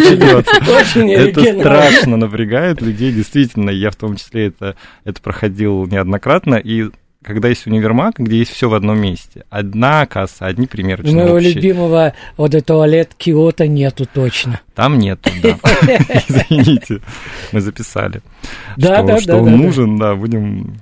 Очень, 0.72 1.14
одеваться. 1.14 1.40
Это 1.40 1.60
страшно 1.60 2.16
напрягает 2.16 2.82
людей, 2.82 3.12
действительно, 3.12 3.70
я 3.70 3.92
в 3.92 3.96
том 3.96 4.16
числе 4.16 4.48
это, 4.48 4.74
это 5.04 5.22
проходил 5.22 5.86
неоднократно, 5.86 6.56
и 6.56 6.90
когда 7.22 7.48
есть 7.48 7.66
универмаг, 7.66 8.18
где 8.18 8.38
есть 8.38 8.52
все 8.52 8.68
в 8.68 8.74
одном 8.74 9.00
месте, 9.00 9.44
одна 9.48 10.06
касса, 10.06 10.46
одни 10.46 10.66
примерочные 10.66 11.14
моего 11.14 11.36
общие, 11.36 11.54
любимого 11.54 12.12
вот 12.36 12.52
туалет 12.64 13.14
Киота 13.16 13.68
нету 13.68 14.06
точно. 14.12 14.60
там 14.74 14.98
нету, 14.98 15.30
да, 15.42 15.50
извините, 16.28 17.00
мы 17.52 17.60
записали, 17.60 18.20
Да, 18.76 18.98
что, 18.98 19.06
да, 19.06 19.20
что 19.20 19.32
да, 19.32 19.36
он 19.38 19.44
да. 19.44 19.56
нужен, 19.56 19.96
да, 19.96 20.14
будем 20.16 20.80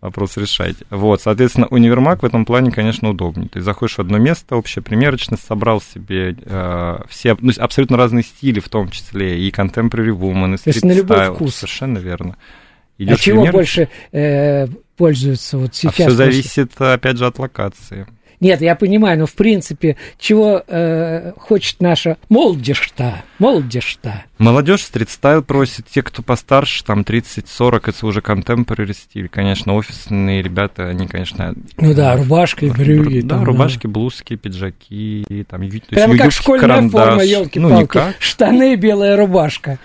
вопрос 0.00 0.36
решать. 0.36 0.76
Вот, 0.90 1.20
соответственно, 1.20 1.66
универмаг 1.68 2.22
в 2.22 2.26
этом 2.26 2.44
плане, 2.44 2.70
конечно, 2.70 3.10
удобнее. 3.10 3.48
Ты 3.48 3.60
заходишь 3.60 3.96
в 3.96 4.00
одно 4.00 4.18
место, 4.18 4.56
общая 4.56 4.80
примерочность, 4.80 5.44
собрал 5.46 5.80
себе 5.80 6.36
э, 6.42 6.98
все, 7.08 7.36
ну, 7.40 7.52
абсолютно 7.58 7.96
разные 7.96 8.22
стили, 8.24 8.60
в 8.60 8.68
том 8.68 8.88
числе 8.90 9.38
и 9.40 9.50
contemporary 9.50 10.16
woman, 10.16 10.54
и 10.54 10.58
То 10.58 10.70
есть 10.70 10.84
на 10.84 10.92
любой 10.92 11.34
вкус. 11.34 11.54
Совершенно 11.56 11.98
верно. 11.98 12.36
А 12.98 13.02
Идёшь 13.02 13.20
чего 13.20 13.42
пример- 13.42 13.52
больше 13.52 13.88
э, 14.12 14.66
пользуются 14.96 15.56
вот 15.58 15.70
А 15.70 15.74
сейчас? 15.74 15.94
все 15.94 16.04
после- 16.04 16.16
зависит, 16.16 16.80
опять 16.80 17.16
же, 17.16 17.26
от 17.26 17.38
локации. 17.38 18.06
Нет, 18.40 18.62
я 18.62 18.74
понимаю, 18.74 19.18
но 19.18 19.26
в 19.26 19.34
принципе, 19.34 19.96
чего 20.18 20.62
э, 20.66 21.32
хочет 21.36 21.80
наша 21.80 22.16
молодежь-то? 22.30 23.22
Молодежь-то. 23.38 24.24
Молодежь 24.38 24.82
стрит-стайл 24.82 25.42
просит, 25.42 25.86
те, 25.86 26.02
кто 26.02 26.22
постарше, 26.22 26.82
там 26.82 27.02
30-40, 27.02 27.82
это 27.86 28.06
уже 28.06 28.20
contemporary 28.20 28.94
стиль. 28.94 29.28
Конечно, 29.28 29.74
офисные 29.74 30.42
ребята, 30.42 30.88
они, 30.88 31.06
конечно... 31.06 31.54
Ну 31.76 31.94
да, 31.94 32.16
рубашка 32.16 32.64
и 32.64 32.70
брюки. 32.70 33.20
Да, 33.20 33.36
там, 33.36 33.44
рубашки, 33.44 33.86
блузки, 33.86 34.36
пиджаки, 34.36 35.44
там, 35.48 35.68
Прям 35.68 36.12
как 36.12 36.20
юбки, 36.20 36.30
школьная 36.30 36.68
карандаш. 36.68 37.04
форма, 37.04 37.22
елки 37.24 37.58
Ну, 37.58 37.80
никак. 37.82 38.14
Штаны, 38.18 38.76
белая 38.76 39.16
рубашка. 39.16 39.78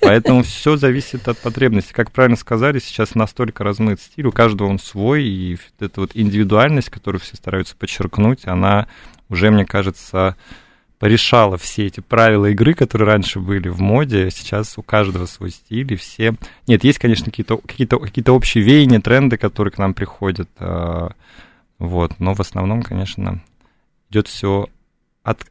Поэтому 0.00 0.42
все 0.42 0.76
зависит 0.76 1.28
от 1.28 1.38
потребности. 1.38 1.92
Как 1.92 2.10
правильно 2.10 2.36
сказали, 2.36 2.78
сейчас 2.78 3.14
настолько 3.14 3.64
размыт 3.64 4.00
стиль, 4.00 4.26
у 4.26 4.32
каждого 4.32 4.68
он 4.68 4.78
свой, 4.78 5.24
и 5.24 5.58
эта 5.80 6.00
вот 6.00 6.12
индивидуальность, 6.14 6.90
которую 6.90 7.20
все 7.20 7.36
стараются 7.36 7.76
подчеркнуть, 7.76 8.46
она 8.46 8.86
уже, 9.28 9.50
мне 9.50 9.64
кажется, 9.64 10.36
порешала 10.98 11.58
все 11.58 11.86
эти 11.86 12.00
правила 12.00 12.46
игры, 12.46 12.74
которые 12.74 13.06
раньше 13.08 13.40
были 13.40 13.68
в 13.68 13.80
моде. 13.80 14.30
Сейчас 14.30 14.78
у 14.78 14.82
каждого 14.82 15.26
свой 15.26 15.50
стиль, 15.50 15.92
и 15.92 15.96
все... 15.96 16.34
Нет, 16.66 16.84
есть, 16.84 16.98
конечно, 16.98 17.26
какие-то 17.26 17.58
какие 17.58 17.86
какие 17.86 18.28
общие 18.30 18.64
веяния, 18.64 19.00
тренды, 19.00 19.36
которые 19.36 19.72
к 19.72 19.78
нам 19.78 19.94
приходят. 19.94 20.48
а, 20.58 21.10
Вот, 21.78 22.18
но 22.18 22.34
в 22.34 22.40
основном, 22.40 22.82
конечно, 22.82 23.42
идет 24.10 24.28
все 24.28 24.68
от, 25.22 25.44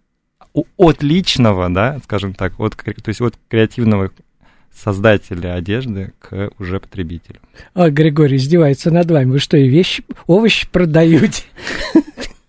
от 0.78 1.04
личного, 1.04 1.70
да, 1.70 2.00
скажем 2.04 2.34
так, 2.34 2.60
от, 2.60 2.76
то 2.76 3.10
есть 3.10 3.22
от 3.22 3.36
креативного 3.50 4.12
создателя 4.74 5.54
одежды 5.56 6.12
к 6.20 6.50
уже 6.60 6.80
потребителю. 6.80 7.40
А, 7.74 7.90
Григорий 7.90 8.38
издевается 8.38 8.92
над 8.92 9.10
вами. 9.10 9.32
Вы 9.32 9.40
что, 9.40 9.58
и 9.58 9.68
вещи, 9.68 10.04
овощи 10.28 10.68
продаете? 10.70 11.44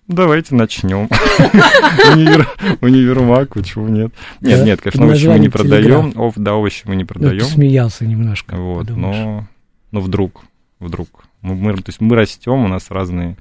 Давайте 0.09 0.55
начнем. 0.55 1.07
Универ- 2.15 2.47
Универмаг, 2.81 3.55
почему 3.55 3.89
нет? 3.89 4.13
Нет, 4.41 4.65
нет, 4.65 4.81
конечно, 4.81 5.05
овощи 5.05 5.27
мы 5.27 5.39
не 5.41 5.49
продаем. 5.49 6.13
Ов, 6.17 6.35
да, 6.37 6.55
овощи 6.55 6.83
мы 6.87 6.95
не 6.95 7.03
Ну, 7.03 7.09
продаем. 7.09 7.41
посмеялся 7.41 8.07
немножко. 8.07 8.55
Вот, 8.57 8.89
но, 8.91 9.47
но 9.91 10.01
вдруг, 10.01 10.45
вдруг. 10.79 11.09
Мы, 11.43 11.55
мы- 11.57 11.75
то 11.77 11.89
есть 11.89 12.01
мы 12.01 12.15
растем, 12.15 12.65
у 12.65 12.69
нас 12.69 12.91
разные 12.91 13.37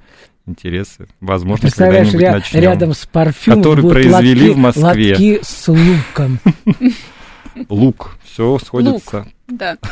интересы. 0.46 1.06
Возможно, 1.20 1.62
Представляешь, 1.62 2.10
когда-нибудь 2.10 2.28
ря- 2.28 2.38
начнем. 2.38 2.60
рядом 2.62 2.94
с 2.94 3.06
парфюмом 3.06 3.58
Который 3.62 3.80
будут 3.82 3.94
произвели 3.94 4.48
лотки, 4.48 4.54
в 4.54 4.58
Москве. 4.58 5.10
лотки 5.10 5.40
с 5.42 5.68
луком. 5.68 6.40
Лук, 7.70 8.16
все 8.24 8.58
сходится. 8.58 9.26
Да. 9.48 9.76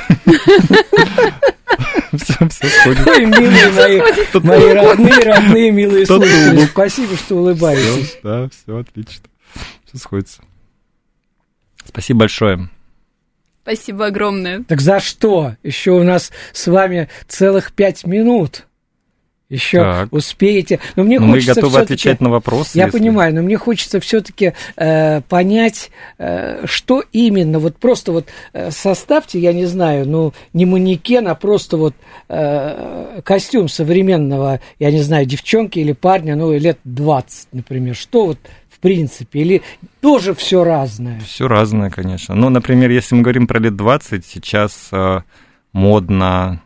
Все, 2.16 2.48
все 2.48 2.68
сходится. 2.68 3.10
Ой, 3.10 3.24
милые 3.26 3.70
мои, 3.72 4.00
мои 4.42 4.72
родные, 4.72 5.18
родные, 5.24 5.70
милые 5.72 6.06
слушатели, 6.06 6.64
спасибо, 6.66 7.16
что 7.16 7.36
улыбаетесь. 7.36 8.18
Да, 8.22 8.48
все 8.48 8.78
отлично. 8.78 9.24
Все 9.86 9.98
сходится. 9.98 10.42
Спасибо 11.84 12.20
большое. 12.20 12.68
Спасибо 13.62 14.06
огромное. 14.06 14.62
Так 14.64 14.80
за 14.80 15.00
что? 15.00 15.56
Еще 15.64 15.90
у 15.92 16.02
нас 16.04 16.30
с 16.52 16.66
вами 16.68 17.08
целых 17.26 17.72
пять 17.72 18.06
минут. 18.06 18.66
Еще 19.50 19.78
Так. 19.78 20.12
успеете. 20.12 20.80
Но 20.96 21.04
мне 21.04 21.20
мы 21.20 21.38
готовы 21.40 21.78
отвечать 21.78 22.20
на 22.20 22.30
вопросы. 22.30 22.78
Я 22.78 22.86
если- 22.86 22.98
понимаю, 22.98 23.34
но 23.34 23.42
мне 23.42 23.58
хочется 23.58 24.00
все-таки 24.00 24.54
понять, 25.28 25.90
э, 26.18 26.64
что 26.66 27.04
именно. 27.12 27.58
Вот 27.58 27.76
просто 27.76 28.12
вот 28.12 28.26
э, 28.54 28.70
составьте, 28.70 29.38
я 29.38 29.52
не 29.52 29.66
знаю, 29.66 30.08
ну 30.08 30.32
не 30.54 30.64
манекен, 30.64 31.28
а 31.28 31.34
просто 31.34 31.76
вот 31.76 31.94
э, 32.28 33.20
костюм 33.22 33.68
современного, 33.68 34.60
я 34.78 34.90
не 34.90 35.02
знаю, 35.02 35.26
девчонки 35.26 35.78
или 35.78 35.92
парня, 35.92 36.36
ну 36.36 36.56
лет 36.56 36.78
20, 36.84 37.48
например. 37.52 37.94
Что 37.94 38.26
вот 38.26 38.38
в 38.70 38.78
принципе? 38.80 39.40
Или 39.40 39.62
тоже 40.00 40.34
все 40.34 40.64
разное? 40.64 41.20
Все 41.20 41.48
разное, 41.48 41.90
конечно. 41.90 42.34
Ну, 42.34 42.48
например, 42.48 42.90
если 42.90 43.14
мы 43.14 43.22
говорим 43.22 43.46
про 43.46 43.58
лет 43.58 43.76
20, 43.76 44.24
сейчас 44.24 44.88
э, 44.90 45.20
модно 45.72 46.62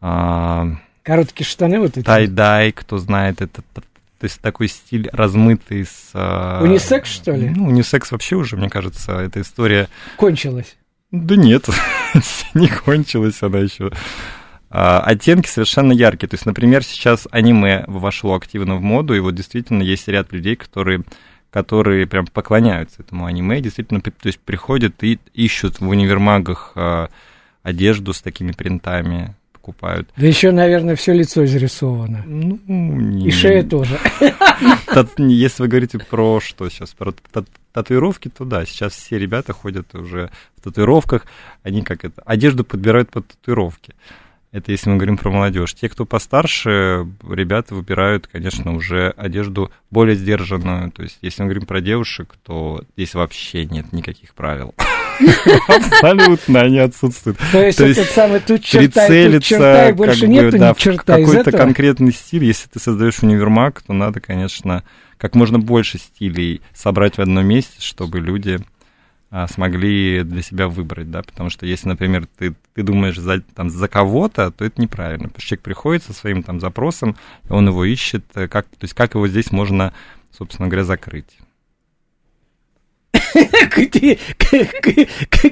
а, 0.00 0.66
Короткие 1.02 1.46
штаны 1.46 1.80
вот 1.80 1.96
эти. 1.96 2.04
тай-дай, 2.04 2.72
кто 2.72 2.98
знает, 2.98 3.40
это 3.40 3.62
т- 3.62 3.80
то 3.80 4.24
есть 4.24 4.40
такой 4.40 4.68
стиль 4.68 5.08
размытый 5.12 5.84
с... 5.84 6.10
а, 6.14 6.62
Унисекс, 6.62 7.10
что 7.10 7.32
ли? 7.32 7.48
Ну, 7.50 7.66
унисекс 7.66 8.12
вообще 8.12 8.36
уже, 8.36 8.56
мне 8.56 8.70
кажется, 8.70 9.18
эта 9.18 9.40
история... 9.40 9.88
Кончилось. 10.16 10.76
Да 11.10 11.34
нет, 11.34 11.68
не 12.54 12.68
кончилась 12.68 13.42
она 13.42 13.58
еще. 13.58 13.90
А, 14.70 15.00
оттенки 15.00 15.48
совершенно 15.48 15.92
яркие. 15.92 16.28
То 16.28 16.34
есть, 16.34 16.46
например, 16.46 16.84
сейчас 16.84 17.26
аниме 17.32 17.84
вошло 17.88 18.34
активно 18.34 18.76
в 18.76 18.80
моду, 18.80 19.14
и 19.14 19.20
вот 19.20 19.34
действительно 19.34 19.82
есть 19.82 20.06
ряд 20.08 20.32
людей, 20.32 20.54
которые 20.56 21.02
которые 21.50 22.06
прям 22.06 22.26
поклоняются 22.26 23.02
этому 23.02 23.26
аниме, 23.26 23.60
действительно, 23.60 24.00
то 24.00 24.10
есть 24.24 24.38
приходят 24.40 25.04
и 25.04 25.18
ищут 25.34 25.80
в 25.80 25.88
универмагах 25.88 26.72
а, 26.76 27.10
одежду 27.62 28.14
с 28.14 28.22
такими 28.22 28.52
принтами, 28.52 29.34
покупают. 29.62 30.08
Да 30.16 30.26
еще, 30.26 30.50
наверное, 30.50 30.96
все 30.96 31.12
лицо 31.12 31.44
изрисовано. 31.44 32.24
Ну, 32.26 32.58
не- 32.66 33.28
И 33.28 33.30
шея 33.30 33.62
тоже. 33.62 33.98
Если 35.18 35.62
вы 35.62 35.68
говорите 35.68 35.98
про 35.98 36.40
что 36.40 36.68
сейчас, 36.68 36.90
про 36.90 37.12
тат- 37.32 37.46
татуировки, 37.72 38.28
то 38.28 38.44
да, 38.44 38.66
сейчас 38.66 38.92
все 38.92 39.18
ребята 39.18 39.52
ходят 39.52 39.94
уже 39.94 40.30
в 40.56 40.62
татуировках, 40.62 41.26
они 41.62 41.82
как 41.82 42.04
это, 42.04 42.22
одежду 42.22 42.64
подбирают 42.64 43.10
под 43.10 43.28
татуировки. 43.28 43.94
Это 44.50 44.70
если 44.72 44.90
мы 44.90 44.96
говорим 44.96 45.16
про 45.16 45.30
молодежь. 45.30 45.74
Те, 45.74 45.88
кто 45.88 46.04
постарше, 46.04 47.06
ребята 47.26 47.74
выбирают, 47.74 48.26
конечно, 48.26 48.74
уже 48.74 49.14
одежду 49.16 49.70
более 49.90 50.14
сдержанную. 50.14 50.90
То 50.92 51.04
есть, 51.04 51.16
если 51.22 51.42
мы 51.42 51.48
говорим 51.48 51.66
про 51.66 51.80
девушек, 51.80 52.34
то 52.44 52.84
здесь 52.96 53.14
вообще 53.14 53.64
нет 53.64 53.92
никаких 53.92 54.34
правил. 54.34 54.74
Абсолютно 55.68 56.60
они 56.60 56.78
отсутствуют. 56.78 57.38
То 57.50 57.64
есть 57.64 57.78
То 57.78 57.86
есть 57.86 58.00
этот 58.00 58.14
самый 58.14 58.40
тут 58.40 58.62
черта, 58.62 59.06
тут 59.06 59.44
черта, 59.44 59.88
и 59.88 59.92
больше 59.92 60.28
нету 60.28 60.56
ни 60.56 60.78
черта 60.78 61.18
из 61.18 61.28
какой-то 61.28 61.52
конкретный 61.52 62.12
стиль. 62.12 62.44
Если 62.44 62.68
ты 62.68 62.78
создаешь 62.78 63.22
универмаг, 63.22 63.82
то 63.82 63.92
надо, 63.92 64.20
конечно, 64.20 64.84
как 65.18 65.34
можно 65.34 65.58
больше 65.58 65.98
стилей 65.98 66.62
собрать 66.74 67.16
в 67.16 67.20
одном 67.20 67.46
месте, 67.46 67.80
чтобы 67.80 68.20
люди 68.20 68.58
а, 69.34 69.46
смогли 69.48 70.24
для 70.24 70.42
себя 70.42 70.68
выбрать, 70.68 71.10
да, 71.10 71.22
потому 71.22 71.48
что 71.48 71.64
если, 71.64 71.88
например, 71.88 72.26
ты, 72.36 72.54
ты 72.74 72.82
думаешь 72.82 73.16
за, 73.16 73.40
там, 73.40 73.70
за 73.70 73.88
кого-то, 73.88 74.50
то 74.50 74.62
это 74.62 74.78
неправильно, 74.78 75.28
потому 75.28 75.40
что 75.40 75.48
человек 75.48 75.62
приходит 75.62 76.02
со 76.02 76.12
своим 76.12 76.42
там 76.42 76.60
запросом, 76.60 77.16
он 77.48 77.66
его 77.66 77.82
ищет, 77.86 78.26
э, 78.34 78.46
как, 78.46 78.66
то 78.66 78.82
есть 78.82 78.92
как 78.92 79.14
его 79.14 79.26
здесь 79.26 79.50
можно, 79.50 79.94
собственно 80.36 80.68
говоря, 80.68 80.84
закрыть. 80.84 81.38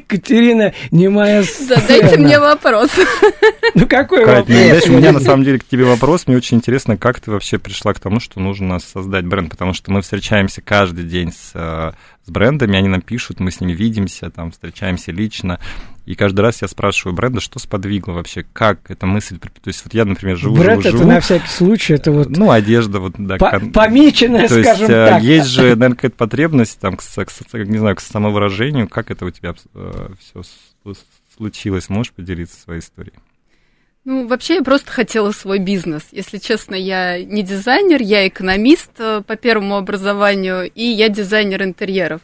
Катерина, 0.07 0.73
немая 0.91 1.43
Задайте 1.43 2.09
сцена. 2.09 2.25
мне 2.25 2.39
вопрос. 2.41 2.91
Ну 3.75 3.87
какой 3.87 4.25
Кать, 4.25 4.39
вопрос? 4.41 4.49
ну, 4.49 4.65
знаешь, 4.65 4.87
у 4.87 4.93
меня 4.93 5.13
на 5.13 5.21
самом 5.21 5.45
деле 5.45 5.59
к 5.59 5.65
тебе 5.65 5.85
вопрос. 5.85 6.27
Мне 6.27 6.37
очень 6.37 6.57
интересно, 6.57 6.97
как 6.97 7.21
ты 7.21 7.31
вообще 7.31 7.59
пришла 7.59 7.93
к 7.95 8.01
тому, 8.01 8.19
что 8.21 8.41
нужно 8.41 8.79
создать 8.81 9.25
бренд, 9.27 9.51
потому 9.51 9.75
что 9.75 9.93
мы 9.93 10.03
встречаемся 10.03 10.61
каждый 10.63 11.05
день 11.05 11.33
с, 11.33 11.53
э, 11.55 11.93
с 12.31 12.33
брендами, 12.33 12.79
они 12.79 12.89
нам 12.89 13.03
пишут, 13.03 13.41
мы 13.41 13.51
с 13.51 13.61
ними 13.61 13.73
видимся, 13.73 14.31
там, 14.31 14.53
встречаемся 14.53 15.11
лично, 15.11 15.59
и 16.07 16.15
каждый 16.15 16.41
раз 16.41 16.63
я 16.63 16.69
спрашиваю 16.69 17.15
бренда, 17.15 17.41
что 17.41 17.59
сподвигло 17.59 18.13
вообще, 18.13 18.45
как 18.53 18.91
эта 18.91 19.07
мысль, 19.07 19.39
то 19.39 19.49
есть 19.67 19.85
вот 19.85 19.95
я, 19.95 20.05
например, 20.05 20.37
живу, 20.37 20.57
Бренд 20.57 20.83
живу, 20.83 20.95
это 20.95 20.99
живу, 20.99 21.11
на 21.11 21.21
всякий 21.21 21.49
случай, 21.49 21.95
это 21.95 22.13
вот 22.13 22.31
ну, 22.31 22.51
одежда, 22.51 23.01
вот, 23.01 23.15
да, 23.19 23.37
по- 23.37 23.51
кон- 23.51 23.73
помеченная, 23.73 24.49
то 24.49 24.59
есть 24.59 24.69
скажем 24.69 24.91
э, 24.91 25.07
так. 25.09 25.23
есть 25.23 25.49
же, 25.49 25.63
наверное, 25.63 25.97
какая-то 25.97 26.17
потребность, 26.17 26.79
там, 26.79 26.97
к, 26.97 27.01
к 27.01 27.03
с- 27.03 27.53
не 27.53 27.79
знаю, 27.79 27.97
к 27.97 28.01
самовыражению, 28.01 28.89
как 28.89 29.11
это 29.11 29.25
у 29.25 29.31
тебя 29.31 29.55
все 29.55 30.43
случилось, 31.37 31.89
можешь 31.89 32.13
поделиться 32.13 32.61
своей 32.61 32.81
историей? 32.81 33.15
Ну, 34.11 34.27
вообще, 34.27 34.57
я 34.57 34.65
просто 34.65 34.91
хотела 34.91 35.31
свой 35.31 35.61
бизнес. 35.61 36.09
Если 36.11 36.39
честно, 36.39 36.75
я 36.75 37.23
не 37.23 37.45
дизайнер, 37.45 38.03
я 38.03 38.27
экономист 38.27 38.91
э, 38.99 39.23
по 39.25 39.37
первому 39.37 39.77
образованию, 39.77 40.69
и 40.69 40.83
я 40.83 41.09
дизайнер 41.09 41.63
интерьеров. 41.63 42.21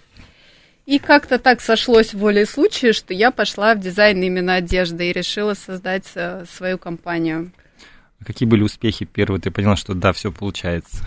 И 0.84 0.98
как-то 0.98 1.38
так 1.38 1.60
сошлось 1.60 2.12
волей 2.12 2.44
случая, 2.44 2.92
что 2.92 3.14
я 3.14 3.30
пошла 3.30 3.76
в 3.76 3.78
дизайн 3.78 4.20
именно 4.20 4.56
одежды 4.56 5.10
и 5.10 5.12
решила 5.12 5.54
создать 5.54 6.10
э, 6.16 6.44
свою 6.52 6.76
компанию. 6.76 7.52
Какие 8.24 8.48
были 8.48 8.64
успехи 8.64 9.04
первые? 9.04 9.40
Ты 9.40 9.52
поняла, 9.52 9.76
что 9.76 9.94
да, 9.94 10.12
все 10.12 10.32
получается. 10.32 11.04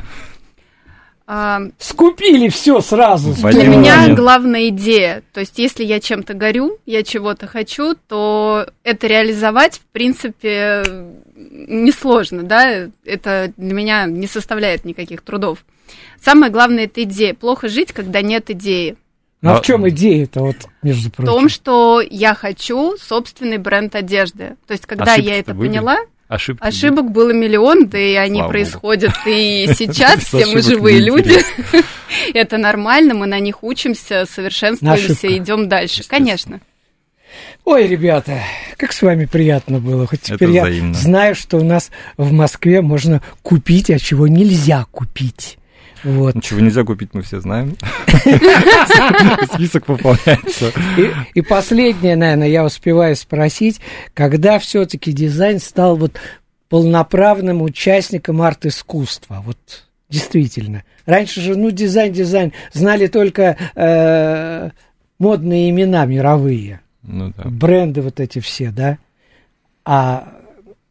А, 1.31 1.61
Скупили 1.77 2.49
все 2.49 2.81
сразу. 2.81 3.33
В 3.33 3.51
Для 3.51 3.67
меня 3.67 4.15
главная 4.15 4.69
идея. 4.69 5.21
То 5.31 5.41
есть, 5.41 5.59
если 5.59 5.83
я 5.83 5.99
чем-то 5.99 6.33
горю, 6.33 6.79
я 6.87 7.03
чего-то 7.03 7.45
хочу, 7.45 7.93
то 8.07 8.65
это 8.83 9.05
реализовать, 9.05 9.75
в 9.75 9.85
принципе, 9.91 10.81
несложно, 11.35 12.41
да. 12.41 12.87
Это 13.05 13.53
для 13.57 13.73
меня 13.75 14.05
не 14.05 14.25
составляет 14.25 14.85
никаких 14.85 15.21
трудов. 15.21 15.59
Самое 16.19 16.51
главное 16.51 16.85
это 16.85 17.03
идея. 17.03 17.35
Плохо 17.35 17.67
жить, 17.69 17.91
когда 17.93 18.21
нет 18.21 18.49
идеи. 18.49 18.97
Ну 19.41 19.51
а 19.51 19.57
А- 19.57 19.61
в 19.61 19.65
чем 19.65 19.87
идея-то, 19.87 20.39
вот, 20.41 20.55
между 20.81 21.09
В 21.09 21.13
прочим? 21.13 21.31
том, 21.31 21.49
что 21.49 22.01
я 22.01 22.33
хочу 22.33 22.97
собственный 22.97 23.57
бренд 23.57 23.95
одежды. 23.95 24.55
То 24.65 24.71
есть, 24.73 24.87
когда 24.87 25.13
Ошибки-то 25.13 25.31
я 25.33 25.39
это 25.39 25.53
были? 25.53 25.67
поняла, 25.67 25.97
Ошибки. 26.29 26.63
ошибок 26.63 27.11
было 27.11 27.31
миллион, 27.31 27.89
да 27.89 27.97
и 27.97 28.13
они 28.13 28.37
Слава 28.37 28.51
происходят 28.51 29.13
и 29.25 29.67
сейчас. 29.77 30.23
Все 30.23 30.45
мы 30.45 30.61
живые 30.61 30.99
люди. 30.99 31.39
Это 32.33 32.57
нормально, 32.57 33.15
мы 33.15 33.25
на 33.25 33.39
них 33.39 33.63
учимся, 33.63 34.25
совершенствуемся, 34.31 35.35
идем 35.35 35.67
дальше. 35.67 36.03
Конечно. 36.07 36.61
Ой, 37.65 37.87
ребята, 37.87 38.41
как 38.77 38.93
с 38.93 39.01
вами 39.01 39.25
приятно 39.25 39.79
было. 39.79 40.07
Хоть 40.07 40.21
теперь 40.21 40.49
я 40.51 40.93
знаю, 40.93 41.35
что 41.35 41.57
у 41.57 41.63
нас 41.63 41.91
в 42.17 42.31
Москве 42.31 42.81
можно 42.81 43.21
купить, 43.43 43.89
а 43.89 43.99
чего 43.99 44.27
нельзя 44.27 44.85
купить. 44.91 45.58
Вот. 46.03 46.35
Ничего 46.35 46.59
нельзя 46.59 46.83
купить, 46.83 47.13
мы 47.13 47.21
все 47.21 47.39
знаем. 47.41 47.75
Список 49.53 49.85
пополняется. 49.85 50.71
И, 50.97 51.11
и 51.33 51.41
последнее, 51.41 52.15
наверное, 52.15 52.47
я 52.47 52.63
успеваю 52.63 53.15
спросить, 53.15 53.81
когда 54.13 54.59
все-таки 54.59 55.11
дизайн 55.11 55.59
стал 55.59 55.97
вот 55.97 56.19
полноправным 56.69 57.61
участником 57.61 58.41
арт-искусства? 58.41 59.43
Вот 59.45 59.57
Действительно. 60.09 60.83
Раньше 61.05 61.39
же, 61.39 61.55
ну, 61.55 61.69
дизайн, 61.69 62.11
дизайн, 62.11 62.51
знали 62.73 63.05
только 63.05 63.57
э, 63.75 64.71
модные 65.19 65.69
имена 65.69 66.05
мировые. 66.05 66.81
Ну 67.03 67.31
да. 67.37 67.43
Бренды 67.45 68.01
вот 68.01 68.19
эти 68.19 68.39
все, 68.39 68.71
да. 68.71 68.97
А 69.85 70.33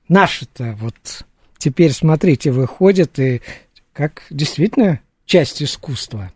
наши-то 0.09 0.77
вот 0.79 0.95
теперь, 1.59 1.93
смотрите, 1.93 2.53
выходят 2.53 3.19
и 3.19 3.43
как 3.99 4.23
действительно 4.31 5.01
часть 5.27 5.61
искусства. 5.61 6.33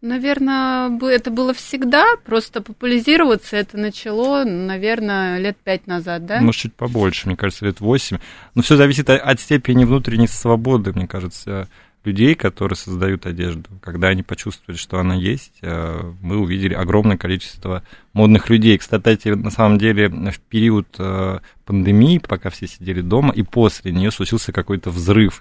Наверное, 0.00 0.98
это 1.10 1.30
было 1.30 1.52
всегда, 1.52 2.16
просто 2.24 2.62
популяризироваться 2.62 3.58
это 3.58 3.76
начало, 3.76 4.44
наверное, 4.44 5.38
лет 5.38 5.58
пять 5.62 5.86
назад, 5.86 6.24
да? 6.24 6.40
Может, 6.40 6.62
чуть 6.62 6.74
побольше, 6.74 7.28
мне 7.28 7.36
кажется, 7.36 7.66
лет 7.66 7.80
8. 7.80 8.18
Но 8.54 8.62
все 8.62 8.78
зависит 8.78 9.10
от 9.10 9.38
степени 9.38 9.84
внутренней 9.84 10.26
свободы, 10.26 10.92
мне 10.94 11.06
кажется, 11.06 11.68
людей, 12.04 12.34
которые 12.34 12.76
создают 12.76 13.26
одежду. 13.26 13.68
Когда 13.80 14.08
они 14.08 14.22
почувствовали, 14.22 14.76
что 14.76 14.98
она 14.98 15.14
есть, 15.14 15.52
э, 15.62 16.12
мы 16.20 16.38
увидели 16.38 16.74
огромное 16.74 17.16
количество 17.16 17.82
модных 18.12 18.50
людей. 18.50 18.76
Кстати, 18.78 19.28
на 19.28 19.50
самом 19.50 19.78
деле, 19.78 20.08
в 20.08 20.38
период 20.40 20.88
э, 20.98 21.38
пандемии, 21.64 22.18
пока 22.18 22.50
все 22.50 22.66
сидели 22.66 23.00
дома, 23.00 23.32
и 23.32 23.42
после 23.42 23.92
нее 23.92 24.10
случился 24.10 24.52
какой-то 24.52 24.90
взрыв. 24.90 25.40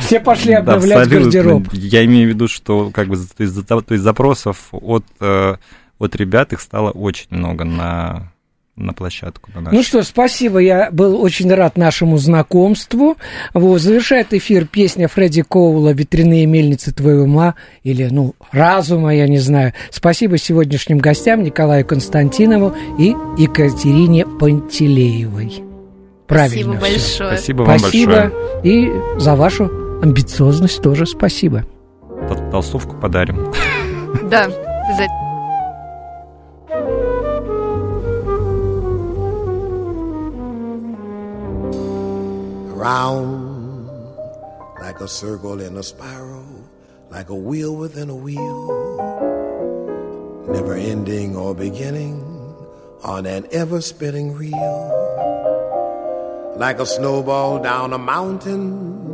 Все 0.00 0.20
пошли 0.20 0.52
обновлять 0.54 1.08
гардероб. 1.08 1.72
Я 1.72 2.04
имею 2.04 2.30
в 2.30 2.34
виду, 2.34 2.48
что 2.48 2.90
как 2.90 3.08
бы 3.08 3.16
то 3.16 3.42
есть, 3.42 3.54
за- 3.54 3.64
то 3.64 3.82
есть 3.90 4.02
запросов 4.04 4.68
от, 4.72 5.04
э, 5.20 5.56
от 5.98 6.16
ребят 6.16 6.52
их 6.52 6.60
стало 6.60 6.90
очень 6.90 7.28
много 7.30 7.64
на, 7.64 8.32
на 8.76 8.92
площадку. 8.92 9.50
На 9.54 9.60
нашу. 9.62 9.76
Ну 9.76 9.82
что, 9.82 10.02
спасибо, 10.02 10.58
я 10.58 10.90
был 10.90 11.20
очень 11.20 11.52
рад 11.52 11.76
нашему 11.78 12.18
знакомству. 12.18 13.16
Вот, 13.54 13.80
завершает 13.80 14.34
эфир 14.34 14.66
песня 14.66 15.08
Фредди 15.08 15.42
Коула 15.42 15.90
«Ветряные 15.94 16.44
мельницы 16.46 16.92
твоего 16.92 17.24
ума» 17.24 17.54
или, 17.82 18.04
ну, 18.10 18.34
разума, 18.52 19.14
я 19.14 19.26
не 19.28 19.38
знаю. 19.38 19.72
Спасибо 19.90 20.36
сегодняшним 20.38 20.98
гостям 20.98 21.42
Николаю 21.42 21.86
Константинову 21.86 22.74
и 22.98 23.14
Екатерине 23.38 24.26
Пантелеевой. 24.26 25.62
Правильно 26.26 26.74
Спасибо 26.74 26.74
всё. 26.74 26.80
большое. 27.24 27.28
Спасибо 27.38 27.62
вам 27.62 27.78
Спасибо. 27.78 28.12
большое. 28.12 28.32
И 28.64 28.92
за 29.20 29.36
вашу 29.36 29.70
амбициозность 30.02 30.82
тоже 30.82 31.06
спасибо. 31.06 31.64
Тол- 32.28 32.50
Толстовку 32.50 32.96
подарим. 33.00 33.52
Да, 34.30 34.44
обязательно. 34.44 35.25
Round 42.76 43.88
like 44.82 45.00
a 45.00 45.08
circle 45.08 45.62
in 45.62 45.78
a 45.78 45.82
spiral, 45.82 46.44
like 47.08 47.30
a 47.30 47.34
wheel 47.34 47.74
within 47.74 48.10
a 48.10 48.14
wheel, 48.14 48.66
never 50.46 50.74
ending 50.74 51.34
or 51.36 51.54
beginning 51.54 52.20
on 53.02 53.24
an 53.24 53.46
ever 53.50 53.80
spinning 53.80 54.34
reel. 54.34 54.92
Like 56.58 56.78
a 56.78 56.84
snowball 56.84 57.62
down 57.62 57.94
a 57.94 57.98
mountain 57.98 59.08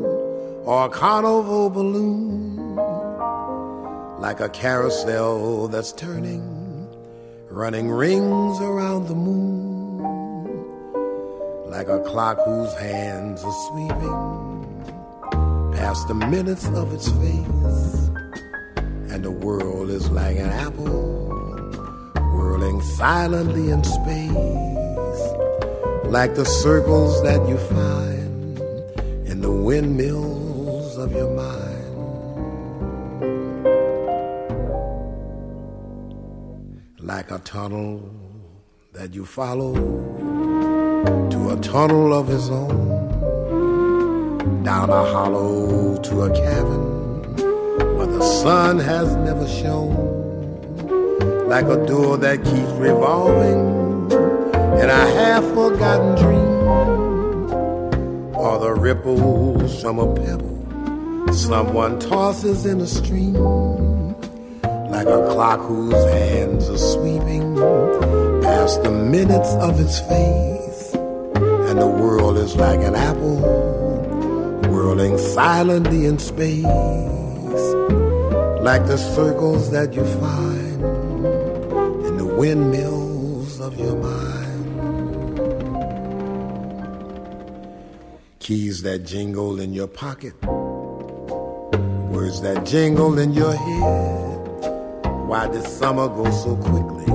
or 0.65 0.87
a 0.87 0.89
carnival 0.89 1.71
balloon, 1.71 2.75
like 4.19 4.41
a 4.41 4.49
carousel 4.49 5.69
that's 5.69 5.93
turning, 5.93 6.89
running 7.49 7.93
rings 7.93 8.61
around 8.61 9.07
the 9.07 9.15
moon 9.15 9.62
like 11.83 12.01
a 12.01 12.05
clock 12.05 12.39
whose 12.45 12.73
hands 12.75 13.43
are 13.43 13.67
sweeping 13.69 14.63
past 15.75 16.07
the 16.07 16.15
minutes 16.15 16.69
of 16.69 16.93
its 16.95 17.09
face. 17.09 18.11
And 19.11 19.25
the 19.25 19.33
world 19.33 19.91
is 19.91 20.09
like 20.11 20.37
an 20.37 20.51
apple 20.51 21.27
whirling 22.15 22.81
silently 22.83 23.71
in 23.71 23.83
space, 23.83 25.23
like 26.05 26.37
the 26.37 26.45
circles 26.45 27.21
that 27.25 27.49
you 27.49 27.59
find 27.59 28.61
in 29.27 29.41
the 29.41 29.51
windmills 29.51 30.97
of 30.99 31.11
your 31.11 31.31
mind. 31.31 31.81
Like 37.01 37.33
a 37.33 37.41
tunnel 37.41 38.09
that 38.93 39.13
you 39.15 39.27
follow 39.27 40.32
to 41.31 41.51
a 41.51 41.57
tunnel 41.61 42.13
of 42.13 42.29
his 42.29 42.51
own, 42.51 42.89
down 44.63 44.91
a 44.91 45.05
hollow 45.13 45.97
to 45.99 46.23
a 46.23 46.31
cavern 46.35 47.37
where 47.97 48.07
the 48.07 48.23
sun 48.23 48.79
has 48.79 49.15
never 49.17 49.47
shone, 49.47 49.99
like 51.49 51.67
a 51.67 51.85
door 51.87 52.17
that 52.19 52.45
keeps 52.45 52.73
revolving 52.73 54.11
in 54.81 54.89
a 54.91 55.05
half 55.17 55.45
forgotten 55.55 56.15
dream, 56.17 56.63
or 58.35 58.59
the 58.59 58.73
ripples 58.73 59.81
from 59.81 59.99
a 59.99 60.15
pebble 60.15 60.53
someone 61.33 61.99
tosses 61.99 62.67
in 62.67 62.81
a 62.81 62.87
stream, 62.87 63.35
like 64.91 65.07
a 65.07 65.27
clock 65.33 65.61
whose 65.61 66.05
hands 66.13 66.69
are 66.69 66.79
sweeping 66.79 67.57
past 68.43 68.83
the 68.83 68.91
minutes 68.91 69.55
of 69.55 69.81
its 69.81 70.01
world 70.03 70.52
is 72.43 72.57
like 72.57 72.81
an 72.81 72.97
apple 72.97 73.37
whirling 74.69 75.17
silently 75.17 76.07
in 76.07 76.19
space, 76.19 76.65
like 78.61 78.85
the 78.87 78.97
circles 78.97 79.71
that 79.71 79.95
you 79.95 80.05
find 80.19 80.83
in 82.05 82.17
the 82.17 82.27
windmills 82.27 83.61
of 83.61 83.79
your 83.79 83.95
mind. 83.95 84.69
Keys 88.41 88.83
that 88.83 89.05
jingle 89.05 89.61
in 89.61 89.73
your 89.73 89.87
pocket, 89.87 90.35
words 92.11 92.41
that 92.43 92.67
jingle 92.67 93.21
in 93.21 93.33
your 93.33 93.53
head. 93.53 94.39
Why 95.29 95.47
did 95.47 95.65
summer 95.65 96.09
go 96.09 96.29
so 96.33 96.57
quickly? 96.57 97.07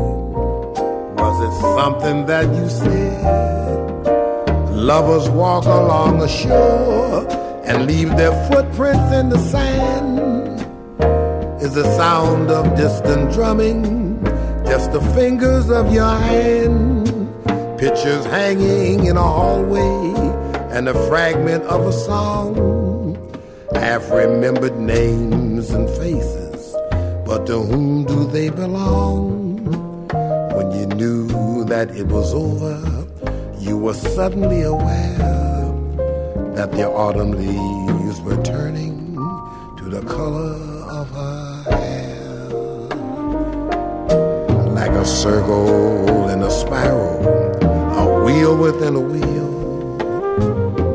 Was 1.21 1.37
it 1.47 1.53
something 1.75 2.25
that 2.27 2.45
you 2.55 2.69
said? 2.69 3.76
Lovers 4.77 5.27
walk 5.27 5.65
along 5.65 6.19
the 6.19 6.27
shore 6.27 7.25
and 7.65 7.87
leave 7.87 8.15
their 8.15 8.31
footprints 8.47 9.11
in 9.11 9.29
the 9.29 9.39
sand. 9.39 10.61
Is 11.59 11.73
the 11.73 11.83
sound 11.97 12.51
of 12.51 12.77
distant 12.77 13.33
drumming 13.33 14.23
just 14.67 14.91
the 14.91 15.01
fingers 15.15 15.71
of 15.71 15.91
your 15.91 16.07
hand? 16.07 17.07
Pictures 17.79 18.23
hanging 18.27 19.07
in 19.07 19.17
a 19.17 19.23
hallway 19.23 20.13
and 20.69 20.87
a 20.87 21.07
fragment 21.07 21.63
of 21.63 21.87
a 21.87 21.91
song. 21.91 23.17
Half 23.73 24.11
remembered 24.11 24.77
names 24.77 25.71
and 25.71 25.89
faces, 25.89 26.75
but 27.25 27.47
to 27.47 27.63
whom 27.63 28.05
do 28.05 28.27
they 28.27 28.49
belong? 28.49 29.57
When 30.55 30.71
you 30.71 30.85
knew 30.85 31.63
that 31.65 31.89
it 31.95 32.05
was 32.05 32.31
over, 32.31 33.06
you 33.77 33.83
were 33.83 33.93
suddenly 33.93 34.63
aware 34.63 35.17
that 36.55 36.71
the 36.71 36.89
autumn 36.89 37.31
leaves 37.31 38.19
were 38.21 38.41
turning 38.43 39.15
to 39.77 39.83
the 39.83 40.01
color 40.01 40.55
of 40.99 41.07
her 41.11 41.63
hair. 41.77 42.49
Like 44.79 44.89
a 44.89 45.05
circle 45.05 46.27
in 46.29 46.41
a 46.41 46.49
spiral, 46.49 47.21
a 48.01 48.23
wheel 48.25 48.57
within 48.57 48.95
a 48.95 48.99
wheel, 48.99 49.51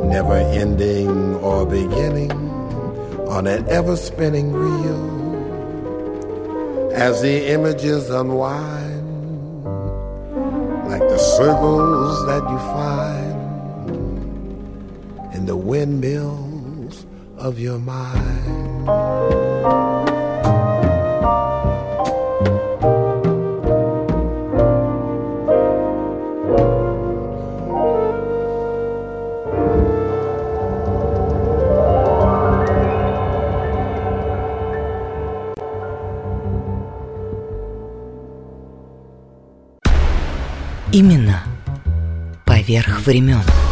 never 0.09 0.39
ending 0.63 1.37
or 1.37 1.65
beginning 1.65 2.33
on 3.29 3.47
an 3.47 3.65
ever 3.69 3.97
spinning 3.97 4.53
reel. 4.53 5.05
As 6.95 7.23
the 7.23 7.47
images 7.47 8.11
unwind, 8.11 8.93
like 10.93 11.09
the 11.09 11.17
circles 11.17 12.27
that 12.27 12.42
you 12.53 12.59
find 12.59 13.91
in 15.35 15.47
the 15.47 15.57
windmills 15.57 17.07
of 17.39 17.59
your 17.59 17.79
mind. 17.79 19.92
Поверх 42.73 43.01
времен. 43.05 43.72